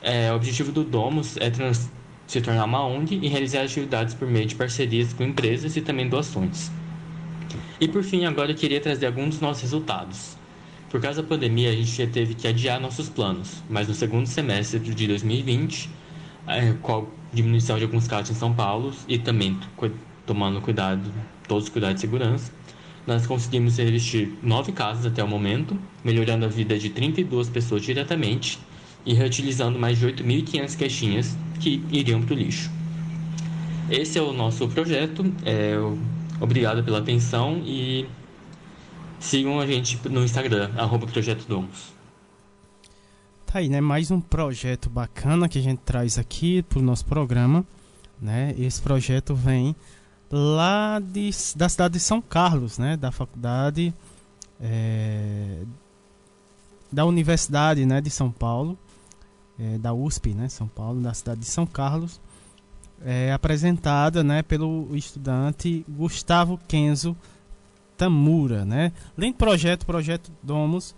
[0.02, 1.90] é, o objetivo do Domus é trans,
[2.27, 6.07] se tornar uma ONG e realizar atividades por meio de parcerias com empresas e também
[6.07, 6.72] doações.
[7.80, 10.38] E por fim, agora eu queria trazer alguns dos nossos resultados.
[10.90, 14.27] Por causa da pandemia, a gente já teve que adiar nossos planos, mas no segundo
[14.27, 15.90] semestre de 2020,
[16.48, 16.73] é, a
[17.36, 19.60] diminuição de alguns casos em São Paulo e também
[20.26, 21.12] tomando cuidado,
[21.48, 22.52] todos os cuidados de segurança,
[23.06, 28.57] nós conseguimos revestir nove casos até o momento, melhorando a vida de 32 pessoas diretamente
[29.06, 32.72] e reutilizando mais de 8.500 caixinhas que iriam para o lixo.
[33.90, 35.32] Esse é o nosso projeto.
[35.45, 35.76] É,
[36.41, 38.07] obrigado pela atenção e
[39.20, 41.94] sigam a gente no Instagram, arroba Projeto Domos.
[43.56, 43.80] Tá aí, né?
[43.80, 47.65] Mais um projeto bacana que a gente traz aqui para o nosso programa.
[48.22, 48.53] Né?
[48.57, 49.73] Esse projeto vem
[50.30, 52.98] lá de, da cidade de São Carlos, né?
[52.98, 53.94] Da faculdade
[54.60, 55.64] é,
[56.91, 58.02] da Universidade né?
[58.02, 58.77] de São Paulo
[59.57, 62.19] é, da USP, né, São Paulo, da cidade de São Carlos,
[63.06, 67.15] é, apresentada né, pelo estudante Gustavo Kenzo
[67.95, 68.65] Tamura.
[68.65, 68.91] Né?
[69.18, 70.94] Além projeto, projeto Domus,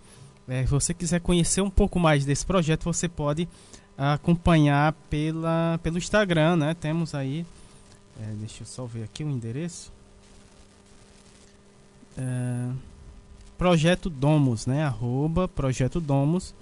[0.47, 3.47] é, se você quiser conhecer um pouco mais desse projeto, você pode
[3.97, 6.73] acompanhar pela, pelo Instagram, né?
[6.73, 7.45] Temos aí,
[8.21, 9.91] é, deixa eu só ver aqui o endereço.
[12.17, 12.69] É,
[13.57, 14.83] projeto Domus, né?
[14.83, 16.53] Arroba Projeto Domus.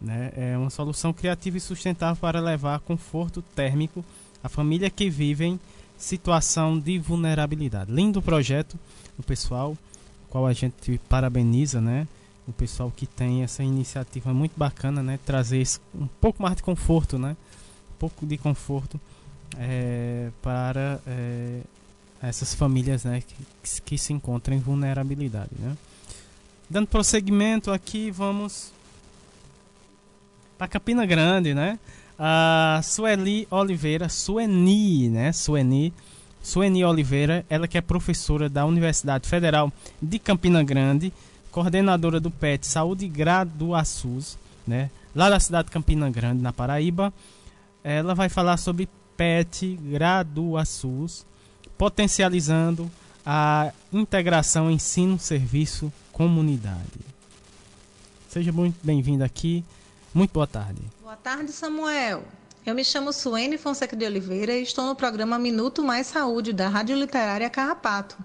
[0.00, 0.32] Né?
[0.34, 4.02] É uma solução criativa e sustentável para levar conforto térmico
[4.42, 5.60] à família que vive em
[5.98, 7.92] situação de vulnerabilidade.
[7.92, 8.78] Lindo projeto
[9.18, 9.76] do pessoal,
[10.30, 12.08] qual a gente parabeniza, né?
[12.48, 15.18] O pessoal que tem essa iniciativa muito bacana, né?
[15.24, 17.36] Trazer um pouco mais de conforto, né?
[17.92, 19.00] Um pouco de conforto
[19.56, 21.60] é, para é,
[22.22, 23.22] essas famílias, né?
[23.22, 25.76] Que, que se encontram em vulnerabilidade, né?
[26.68, 28.72] Dando prosseguimento aqui, vamos
[30.56, 31.78] para Campina Grande, né?
[32.18, 35.32] A Sueli Oliveira, Sueni, né?
[35.32, 35.92] Sueni,
[36.42, 39.72] Sueni Oliveira, ela que é professora da Universidade Federal
[40.02, 41.12] de Campina Grande,
[41.50, 44.90] coordenadora do PET Saúde Graduaçus, né?
[45.14, 47.12] Lá da cidade de Campina Grande, na Paraíba.
[47.82, 51.26] Ela vai falar sobre PET Graduasus,
[51.76, 52.88] potencializando
[53.24, 57.00] a integração ensino-serviço-comunidade.
[58.28, 59.64] Seja muito bem-vindo aqui.
[60.14, 60.80] Muito boa tarde.
[61.02, 62.22] Boa tarde, Samuel.
[62.64, 66.68] Eu me chamo Suene Fonseca de Oliveira e estou no programa Minuto Mais Saúde da
[66.68, 68.18] Rádio Literária Carrapato.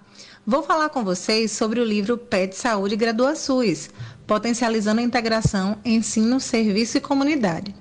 [0.45, 3.89] Vou falar com vocês sobre o livro PET Saúde Gradua SUS,
[4.27, 7.73] potencializando a integração ensino, serviço e comunidade.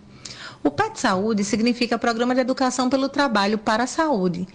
[0.63, 4.47] O PET Saúde significa Programa de Educação pelo Trabalho para a Saúde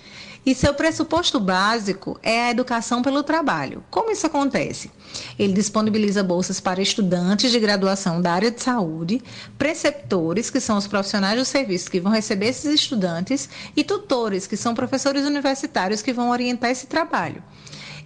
[0.45, 3.83] e seu pressuposto básico é a educação pelo trabalho.
[3.89, 4.89] Como isso acontece?
[5.37, 9.21] Ele disponibiliza bolsas para estudantes de graduação da área de saúde,
[9.57, 14.57] preceptores, que são os profissionais do serviço que vão receber esses estudantes, e tutores, que
[14.57, 17.43] são professores universitários que vão orientar esse trabalho.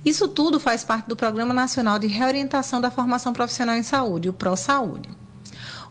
[0.04, 4.34] Isso tudo faz parte do Programa Nacional de Reorientação da Formação Profissional em Saúde, o
[4.34, 5.23] ProSaúde.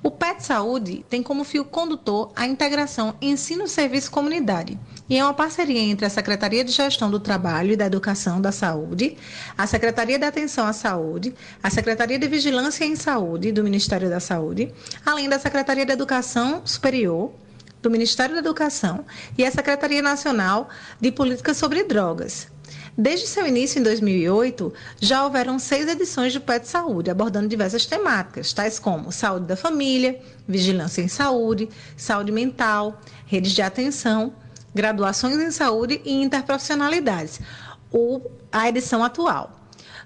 [0.05, 4.77] O PET Saúde tem como fio condutor a integração ensino-serviço-comunidade
[5.09, 8.51] e é uma parceria entre a Secretaria de Gestão do Trabalho e da Educação da
[8.51, 9.17] Saúde,
[9.57, 14.19] a Secretaria de Atenção à Saúde, a Secretaria de Vigilância em Saúde do Ministério da
[14.19, 14.75] Saúde,
[15.07, 17.33] além da Secretaria de Educação Superior
[17.81, 19.05] do Ministério da Educação
[19.39, 20.69] e a Secretaria Nacional
[21.01, 22.49] de Políticas sobre Drogas.
[22.97, 24.71] Desde seu início em 2008,
[25.01, 30.21] já houveram seis edições de PET Saúde, abordando diversas temáticas, tais como saúde da família,
[30.47, 34.35] vigilância em saúde, saúde mental, redes de atenção,
[34.75, 37.41] graduações em saúde e interprofissionalidades,
[37.91, 39.62] ou a edição atual.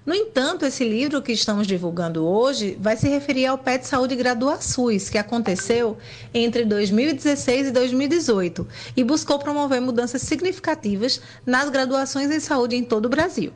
[0.07, 4.61] No entanto, esse livro que estamos divulgando hoje vai se referir ao PET Saúde Gradua
[4.61, 5.97] SUS, que aconteceu
[6.33, 8.65] entre 2016 e 2018
[8.95, 13.51] e buscou promover mudanças significativas nas graduações em saúde em todo o Brasil.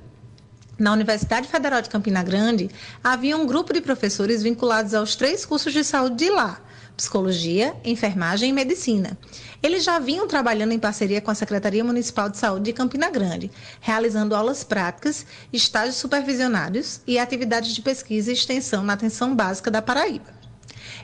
[0.77, 2.69] Na Universidade Federal de Campina Grande,
[3.01, 6.59] havia um grupo de professores vinculados aos três cursos de saúde de lá,
[7.01, 9.17] psicologia, enfermagem e medicina.
[9.63, 13.49] Eles já vinham trabalhando em parceria com a Secretaria Municipal de Saúde de Campina Grande,
[13.79, 19.81] realizando aulas práticas, estágios supervisionados e atividades de pesquisa e extensão na atenção básica da
[19.81, 20.31] Paraíba.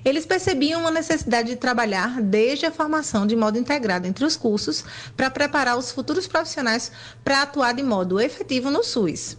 [0.06, 4.86] Eles percebiam uma necessidade de trabalhar desde a formação de modo integrado entre os cursos
[5.16, 6.92] para preparar os futuros profissionais
[7.24, 9.36] para atuar de modo efetivo no SUS.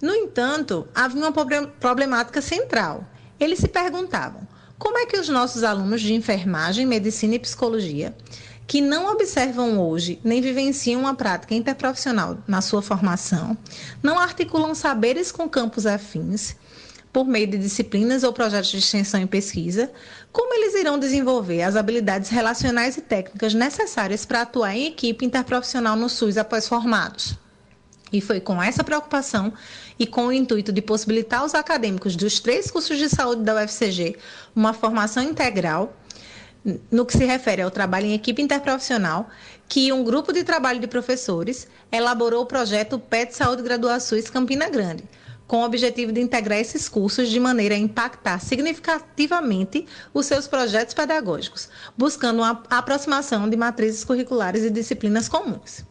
[0.00, 1.32] No entanto, havia uma
[1.80, 3.08] problemática central.
[3.38, 4.46] Eles se perguntavam:
[4.80, 8.16] como é que os nossos alunos de enfermagem, medicina e psicologia,
[8.66, 13.56] que não observam hoje nem vivenciam uma prática interprofissional na sua formação,
[14.02, 16.56] não articulam saberes com campos afins,
[17.12, 19.92] por meio de disciplinas ou projetos de extensão e pesquisa,
[20.32, 25.94] como eles irão desenvolver as habilidades relacionais e técnicas necessárias para atuar em equipe interprofissional
[25.94, 27.36] no SUS após formados.
[28.12, 29.52] E foi com essa preocupação
[30.00, 34.16] e com o intuito de possibilitar aos acadêmicos dos três cursos de saúde da UFCG
[34.56, 35.94] uma formação integral
[36.90, 39.28] no que se refere ao trabalho em equipe interprofissional,
[39.68, 45.04] que um grupo de trabalho de professores elaborou o projeto PET Saúde Graduações Campina Grande,
[45.46, 50.94] com o objetivo de integrar esses cursos de maneira a impactar significativamente os seus projetos
[50.94, 55.89] pedagógicos, buscando uma aproximação de matrizes curriculares e disciplinas comuns.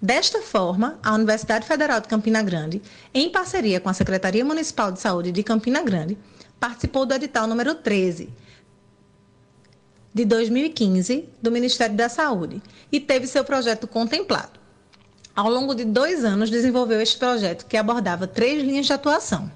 [0.00, 2.80] Desta forma, a Universidade Federal de Campina Grande,
[3.12, 6.16] em parceria com a Secretaria Municipal de Saúde de Campina Grande,
[6.60, 8.28] participou do edital número 13
[10.14, 12.62] de 2015 do Ministério da Saúde
[12.92, 14.58] e teve seu projeto contemplado.
[15.34, 19.50] Ao longo de dois anos, desenvolveu este projeto que abordava três linhas de atuação.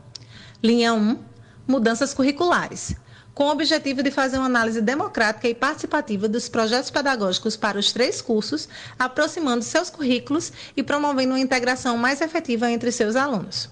[0.63, 1.19] Linha 1,
[1.67, 2.97] mudanças curriculares,
[3.35, 7.93] com o objetivo de fazer uma análise democrática e participativa dos projetos pedagógicos para os
[7.93, 8.69] três cursos,
[8.99, 13.71] aproximando seus currículos e promovendo uma integração mais efetiva entre seus alunos.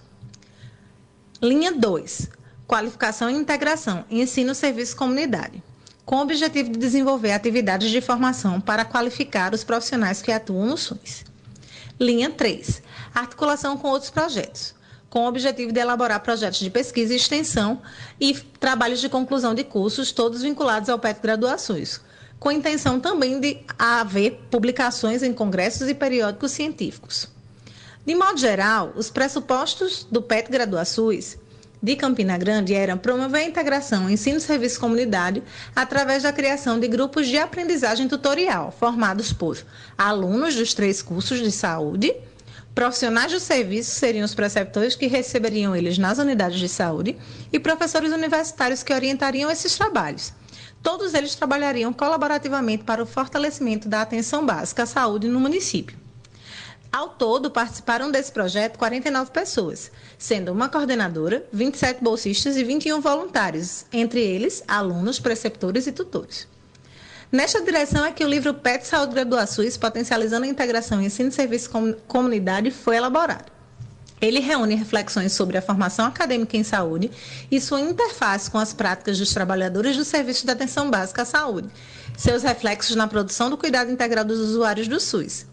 [1.42, 2.30] Linha 2.
[2.66, 5.62] Qualificação e integração, ensino, serviço comunidade,
[6.04, 10.76] com o objetivo de desenvolver atividades de formação para qualificar os profissionais que atuam no
[10.76, 11.24] SUS.
[11.98, 12.82] Linha 3.
[13.14, 14.74] Articulação com outros projetos,
[15.10, 17.82] com o objetivo de elaborar projetos de pesquisa e extensão
[18.20, 22.00] e trabalhos de conclusão de cursos, todos vinculados ao PET Graduações,
[22.38, 27.28] com a intenção também de haver publicações em congressos e periódicos científicos.
[28.06, 31.36] De modo geral, os pressupostos do PET Graduações
[31.82, 35.42] de Campina Grande eram promover a integração ensino-serviço comunitário
[35.74, 39.58] através da criação de grupos de aprendizagem tutorial, formados por
[39.96, 42.14] alunos dos três cursos de saúde,
[42.74, 47.16] Profissionais do serviço seriam os preceptores que receberiam eles nas unidades de saúde
[47.52, 50.32] e professores universitários que orientariam esses trabalhos.
[50.82, 55.98] Todos eles trabalhariam colaborativamente para o fortalecimento da atenção básica à saúde no município.
[56.92, 63.84] Ao todo, participaram desse projeto 49 pessoas, sendo uma coordenadora, 27 bolsistas e 21 voluntários,
[63.92, 66.48] entre eles alunos, preceptores e tutores.
[67.32, 71.32] Nesta direção é que o livro PET Saúde Graduações, potencializando a integração em ensino e
[71.32, 73.52] serviço com comunidade, foi elaborado.
[74.20, 77.08] Ele reúne reflexões sobre a formação acadêmica em saúde
[77.48, 81.70] e sua interface com as práticas dos trabalhadores do Serviço de Atenção Básica à Saúde,
[82.18, 85.46] seus reflexos na produção do cuidado integral dos usuários do SUS.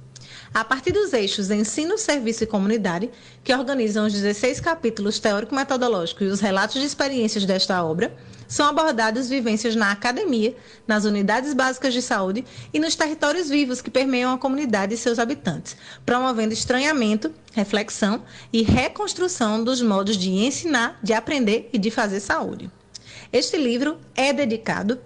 [0.52, 3.12] A partir dos eixos ensino, serviço e comunidade,
[3.44, 8.12] que organizam os 16 capítulos teórico-metodológicos e os relatos de experiências desta obra,
[8.48, 10.56] são abordadas vivências na academia,
[10.88, 15.20] nas unidades básicas de saúde e nos territórios vivos que permeiam a comunidade e seus
[15.20, 15.76] habitantes,
[16.06, 22.72] promovendo estranhamento, reflexão e reconstrução dos modos de ensinar, de aprender e de fazer saúde.
[23.32, 25.00] Este livro é dedicado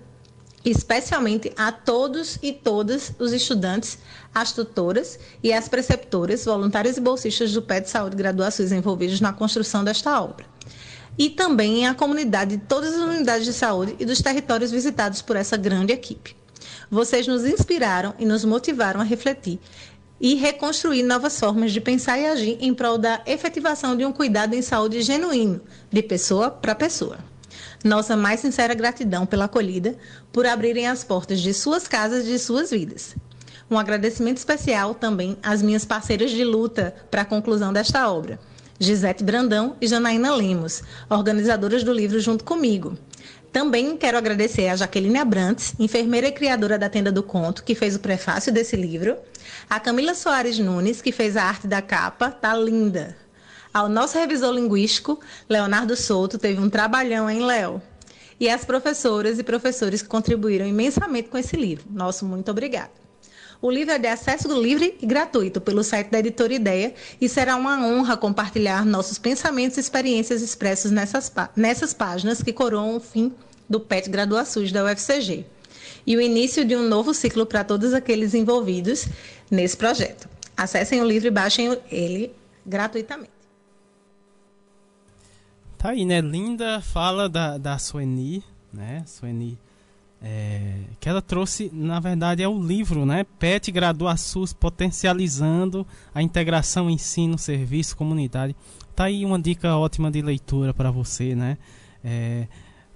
[0.63, 3.97] especialmente a todos e todas os estudantes,
[4.33, 9.83] as tutoras e as preceptoras, voluntários e bolsistas do PET Saúde Graduações envolvidos na construção
[9.83, 10.50] desta obra
[11.21, 15.35] e também a comunidade de todas as unidades de saúde e dos territórios visitados por
[15.35, 16.35] essa grande equipe.
[16.89, 19.59] Vocês nos inspiraram e nos motivaram a refletir
[20.19, 24.55] e reconstruir novas formas de pensar e agir em prol da efetivação de um cuidado
[24.55, 25.61] em saúde genuíno,
[25.91, 27.19] de pessoa para pessoa.
[27.83, 29.95] Nossa mais sincera gratidão pela acolhida,
[30.33, 33.15] por abrirem as portas de suas casas e de suas vidas.
[33.69, 38.39] Um agradecimento especial também às minhas parceiras de luta para a conclusão desta obra
[38.81, 42.97] Gisete Brandão e Janaína Lemos, organizadoras do livro junto comigo.
[43.53, 47.95] Também quero agradecer a Jaqueline Abrantes, enfermeira e criadora da Tenda do Conto, que fez
[47.95, 49.15] o prefácio desse livro.
[49.69, 53.15] A Camila Soares Nunes, que fez a arte da capa, tá linda.
[53.71, 57.79] Ao nosso revisor linguístico, Leonardo Souto, teve um trabalhão, hein, Léo?
[58.39, 61.85] E às professoras e professores que contribuíram imensamente com esse livro.
[61.91, 62.89] Nosso muito obrigada.
[63.61, 67.55] O livro é de acesso livre e gratuito pelo site da Editora Ideia e será
[67.55, 73.31] uma honra compartilhar nossos pensamentos e experiências expressos nessas, nessas páginas que coroam o fim
[73.69, 75.45] do PET Graduações da UFCG
[76.07, 79.07] e o início de um novo ciclo para todos aqueles envolvidos
[79.49, 80.27] nesse projeto.
[80.57, 82.33] Acessem o livro e baixem ele
[82.65, 83.29] gratuitamente.
[85.77, 86.19] Tá aí, né?
[86.19, 88.43] Linda fala da, da Sueni,
[88.73, 89.03] né?
[89.05, 89.57] Sueni,
[90.23, 93.25] é, que ela trouxe, na verdade, é o livro, né?
[93.39, 98.55] PET Gradua SUS potencializando a integração ensino, serviço, comunidade.
[98.95, 101.57] Tá aí uma dica ótima de leitura para você, né?
[102.03, 102.47] É,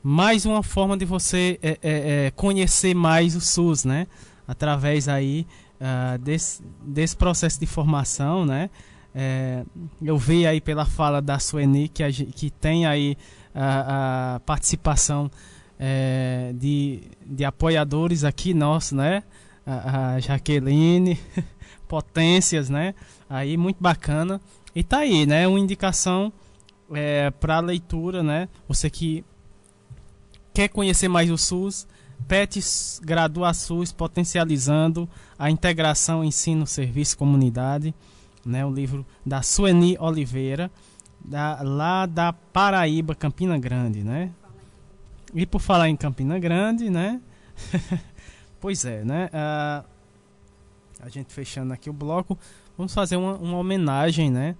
[0.03, 4.05] mais uma forma de você é, é, é conhecer mais o SUS, né?
[4.47, 5.47] Através aí
[5.81, 8.69] uh, desse, desse processo de formação, né?
[9.15, 9.63] É,
[9.99, 13.17] eu vi aí pela fala da Sueni que, a, que tem aí
[13.55, 15.31] a, a participação
[15.79, 19.23] é, de, de apoiadores aqui nossos, né?
[19.65, 21.19] A, a Jaqueline,
[21.87, 22.93] Potências, né?
[23.29, 24.39] Aí muito bacana.
[24.75, 25.47] E tá aí, né?
[25.47, 26.31] Uma indicação
[26.93, 28.49] é, para leitura, né?
[28.67, 29.23] Você que
[30.53, 31.87] quer conhecer mais o SUS,
[32.27, 37.93] PETS Gradua SUS potencializando a integração ensino, serviço, comunidade
[38.45, 40.71] né, o livro da Sueni Oliveira,
[41.23, 44.31] da, lá da Paraíba, Campina Grande, né?
[45.35, 47.19] E por falar em Campina Grande, né?
[48.61, 49.29] pois é, né?
[49.33, 49.85] Uh,
[51.01, 52.39] a gente fechando aqui o bloco,
[52.77, 54.55] vamos fazer uma, uma homenagem, né?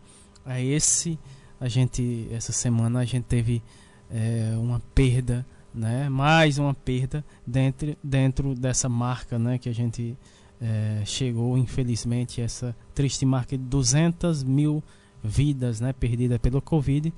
[0.45, 1.17] A esse,
[1.61, 3.63] a gente essa semana a gente teve
[4.11, 6.09] é, uma perda, né?
[6.09, 9.57] Mais uma perda dentro dentro dessa marca, né?
[9.57, 10.17] Que a gente
[10.61, 14.83] é, chegou, infelizmente, essa triste marca de 200 mil
[15.23, 17.13] vidas né, perdidas pelo Covid.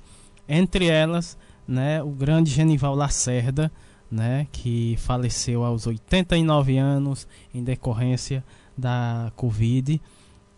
[0.48, 1.36] Entre elas,
[1.68, 3.70] né, o grande Genival Lacerda,
[4.10, 8.42] né, que faleceu aos 89 anos em decorrência
[8.76, 10.00] da Covid.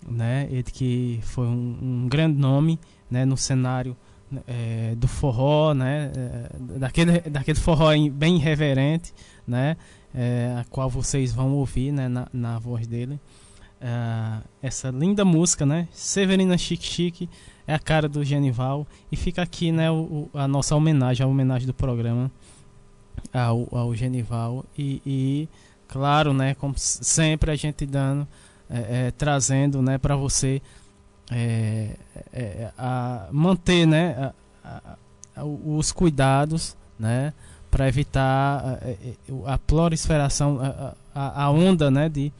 [0.08, 2.78] Né, ele que foi um, um grande nome
[3.10, 3.94] né, no cenário
[4.46, 9.12] é, do forró, né, é, daquele, daquele forró bem irreverente,
[9.46, 9.76] né,
[10.14, 13.20] é, a qual vocês vão ouvir né, na, na voz dele.
[13.80, 15.88] É, essa linda música, né?
[15.90, 17.30] Severina Chique Chique
[17.70, 21.68] é a cara do Genival e fica aqui, né, o, a nossa homenagem, a homenagem
[21.68, 22.28] do programa
[23.32, 25.48] ao, ao Genival e, e
[25.86, 28.26] claro, né, como sempre a gente dando,
[28.68, 30.60] é, é, trazendo, né, para você
[31.30, 31.96] é,
[32.32, 34.32] é, a manter, né,
[34.64, 34.96] a,
[35.36, 37.32] a, os cuidados, né,
[37.70, 39.14] para evitar a, eh,
[39.46, 40.58] a, proliferação,
[41.14, 42.32] a, a, onda né, de,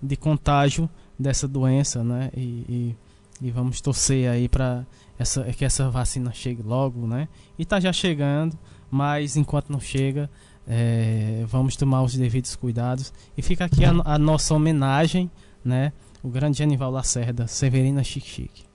[0.00, 0.88] de contágio
[1.18, 2.30] dessa doença, né?
[2.32, 2.96] E, e,
[3.40, 4.86] e vamos torcer aí para
[5.18, 7.28] essa, que essa vacina chegue logo, né?
[7.58, 8.58] E está já chegando,
[8.90, 10.30] mas enquanto não chega,
[10.66, 13.12] é, vamos tomar os devidos cuidados.
[13.36, 15.30] E fica aqui a, a nossa homenagem,
[15.64, 15.92] né?
[16.22, 18.67] O grande Anival Lacerda, Severina chique, chique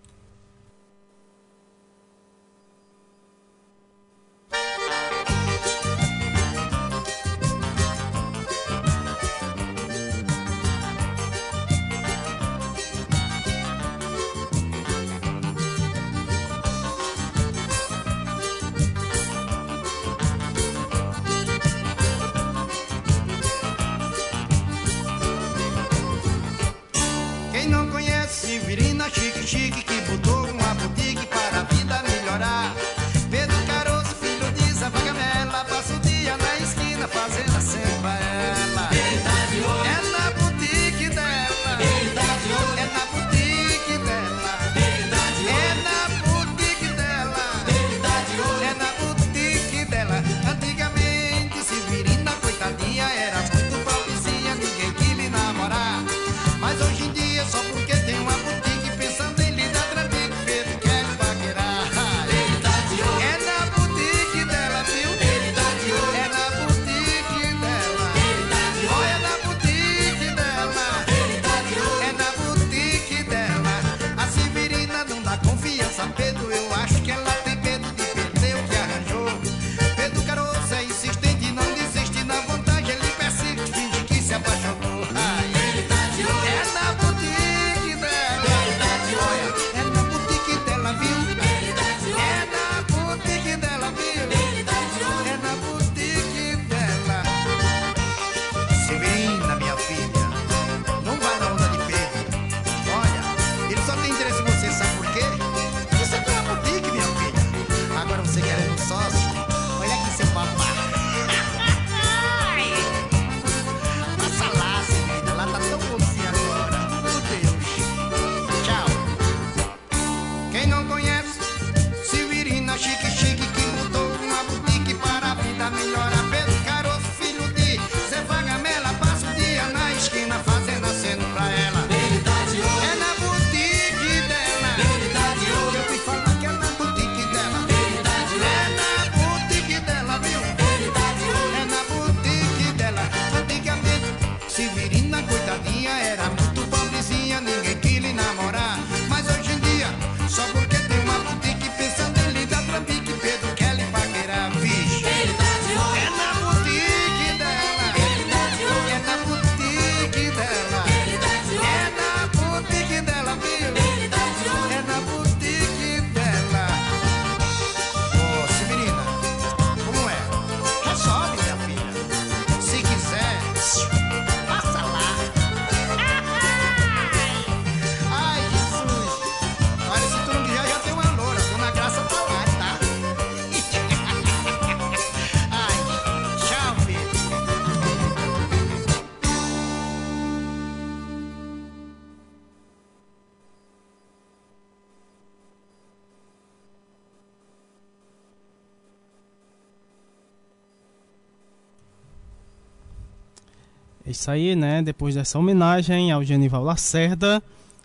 [204.24, 204.82] isso aí, né?
[204.82, 207.44] Depois dessa homenagem ao Genival Lacerda,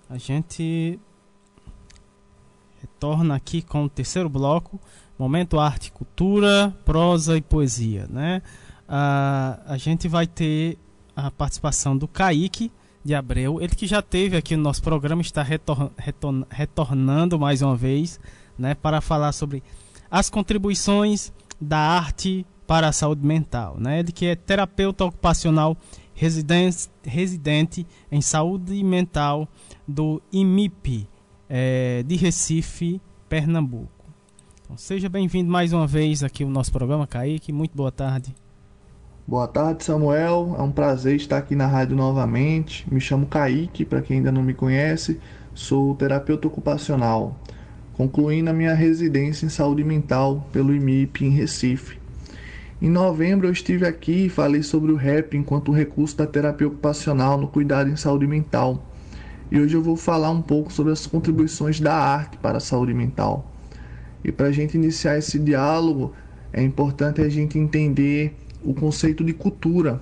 [0.09, 0.99] a gente
[2.81, 4.79] retorna aqui com o terceiro bloco,
[5.19, 8.41] Momento Arte, Cultura, Prosa e Poesia, né?
[8.89, 10.79] Ah, a gente vai ter
[11.17, 12.71] a participação do Kaique
[13.05, 17.63] de Abreu, ele que já teve aqui no nosso programa, está retor retor retornando mais
[17.63, 18.21] uma vez,
[18.57, 18.77] né?
[18.77, 19.61] Para falar sobre
[20.09, 23.99] as contribuições da arte para a saúde mental, né?
[23.99, 25.77] Ele que é terapeuta ocupacional
[26.19, 29.49] residente, residente em saúde mental
[29.87, 31.09] do IMIP
[31.49, 33.89] é, de Recife, Pernambuco.
[34.65, 37.53] Então, seja bem-vindo mais uma vez aqui ao nosso programa, Kaique.
[37.53, 38.35] Muito boa tarde.
[39.25, 40.57] Boa tarde, Samuel.
[40.59, 42.85] É um prazer estar aqui na rádio novamente.
[42.93, 45.21] Me chamo Kaique, para quem ainda não me conhece,
[45.55, 47.37] sou terapeuta ocupacional,
[47.93, 51.98] concluindo a minha residência em saúde mental pelo IMIP em Recife.
[52.81, 57.37] Em novembro eu estive aqui e falei sobre o rap enquanto recurso da terapia ocupacional
[57.37, 58.87] no cuidado em saúde mental.
[59.51, 62.95] E hoje eu vou falar um pouco sobre as contribuições da arte para a saúde
[62.95, 63.53] mental.
[64.23, 66.13] E para a gente iniciar esse diálogo,
[66.53, 70.01] é importante a gente entender o conceito de cultura.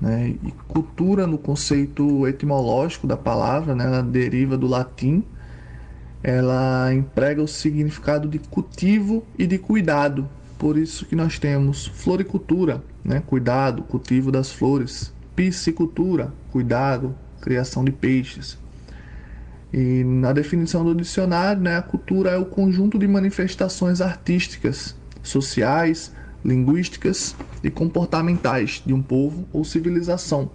[0.00, 0.36] Né?
[0.44, 3.84] E cultura, no conceito etimológico da palavra, né?
[3.84, 5.24] ela deriva do latim,
[6.22, 10.28] ela emprega o significado de cultivo e de cuidado.
[10.58, 13.22] Por isso que nós temos floricultura, né?
[13.26, 18.58] cuidado, cultivo das flores, piscicultura, cuidado, criação de peixes.
[19.72, 26.12] E na definição do dicionário, né, a cultura é o conjunto de manifestações artísticas, sociais,
[26.44, 30.50] linguísticas e comportamentais de um povo ou civilização.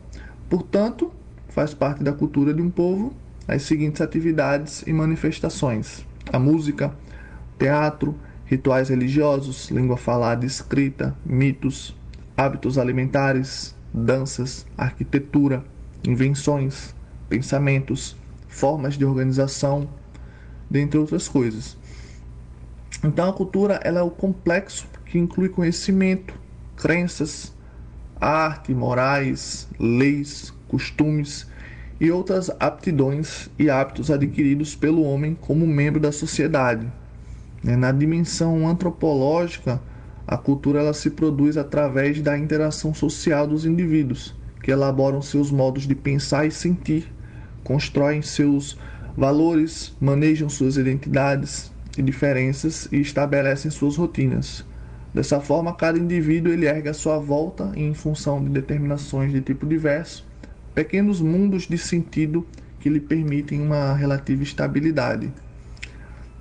[0.49, 1.11] Portanto,
[1.49, 3.13] faz parte da cultura de um povo
[3.47, 6.93] as seguintes atividades e manifestações: a música,
[7.59, 8.15] teatro,
[8.51, 11.95] rituais religiosos, língua falada e escrita, mitos,
[12.35, 15.63] hábitos alimentares, danças, arquitetura,
[16.05, 16.93] invenções,
[17.29, 18.17] pensamentos,
[18.49, 19.87] formas de organização,
[20.69, 21.77] dentre outras coisas.
[23.01, 26.37] Então a cultura ela é o complexo que inclui conhecimento,
[26.75, 27.55] crenças,
[28.19, 31.47] arte, morais, leis, costumes
[32.01, 36.91] e outras aptidões e hábitos adquiridos pelo homem como membro da sociedade
[37.63, 39.81] na dimensão antropológica,
[40.27, 45.87] a cultura ela se produz através da interação social dos indivíduos, que elaboram seus modos
[45.87, 47.11] de pensar e sentir,
[47.63, 48.77] constroem seus
[49.15, 54.65] valores, manejam suas identidades e diferenças e estabelecem suas rotinas.
[55.13, 59.65] Dessa forma, cada indivíduo ele ergue a sua volta em função de determinações de tipo
[59.65, 60.25] diverso,
[60.73, 62.47] pequenos mundos de sentido
[62.79, 65.31] que lhe permitem uma relativa estabilidade.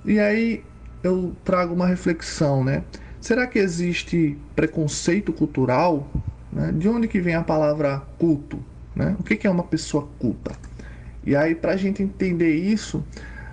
[0.05, 0.63] E aí,
[1.03, 2.83] eu trago uma reflexão, né?
[3.19, 6.07] Será que existe preconceito cultural?
[6.51, 6.71] Né?
[6.71, 8.59] De onde que vem a palavra culto?
[8.95, 9.15] Né?
[9.19, 10.55] O que, que é uma pessoa culta?
[11.23, 13.03] E aí, para a gente entender isso,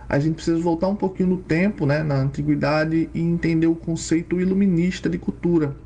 [0.09, 4.41] a gente precisa voltar um pouquinho no tempo, né, na antiguidade, e entender o conceito
[4.41, 5.77] iluminista de cultura.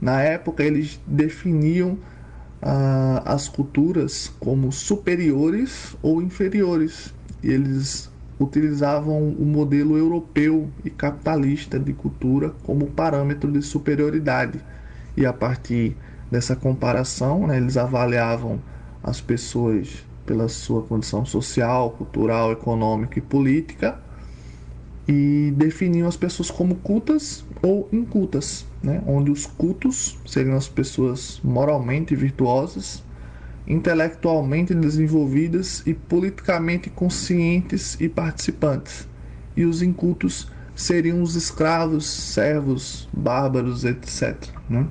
[0.00, 1.98] Na época, eles definiam
[2.62, 7.12] ah, as culturas como superiores ou inferiores.
[7.42, 8.08] E eles
[8.38, 14.60] utilizavam o modelo europeu e capitalista de cultura como parâmetro de superioridade.
[15.16, 15.96] E a partir
[16.30, 18.60] dessa comparação, né, eles avaliavam
[19.02, 23.98] as pessoas pela sua condição social, cultural, econômica e política
[25.08, 31.40] e definiam as pessoas como cultas ou incultas, né, onde os cultos seriam as pessoas
[31.42, 33.02] moralmente virtuosas
[33.68, 39.06] intelectualmente desenvolvidas e politicamente conscientes e participantes,
[39.54, 44.36] e os incultos seriam os escravos, servos, bárbaros, etc.
[44.70, 44.86] Né?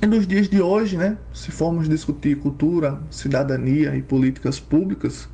[0.00, 5.28] E nos dias de hoje, né, se formos discutir cultura, cidadania e políticas públicas,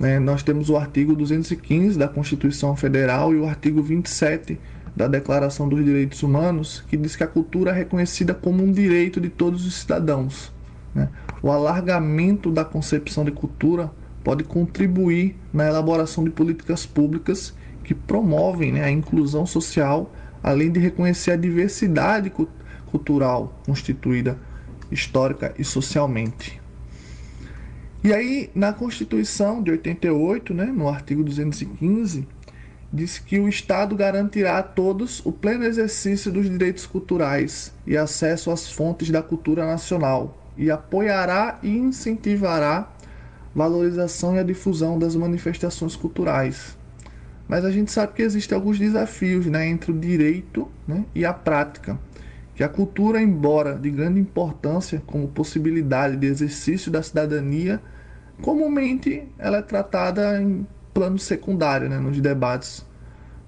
[0.00, 4.58] né, nós temos o artigo 215 da Constituição Federal e o artigo 27
[4.96, 9.20] da Declaração dos Direitos Humanos, que diz que a cultura é reconhecida como um direito
[9.20, 10.55] de todos os cidadãos
[10.96, 11.10] né?
[11.42, 13.92] O alargamento da concepção de cultura
[14.24, 17.54] pode contribuir na elaboração de políticas públicas
[17.84, 20.12] que promovem né, a inclusão social,
[20.42, 22.32] além de reconhecer a diversidade
[22.86, 24.38] cultural constituída
[24.90, 26.60] histórica e socialmente.
[28.02, 32.26] E aí, na Constituição de 88, né, no artigo 215,
[32.92, 38.50] diz que o Estado garantirá a todos o pleno exercício dos direitos culturais e acesso
[38.50, 42.90] às fontes da cultura nacional, e apoiará e incentivará
[43.54, 46.76] valorização e a difusão das manifestações culturais.
[47.48, 51.32] Mas a gente sabe que existem alguns desafios né, entre o direito né, e a
[51.32, 51.98] prática.
[52.54, 57.80] que a cultura, embora de grande importância como possibilidade de exercício da cidadania,
[58.40, 62.84] comumente ela é tratada em plano secundário, né, nos debates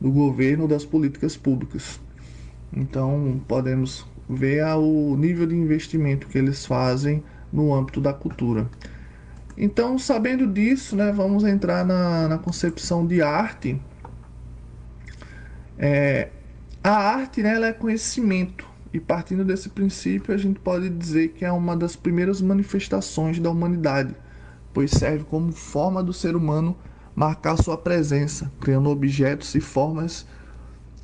[0.00, 2.00] do governo das políticas públicas.
[2.72, 7.22] Então, podemos ver o nível de investimento que eles fazem
[7.52, 8.68] no âmbito da cultura.
[9.56, 13.80] Então, sabendo disso, né, vamos entrar na, na concepção de arte.
[15.76, 16.28] É,
[16.82, 21.44] a arte né, ela é conhecimento, e partindo desse princípio, a gente pode dizer que
[21.44, 24.14] é uma das primeiras manifestações da humanidade,
[24.72, 26.76] pois serve como forma do ser humano
[27.14, 30.24] marcar sua presença, criando objetos e formas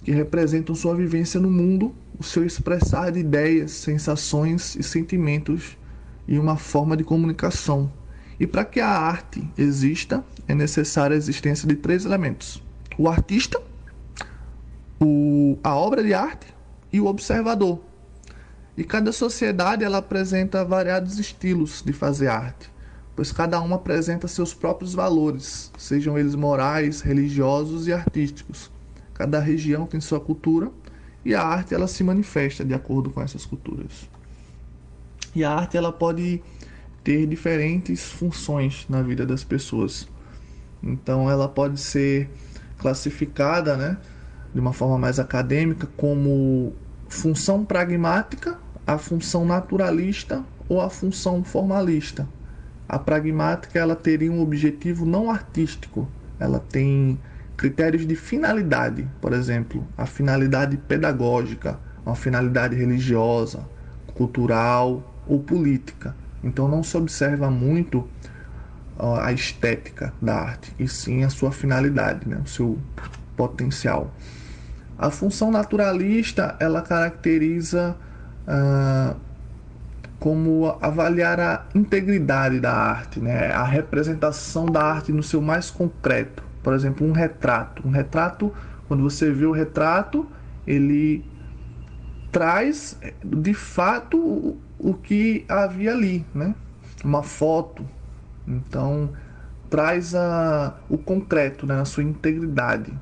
[0.05, 5.77] que representam sua vivência no mundo, o seu expressar de ideias, sensações e sentimentos
[6.27, 7.93] e uma forma de comunicação.
[8.39, 12.63] E para que a arte exista, é necessária a existência de três elementos:
[12.99, 13.61] o artista,
[15.01, 16.47] o, a obra de arte
[16.93, 17.81] e o observador.
[18.77, 22.69] E cada sociedade ela apresenta variados estilos de fazer arte,
[23.15, 28.71] pois cada uma apresenta seus próprios valores, sejam eles morais, religiosos e artísticos.
[29.13, 30.73] Cada região tem sua cultura
[31.25, 34.09] e a arte ela se manifesta de acordo com essas culturas.
[35.35, 36.43] E a arte ela pode
[37.03, 40.09] ter diferentes funções na vida das pessoas.
[40.83, 42.31] Então ela pode ser
[42.79, 43.97] classificada, né,
[44.53, 46.73] de uma forma mais acadêmica como
[47.09, 52.29] função pragmática, a função naturalista ou a função formalista.
[52.89, 56.07] A pragmática ela teria um objetivo não artístico,
[56.39, 57.19] ela tem
[57.57, 63.67] critérios de finalidade, por exemplo, a finalidade pedagógica, uma finalidade religiosa,
[64.15, 66.15] cultural ou política.
[66.43, 68.09] Então não se observa muito
[68.99, 72.41] a estética da arte, e sim a sua finalidade, né?
[72.45, 72.79] o seu
[73.37, 74.15] potencial.
[74.97, 77.97] A função naturalista ela caracteriza
[80.21, 83.51] como avaliar a integridade da arte, né?
[83.53, 86.44] a representação da arte no seu mais concreto.
[86.65, 87.87] Por exemplo, um retrato.
[87.87, 88.53] Um retrato,
[88.89, 90.27] quando você vê o retrato,
[90.67, 91.25] ele
[92.33, 96.55] traz de fato o que havia ali, né?
[97.05, 97.87] Uma foto.
[98.49, 99.11] Então,
[99.71, 102.93] traz a, o concreto né, na sua integridade.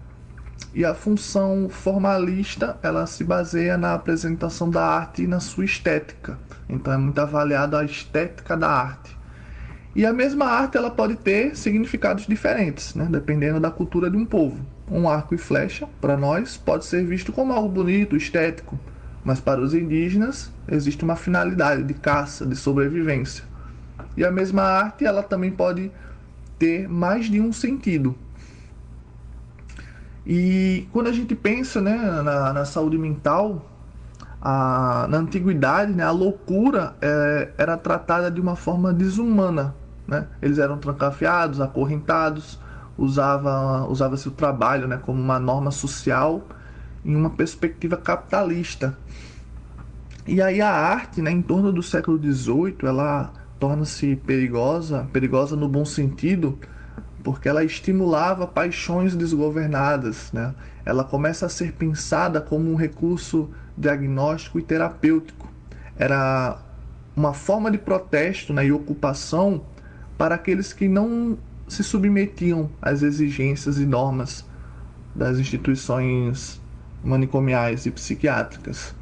[0.75, 6.39] E a função formalista, ela se baseia na apresentação da arte e na sua estética.
[6.69, 9.22] Então é muito avaliado a estética da arte.
[9.95, 13.07] E a mesma arte ela pode ter significados diferentes, né?
[13.11, 14.65] dependendo da cultura de um povo.
[14.91, 18.79] Um arco e flecha, para nós, pode ser visto como algo bonito, estético,
[19.25, 23.45] mas para os indígenas existe uma finalidade de caça, de sobrevivência.
[24.17, 25.91] E a mesma arte ela também pode
[26.59, 28.17] ter mais de um sentido.
[30.27, 33.69] E quando a gente pensa né, na, na saúde mental,
[34.41, 39.75] a, na antiguidade, né, a loucura é, era tratada de uma forma desumana.
[40.13, 40.27] Né?
[40.43, 42.59] Eles eram trancafiados, acorrentados,
[42.99, 46.47] usava-se usava o trabalho né, como uma norma social
[47.03, 48.95] em uma perspectiva capitalista.
[50.27, 55.67] E aí a arte, né, em torno do século XVIII, ela torna-se perigosa, perigosa no
[55.67, 56.59] bom sentido,
[57.25, 60.55] porque ela estimulava paixões desgovernadas, né?
[60.85, 63.49] Ela começa a ser pensada como um recurso
[63.79, 65.49] diagnóstico e terapêutico.
[65.97, 66.59] Era
[67.17, 69.63] uma forma de protesto né, e ocupação
[70.23, 71.37] para aqueles que não
[71.67, 74.47] se submetiam às exigências e normas
[75.13, 76.63] das instituições
[77.03, 78.95] manicomiais e psiquiátricas.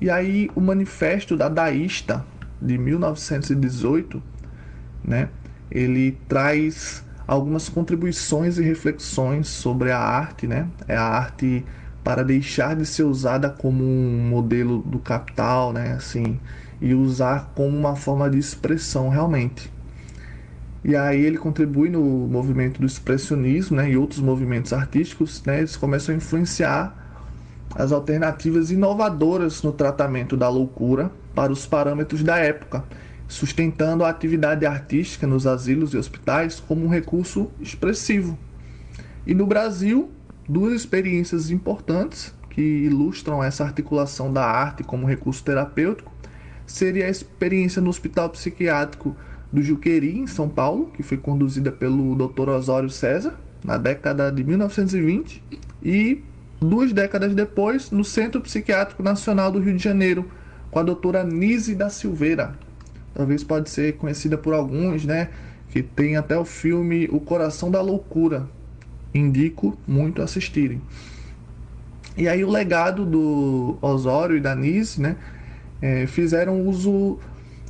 [0.00, 2.26] E aí o manifesto dadaísta
[2.60, 4.20] de 1918,
[5.04, 5.28] né,
[5.70, 10.66] ele traz algumas contribuições e reflexões sobre a arte, né?
[10.88, 11.64] É a arte
[12.02, 15.92] para deixar de ser usada como um modelo do capital, né?
[15.92, 16.40] Assim,
[16.80, 19.70] e usar como uma forma de expressão realmente.
[20.82, 23.90] E aí ele contribui no movimento do expressionismo, né?
[23.90, 25.58] E outros movimentos artísticos, né?
[25.58, 26.96] Eles começam a influenciar
[27.74, 32.84] as alternativas inovadoras no tratamento da loucura para os parâmetros da época
[33.30, 38.36] sustentando a atividade artística nos asilos e hospitais como um recurso expressivo.
[39.24, 40.10] E no Brasil,
[40.48, 46.12] duas experiências importantes que ilustram essa articulação da arte como recurso terapêutico
[46.66, 49.16] seria a experiência no Hospital Psiquiátrico
[49.52, 52.48] do Juqueri, em São Paulo, que foi conduzida pelo Dr.
[52.50, 55.42] Osório César na década de 1920,
[55.82, 56.22] e
[56.60, 60.30] duas décadas depois no Centro Psiquiátrico Nacional do Rio de Janeiro,
[60.70, 62.54] com a doutora Nise da Silveira,
[63.14, 65.30] talvez pode ser conhecida por alguns, né?
[65.68, 68.48] Que tem até o filme O Coração da Loucura.
[69.12, 70.80] Indico muito assistirem.
[72.16, 75.16] E aí o legado do Osório e da Nice, né,
[75.80, 77.18] é, fizeram uso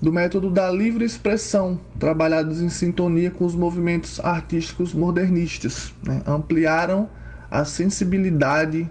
[0.01, 7.09] do método da livre expressão, trabalhados em sintonia com os movimentos artísticos modernistas, né, ampliaram
[7.51, 8.89] a sensibilidade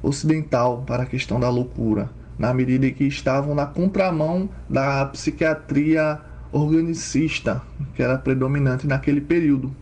[0.00, 2.08] ocidental para a questão da loucura,
[2.38, 6.20] na medida que estavam na contramão da psiquiatria
[6.52, 7.60] organicista,
[7.96, 9.74] que era predominante naquele período.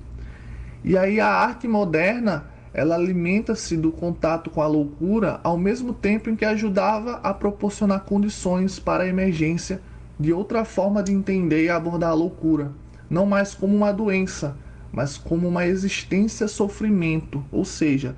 [0.82, 6.30] E aí a arte moderna, ela alimenta-se do contato com a loucura ao mesmo tempo
[6.30, 9.82] em que ajudava a proporcionar condições para a emergência
[10.18, 12.72] de outra forma de entender e abordar a loucura,
[13.08, 14.56] não mais como uma doença,
[14.92, 18.16] mas como uma existência sofrimento, ou seja,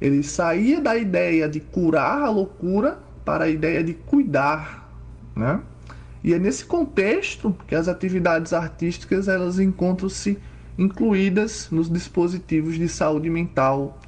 [0.00, 4.90] ele saía da ideia de curar a loucura para a ideia de cuidar,
[5.34, 5.60] né?
[6.24, 10.38] E é nesse contexto que as atividades artísticas elas encontram-se
[10.78, 13.98] incluídas nos dispositivos de saúde mental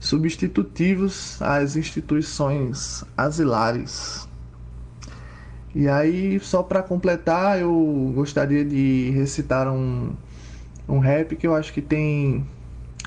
[0.00, 4.28] substitutivos às instituições asilares.
[5.74, 10.16] E aí, só para completar, eu gostaria de recitar um,
[10.88, 12.46] um rap que eu acho que tem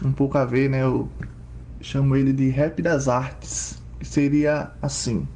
[0.03, 0.84] um pouco a ver, né?
[0.84, 1.11] Eu
[1.81, 5.27] chamo ele de rap das artes, que seria assim.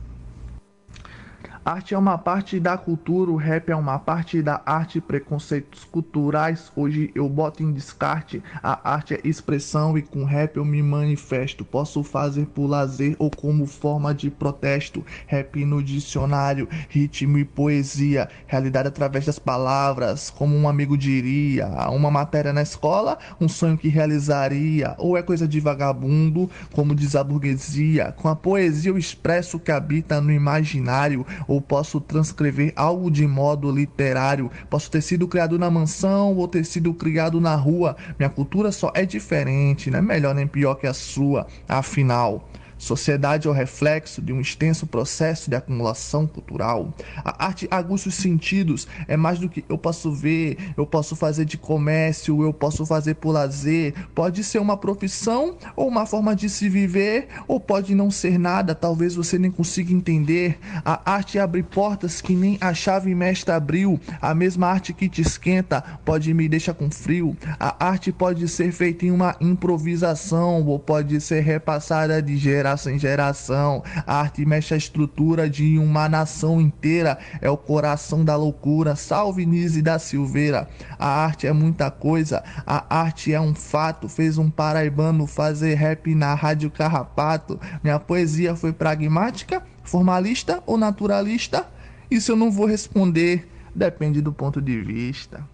[1.63, 6.71] Arte é uma parte da cultura, o rap é uma parte da arte, preconceitos culturais.
[6.75, 8.41] Hoje eu boto em descarte.
[8.63, 11.63] A arte é expressão e com rap eu me manifesto.
[11.63, 15.05] Posso fazer por lazer ou como forma de protesto.
[15.27, 18.27] Rap no dicionário, ritmo e poesia.
[18.47, 21.67] Realidade através das palavras, como um amigo diria.
[21.91, 24.95] Uma matéria na escola, um sonho que realizaria.
[24.97, 28.13] Ou é coisa de vagabundo, como diz a burguesia.
[28.13, 33.27] Com a poesia eu expresso o que habita no imaginário ou posso transcrever algo de
[33.27, 34.49] modo literário.
[34.69, 37.97] Posso ter sido criado na mansão ou ter sido criado na rua.
[38.17, 41.45] Minha cultura só é diferente, não é melhor nem pior que a sua.
[41.67, 42.47] Afinal,
[42.81, 46.91] Sociedade é o reflexo de um extenso processo de acumulação cultural.
[47.23, 51.45] A arte aguça os sentidos, é mais do que eu posso ver, eu posso fazer
[51.45, 53.93] de comércio, eu posso fazer por lazer.
[54.15, 58.73] Pode ser uma profissão ou uma forma de se viver, ou pode não ser nada,
[58.73, 60.57] talvez você nem consiga entender.
[60.83, 63.99] A arte abre portas que nem a chave mestra abriu.
[64.19, 67.37] A mesma arte que te esquenta pode me deixar com frio.
[67.59, 72.93] A arte pode ser feita em uma improvisação ou pode ser repassada de geração geração
[72.93, 73.83] em geração.
[74.05, 77.17] A arte mexe a estrutura de uma nação inteira.
[77.41, 78.95] É o coração da loucura.
[78.95, 80.67] Salve Nise da Silveira.
[80.97, 82.43] A arte é muita coisa.
[82.65, 84.07] A arte é um fato.
[84.07, 87.59] Fez um paraibano fazer rap na Rádio Carrapato.
[87.83, 91.67] Minha poesia foi pragmática, formalista ou naturalista?
[92.09, 93.47] Isso eu não vou responder.
[93.73, 95.45] Depende do ponto de vista.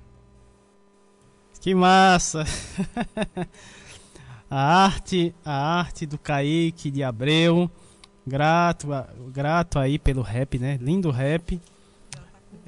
[1.62, 2.46] Que massa!
[4.50, 7.70] a arte, a arte do Kaique de Abreu.
[8.26, 8.88] Grato,
[9.32, 10.78] grato aí pelo rap, né?
[10.82, 11.62] Lindo rap.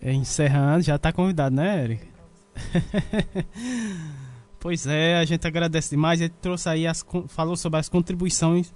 [0.01, 2.07] É, encerrando, já tá convidado, né, Eric?
[4.60, 6.22] pois é, a gente agradece demais.
[6.22, 8.73] Ele trouxe aí as falou sobre as contribuições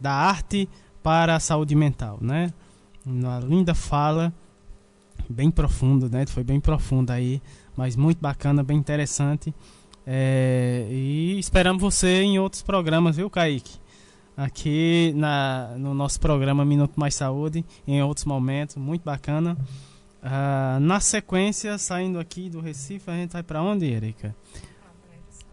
[0.00, 0.68] da arte
[1.02, 2.52] para a saúde mental, né?
[3.04, 4.32] Uma linda fala,
[5.28, 6.24] bem profundo, né?
[6.26, 7.42] Foi bem profunda aí,
[7.76, 9.52] mas muito bacana, bem interessante.
[10.06, 13.80] É, e esperamos você em outros programas, viu, Kaique?
[14.36, 19.56] Aqui na, no nosso programa Minuto Mais Saúde, em outros momentos, muito bacana.
[20.22, 24.34] Uh, na sequência, saindo aqui do Recife, a gente vai para onde, Erika?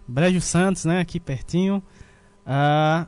[0.08, 1.00] Brejo Santos, né?
[1.00, 1.84] Aqui pertinho.
[2.46, 3.08] Uh,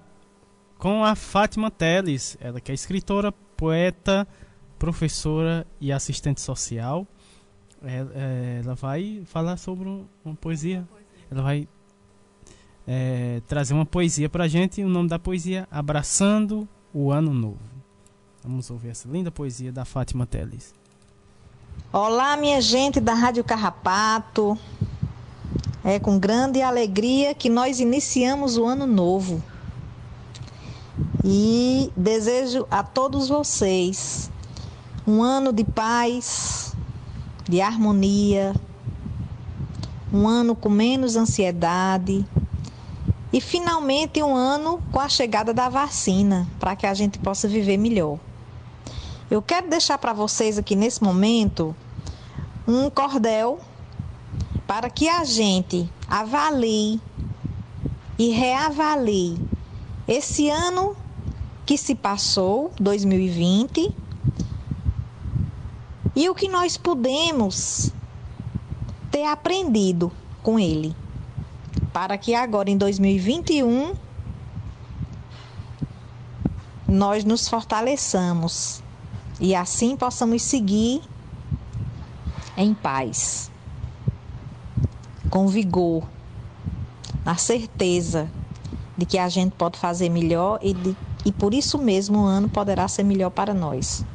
[0.77, 4.27] com a Fátima Teles, ela que é escritora, poeta,
[4.77, 7.07] professora e assistente social.
[7.83, 9.87] Ela, é, ela vai falar sobre
[10.25, 10.87] uma poesia
[11.31, 11.65] ela vai
[12.85, 14.81] é, trazer uma poesia pra gente.
[14.81, 17.71] E o nome da poesia Abraçando o Ano Novo.
[18.43, 20.73] Vamos ouvir essa linda poesia da Fátima Teles.
[21.93, 24.57] Olá, minha gente da Rádio Carrapato.
[25.83, 29.41] É com grande alegria que nós iniciamos o ano novo.
[31.23, 34.29] E desejo a todos vocês
[35.07, 36.75] um ano de paz,
[37.47, 38.53] de harmonia,
[40.11, 42.25] um ano com menos ansiedade
[43.31, 47.77] e finalmente um ano com a chegada da vacina para que a gente possa viver
[47.77, 48.19] melhor.
[49.29, 51.75] Eu quero deixar para vocês aqui nesse momento
[52.67, 53.59] um cordel
[54.67, 56.99] para que a gente avalie
[58.19, 59.37] e reavalie
[60.07, 60.95] esse ano
[61.65, 63.95] que se passou, 2020,
[66.13, 67.93] e o que nós pudemos
[69.11, 70.11] ter aprendido
[70.41, 70.95] com ele,
[71.91, 73.93] para que agora em 2021
[76.87, 78.81] nós nos fortaleçamos
[79.39, 81.01] e assim possamos seguir
[82.55, 83.51] em paz,
[85.29, 86.03] com vigor,
[87.25, 88.29] na certeza
[88.97, 92.49] de que a gente pode fazer melhor e, de, e por isso mesmo o ano
[92.49, 94.05] poderá ser melhor para nós.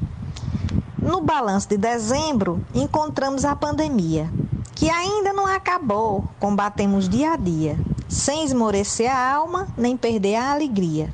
[0.99, 4.31] No balanço de dezembro, encontramos a pandemia,
[4.77, 10.53] que ainda não acabou, combatemos dia a dia, sem esmorecer a alma nem perder a
[10.53, 11.13] alegria.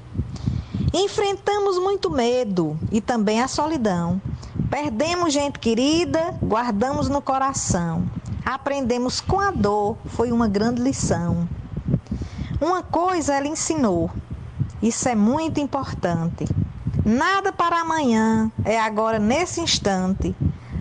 [0.93, 4.21] Enfrentamos muito medo e também a solidão.
[4.69, 8.05] Perdemos gente querida, guardamos no coração.
[8.45, 11.49] Aprendemos com a dor, foi uma grande lição.
[12.61, 14.11] Uma coisa ela ensinou,
[14.83, 16.47] isso é muito importante.
[17.05, 20.35] Nada para amanhã, é agora nesse instante.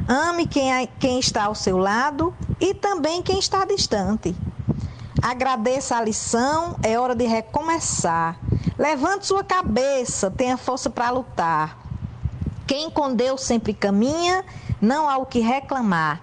[0.08, 4.36] Ame quem, quem está ao seu lado e também quem está distante.
[5.22, 8.40] Agradeça a lição, é hora de recomeçar.
[8.78, 11.78] Levante sua cabeça, tenha força para lutar.
[12.68, 14.46] Quem com Deus sempre caminha,
[14.80, 16.22] não há o que reclamar.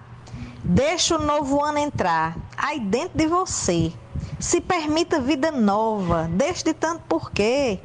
[0.63, 3.93] Deixa o novo ano entrar aí dentro de você.
[4.39, 7.79] Se permita vida nova, deixe de tanto porquê.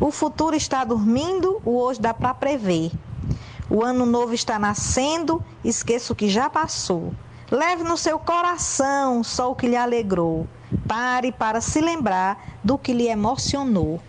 [0.00, 2.90] O futuro está dormindo, o hoje dá para prever.
[3.70, 7.12] O ano novo está nascendo, esqueça o que já passou.
[7.52, 10.46] Leve no seu coração só o que lhe alegrou.
[10.88, 14.00] Pare para se lembrar do que lhe emocionou.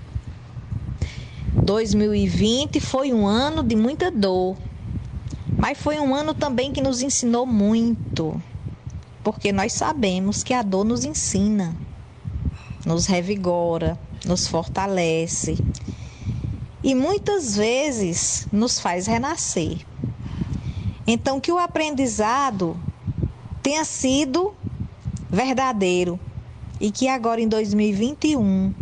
[1.54, 4.56] 2020 foi um ano de muita dor,
[5.58, 8.42] mas foi um ano também que nos ensinou muito,
[9.22, 11.76] porque nós sabemos que a dor nos ensina,
[12.86, 15.58] nos revigora, nos fortalece
[16.82, 19.86] e muitas vezes nos faz renascer.
[21.06, 22.80] Então, que o aprendizado
[23.64, 24.54] tenha sido
[25.32, 26.20] verdadeiro
[26.82, 28.74] e que agora em 2021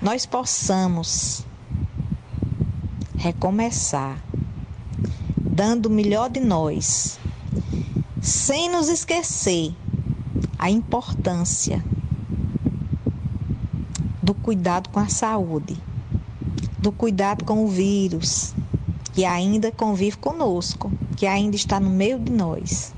[0.00, 1.44] nós possamos
[3.16, 4.22] recomeçar,
[5.40, 7.18] dando o melhor de nós,
[8.22, 9.74] sem nos esquecer
[10.58, 11.84] a importância
[14.22, 15.76] do cuidado com a saúde,
[16.78, 18.54] do cuidado com o vírus,
[19.12, 22.92] que ainda convive conosco, que ainda está no meio de nós.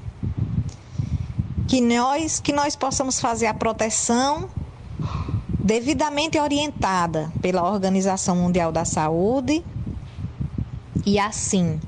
[1.67, 4.49] Que nós, que nós possamos fazer a proteção
[5.59, 9.65] devidamente orientada pela Organização Mundial da Saúde.
[11.05, 11.81] E assim,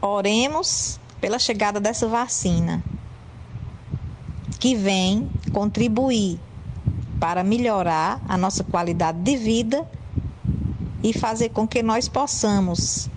[0.00, 2.82] oremos pela chegada dessa vacina,
[4.58, 6.40] que vem contribuir
[7.20, 9.88] para melhorar a nossa qualidade de vida
[11.02, 13.08] e fazer com que nós possamos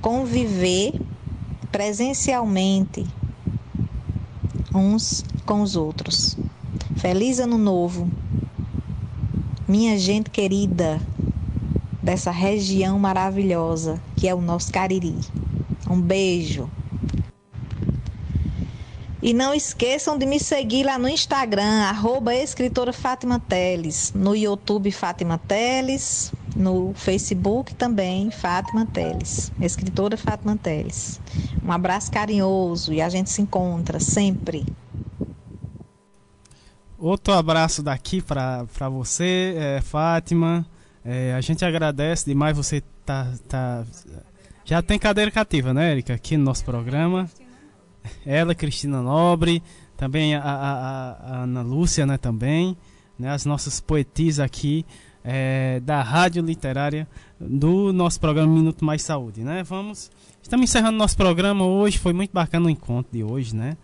[0.00, 1.00] conviver
[1.72, 3.06] presencialmente
[4.76, 6.36] uns com os outros.
[6.96, 8.08] Feliz Ano Novo,
[9.66, 11.00] minha gente querida
[12.02, 15.18] dessa região maravilhosa que é o nosso Cariri.
[15.88, 16.70] Um beijo.
[19.22, 24.92] E não esqueçam de me seguir lá no Instagram, arroba escritora Fátima Teles, no YouTube
[24.92, 31.20] Fátima Teles, no Facebook também Fátima Teles, escritora Fátima Teles.
[31.62, 34.64] Um abraço carinhoso e a gente se encontra sempre.
[36.98, 40.66] Outro abraço daqui para você, é, Fátima.
[41.04, 43.84] É, a gente agradece demais você tá, tá
[44.64, 47.30] já tem cadeira cativa, né, Erika, aqui no nosso programa.
[48.24, 49.62] Ela, Cristina Nobre,
[49.96, 52.76] também a, a, a Ana Lúcia, né, também,
[53.18, 54.84] né, as nossas poetisas aqui
[55.28, 57.08] é, da Rádio Literária
[57.40, 59.64] do nosso programa Minuto Mais Saúde, né?
[59.64, 60.08] Vamos,
[60.40, 63.76] estamos encerrando nosso programa hoje, foi muito bacana o encontro de hoje, né?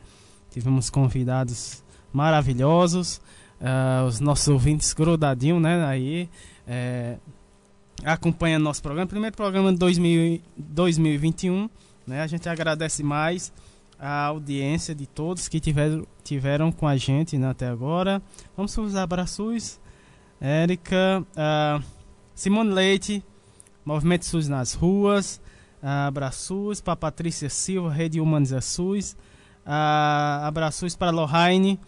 [0.53, 1.83] Tivemos convidados
[2.13, 3.21] maravilhosos,
[3.61, 6.29] uh, os nossos ouvintes grudadinhos, né, aí
[6.67, 7.17] é,
[8.05, 9.09] acompanha nosso programa.
[9.09, 11.69] Primeiro programa de 2000, 2021.
[12.07, 12.21] Né?
[12.21, 13.53] A gente agradece mais
[13.99, 18.23] a audiência de todos que tiveram, tiveram com a gente né, até agora.
[18.57, 19.81] Vamos para os abraços.
[20.45, 21.81] Érica, uh,
[22.35, 23.25] Simone Leite,
[23.85, 25.41] Movimento SUS nas ruas.
[25.81, 29.13] Uh, abraços para Patrícia Silva, Rede Humaniza SUS.
[29.65, 31.79] Uh, abraços para Lohane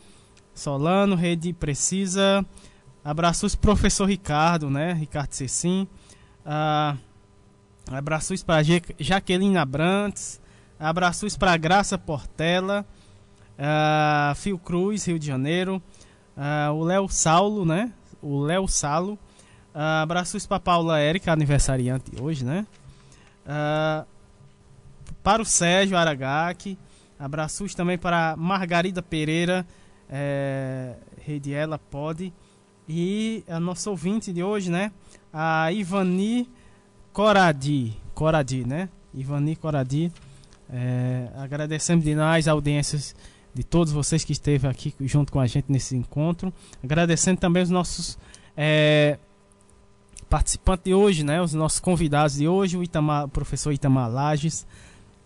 [0.54, 2.46] Solano, Rede Precisa.
[3.04, 4.92] Abraços professor Ricardo, né?
[4.92, 5.88] Ricardo Cecim.
[6.46, 6.96] Ah,
[7.90, 8.62] abraços para
[8.98, 10.40] Jaqueline Abrantes.
[10.78, 12.86] Abraços para Graça Portela.
[13.58, 15.82] Ah, Fio Cruz, Rio de Janeiro.
[16.36, 17.92] Ah, o Léo Saulo, né?
[18.24, 19.18] O Léo Salo.
[19.74, 22.66] Ah, abraços para Paula Érica, aniversariante hoje, né?
[23.46, 24.04] Ah,
[25.22, 26.78] para o Sérgio Aragaki.
[27.18, 29.66] Abraços também para Margarida Pereira.
[30.08, 32.32] É, Rede Ela Pode.
[32.88, 34.90] E a nossa ouvinte de hoje, né?
[35.34, 36.48] a Ivani
[37.12, 38.88] Coradi, Coradi, né?
[39.12, 40.12] Ivani Coradi.
[40.70, 43.16] É, agradecemos demais a audiências
[43.54, 46.52] de todos vocês que esteve aqui junto com a gente nesse encontro.
[46.82, 48.18] Agradecendo também os nossos
[48.56, 49.18] é,
[50.28, 51.40] participantes de hoje, né?
[51.40, 54.66] Os nossos convidados de hoje, o, Itamar, o professor Itamar Lages,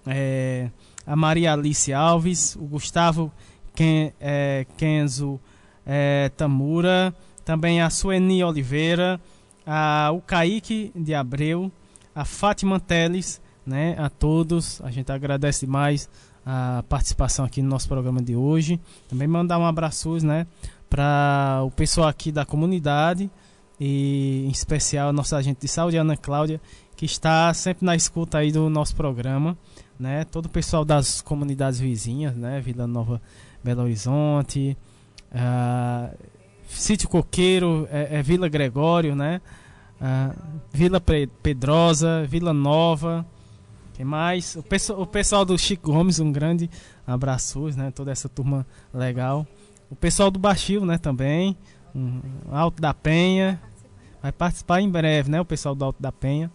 [0.06, 0.70] é,
[1.06, 3.32] a Maria Alice Alves, o Gustavo
[3.74, 5.40] Ken, é, Kenzo
[5.86, 7.14] é, Tamura,
[7.44, 9.18] também a Sueni Oliveira,
[9.66, 11.72] a, o Kaique de Abreu,
[12.14, 13.96] a Fátima Teles, né?
[13.98, 16.08] A todos, a gente agradece mais
[16.50, 18.80] a participação aqui no nosso programa de hoje.
[19.06, 20.46] Também mandar um abraço, né,
[20.88, 23.30] para o pessoal aqui da comunidade
[23.78, 26.58] e em especial a nossa agente de saúde, Ana Cláudia,
[26.96, 29.58] que está sempre na escuta aí do nosso programa,
[30.00, 30.24] né?
[30.24, 32.60] Todo o pessoal das comunidades vizinhas, né?
[32.60, 33.20] Vila Nova,
[33.62, 34.74] Belo Horizonte,
[35.30, 36.16] uh,
[36.66, 39.42] Sítio Coqueiro, é, é, Vila Gregório, né?
[40.00, 41.00] Uh, Vila
[41.42, 43.24] Pedrosa, Vila Nova,
[43.98, 44.54] quem mais?
[44.54, 46.70] O, pessoal, o pessoal do Chico Gomes, um grande
[47.04, 47.90] abraço, né?
[47.90, 48.64] Toda essa turma
[48.94, 49.44] legal.
[49.90, 50.96] O pessoal do Baixio, né?
[50.98, 51.56] Também.
[51.92, 52.20] Um,
[52.52, 53.60] Alto da Penha.
[54.22, 55.40] Vai participar em breve, né?
[55.40, 56.48] O pessoal do Alto da Penha.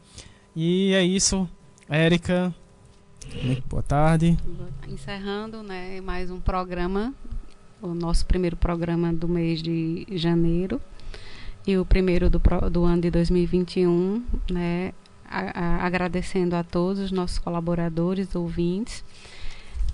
[0.55, 1.45] E é isso,
[1.89, 2.55] Érica.
[3.67, 4.37] Boa tarde.
[4.87, 5.99] Encerrando, né?
[5.99, 7.13] Mais um programa.
[7.81, 10.79] O nosso primeiro programa do mês de janeiro.
[11.67, 12.41] E o primeiro do,
[12.71, 14.93] do ano de 2021, né?
[15.33, 19.03] A, agradecendo a todos os nossos colaboradores, ouvintes.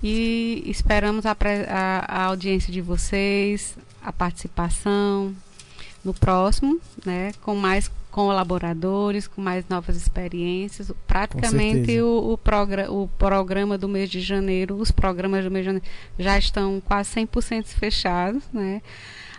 [0.02, 1.36] E esperamos a,
[1.68, 5.34] a, a audiência de vocês, a participação
[6.02, 10.90] no próximo, né, com mais colaboradores, com mais novas experiências.
[11.06, 15.66] Praticamente o, o, progra o programa do mês de janeiro, os programas do mês de
[15.66, 15.86] janeiro
[16.18, 18.82] já estão quase 100% fechados, né?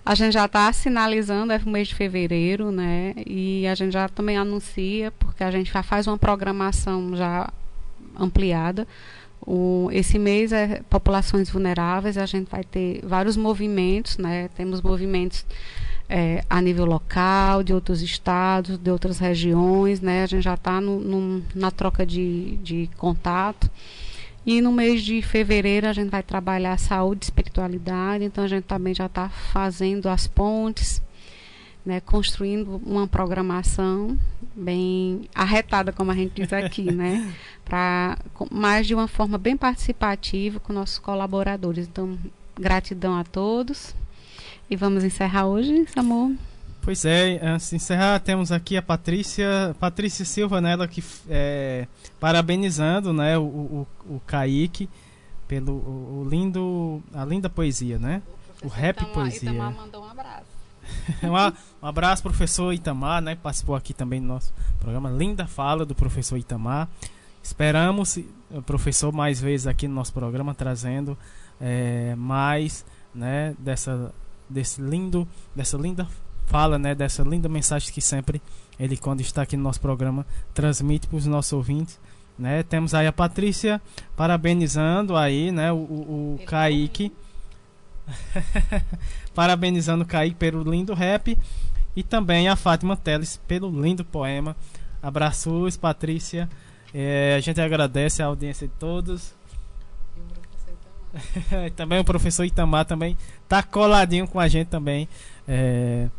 [0.03, 3.13] A gente já está sinalizando, é o mês de fevereiro, né?
[3.25, 7.51] E a gente já também anuncia, porque a gente já faz uma programação já
[8.19, 8.87] ampliada.
[9.45, 14.49] O, esse mês é populações vulneráveis, a gente vai ter vários movimentos, né?
[14.55, 15.45] Temos movimentos
[16.09, 20.23] é, a nível local, de outros estados, de outras regiões, né?
[20.23, 20.79] A gente já está
[21.55, 23.69] na troca de, de contato.
[24.45, 28.63] E no mês de fevereiro a gente vai trabalhar saúde e espiritualidade, então a gente
[28.63, 31.01] também já está fazendo as pontes,
[31.85, 34.17] né, construindo uma programação
[34.55, 37.31] bem arretada, como a gente diz aqui, né,
[37.63, 38.17] para
[38.51, 41.87] mais de uma forma bem participativa com nossos colaboradores.
[41.87, 42.17] Então,
[42.59, 43.95] gratidão a todos.
[44.69, 46.31] E vamos encerrar hoje, amor.
[46.81, 51.87] Pois é, antes de encerrar, temos aqui a Patrícia, Patrícia Silva, né, ela que é,
[52.19, 54.89] parabenizando, né, o, o, o Kaique
[55.47, 58.21] pelo o, o, lindo, a linda poesia, né?
[58.63, 59.51] O, o rap Itamar, poesia.
[59.51, 60.45] Itamar mandou um abraço.
[61.83, 63.35] um abraço, professor Itamar, né?
[63.35, 65.09] Participou aqui também do nosso programa.
[65.09, 66.87] Linda fala do professor Itamar.
[67.43, 68.17] Esperamos
[68.49, 71.17] o professor mais vezes aqui no nosso programa trazendo
[71.59, 73.53] é, mais, né?
[73.59, 74.13] Dessa
[74.49, 76.07] desse lindo, dessa linda
[76.51, 78.41] fala, né, dessa linda mensagem que sempre
[78.77, 81.97] ele, quando está aqui no nosso programa, transmite para os nossos ouvintes.
[82.37, 82.61] Né?
[82.61, 83.81] Temos aí a Patrícia
[84.17, 87.13] parabenizando aí, né, o, o, o Kaique.
[89.33, 91.37] parabenizando o Kaique pelo lindo rap.
[91.95, 94.53] E também a Fátima Teles pelo lindo poema.
[95.01, 96.49] Abraços, Patrícia.
[96.93, 99.33] É, a gente agradece a audiência de todos.
[101.77, 103.17] também o professor Itamar também
[103.47, 105.07] tá coladinho com a gente também.
[105.47, 106.09] É,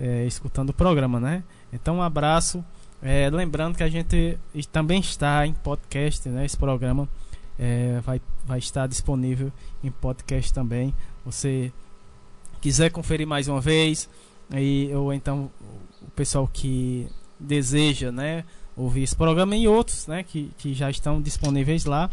[0.00, 1.42] é, escutando o programa, né?
[1.72, 2.64] Então, um abraço.
[3.02, 4.38] É, lembrando que a gente
[4.72, 6.44] também está em podcast, né?
[6.44, 7.08] Esse programa
[7.58, 9.52] é, vai, vai estar disponível
[9.82, 10.94] em podcast também.
[11.24, 11.72] Você
[12.60, 14.08] quiser conferir mais uma vez,
[14.50, 15.50] aí, ou então
[16.02, 17.08] o pessoal que
[17.38, 18.44] deseja, né?
[18.76, 20.22] Ouvir esse programa e outros, né?
[20.22, 22.10] Que, que já estão disponíveis lá.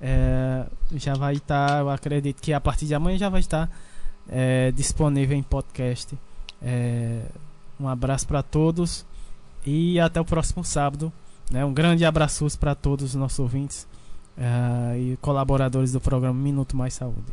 [0.00, 3.70] É, já vai estar, eu acredito que a partir de amanhã já vai estar
[4.28, 6.16] é, disponível em podcast
[6.62, 7.22] é,
[7.78, 9.04] um abraço para todos
[9.64, 11.12] e até o próximo sábado.
[11.50, 11.64] Né?
[11.64, 13.86] Um grande abraço para todos os nossos ouvintes
[14.36, 17.32] é, e colaboradores do programa Minuto Mais Saúde.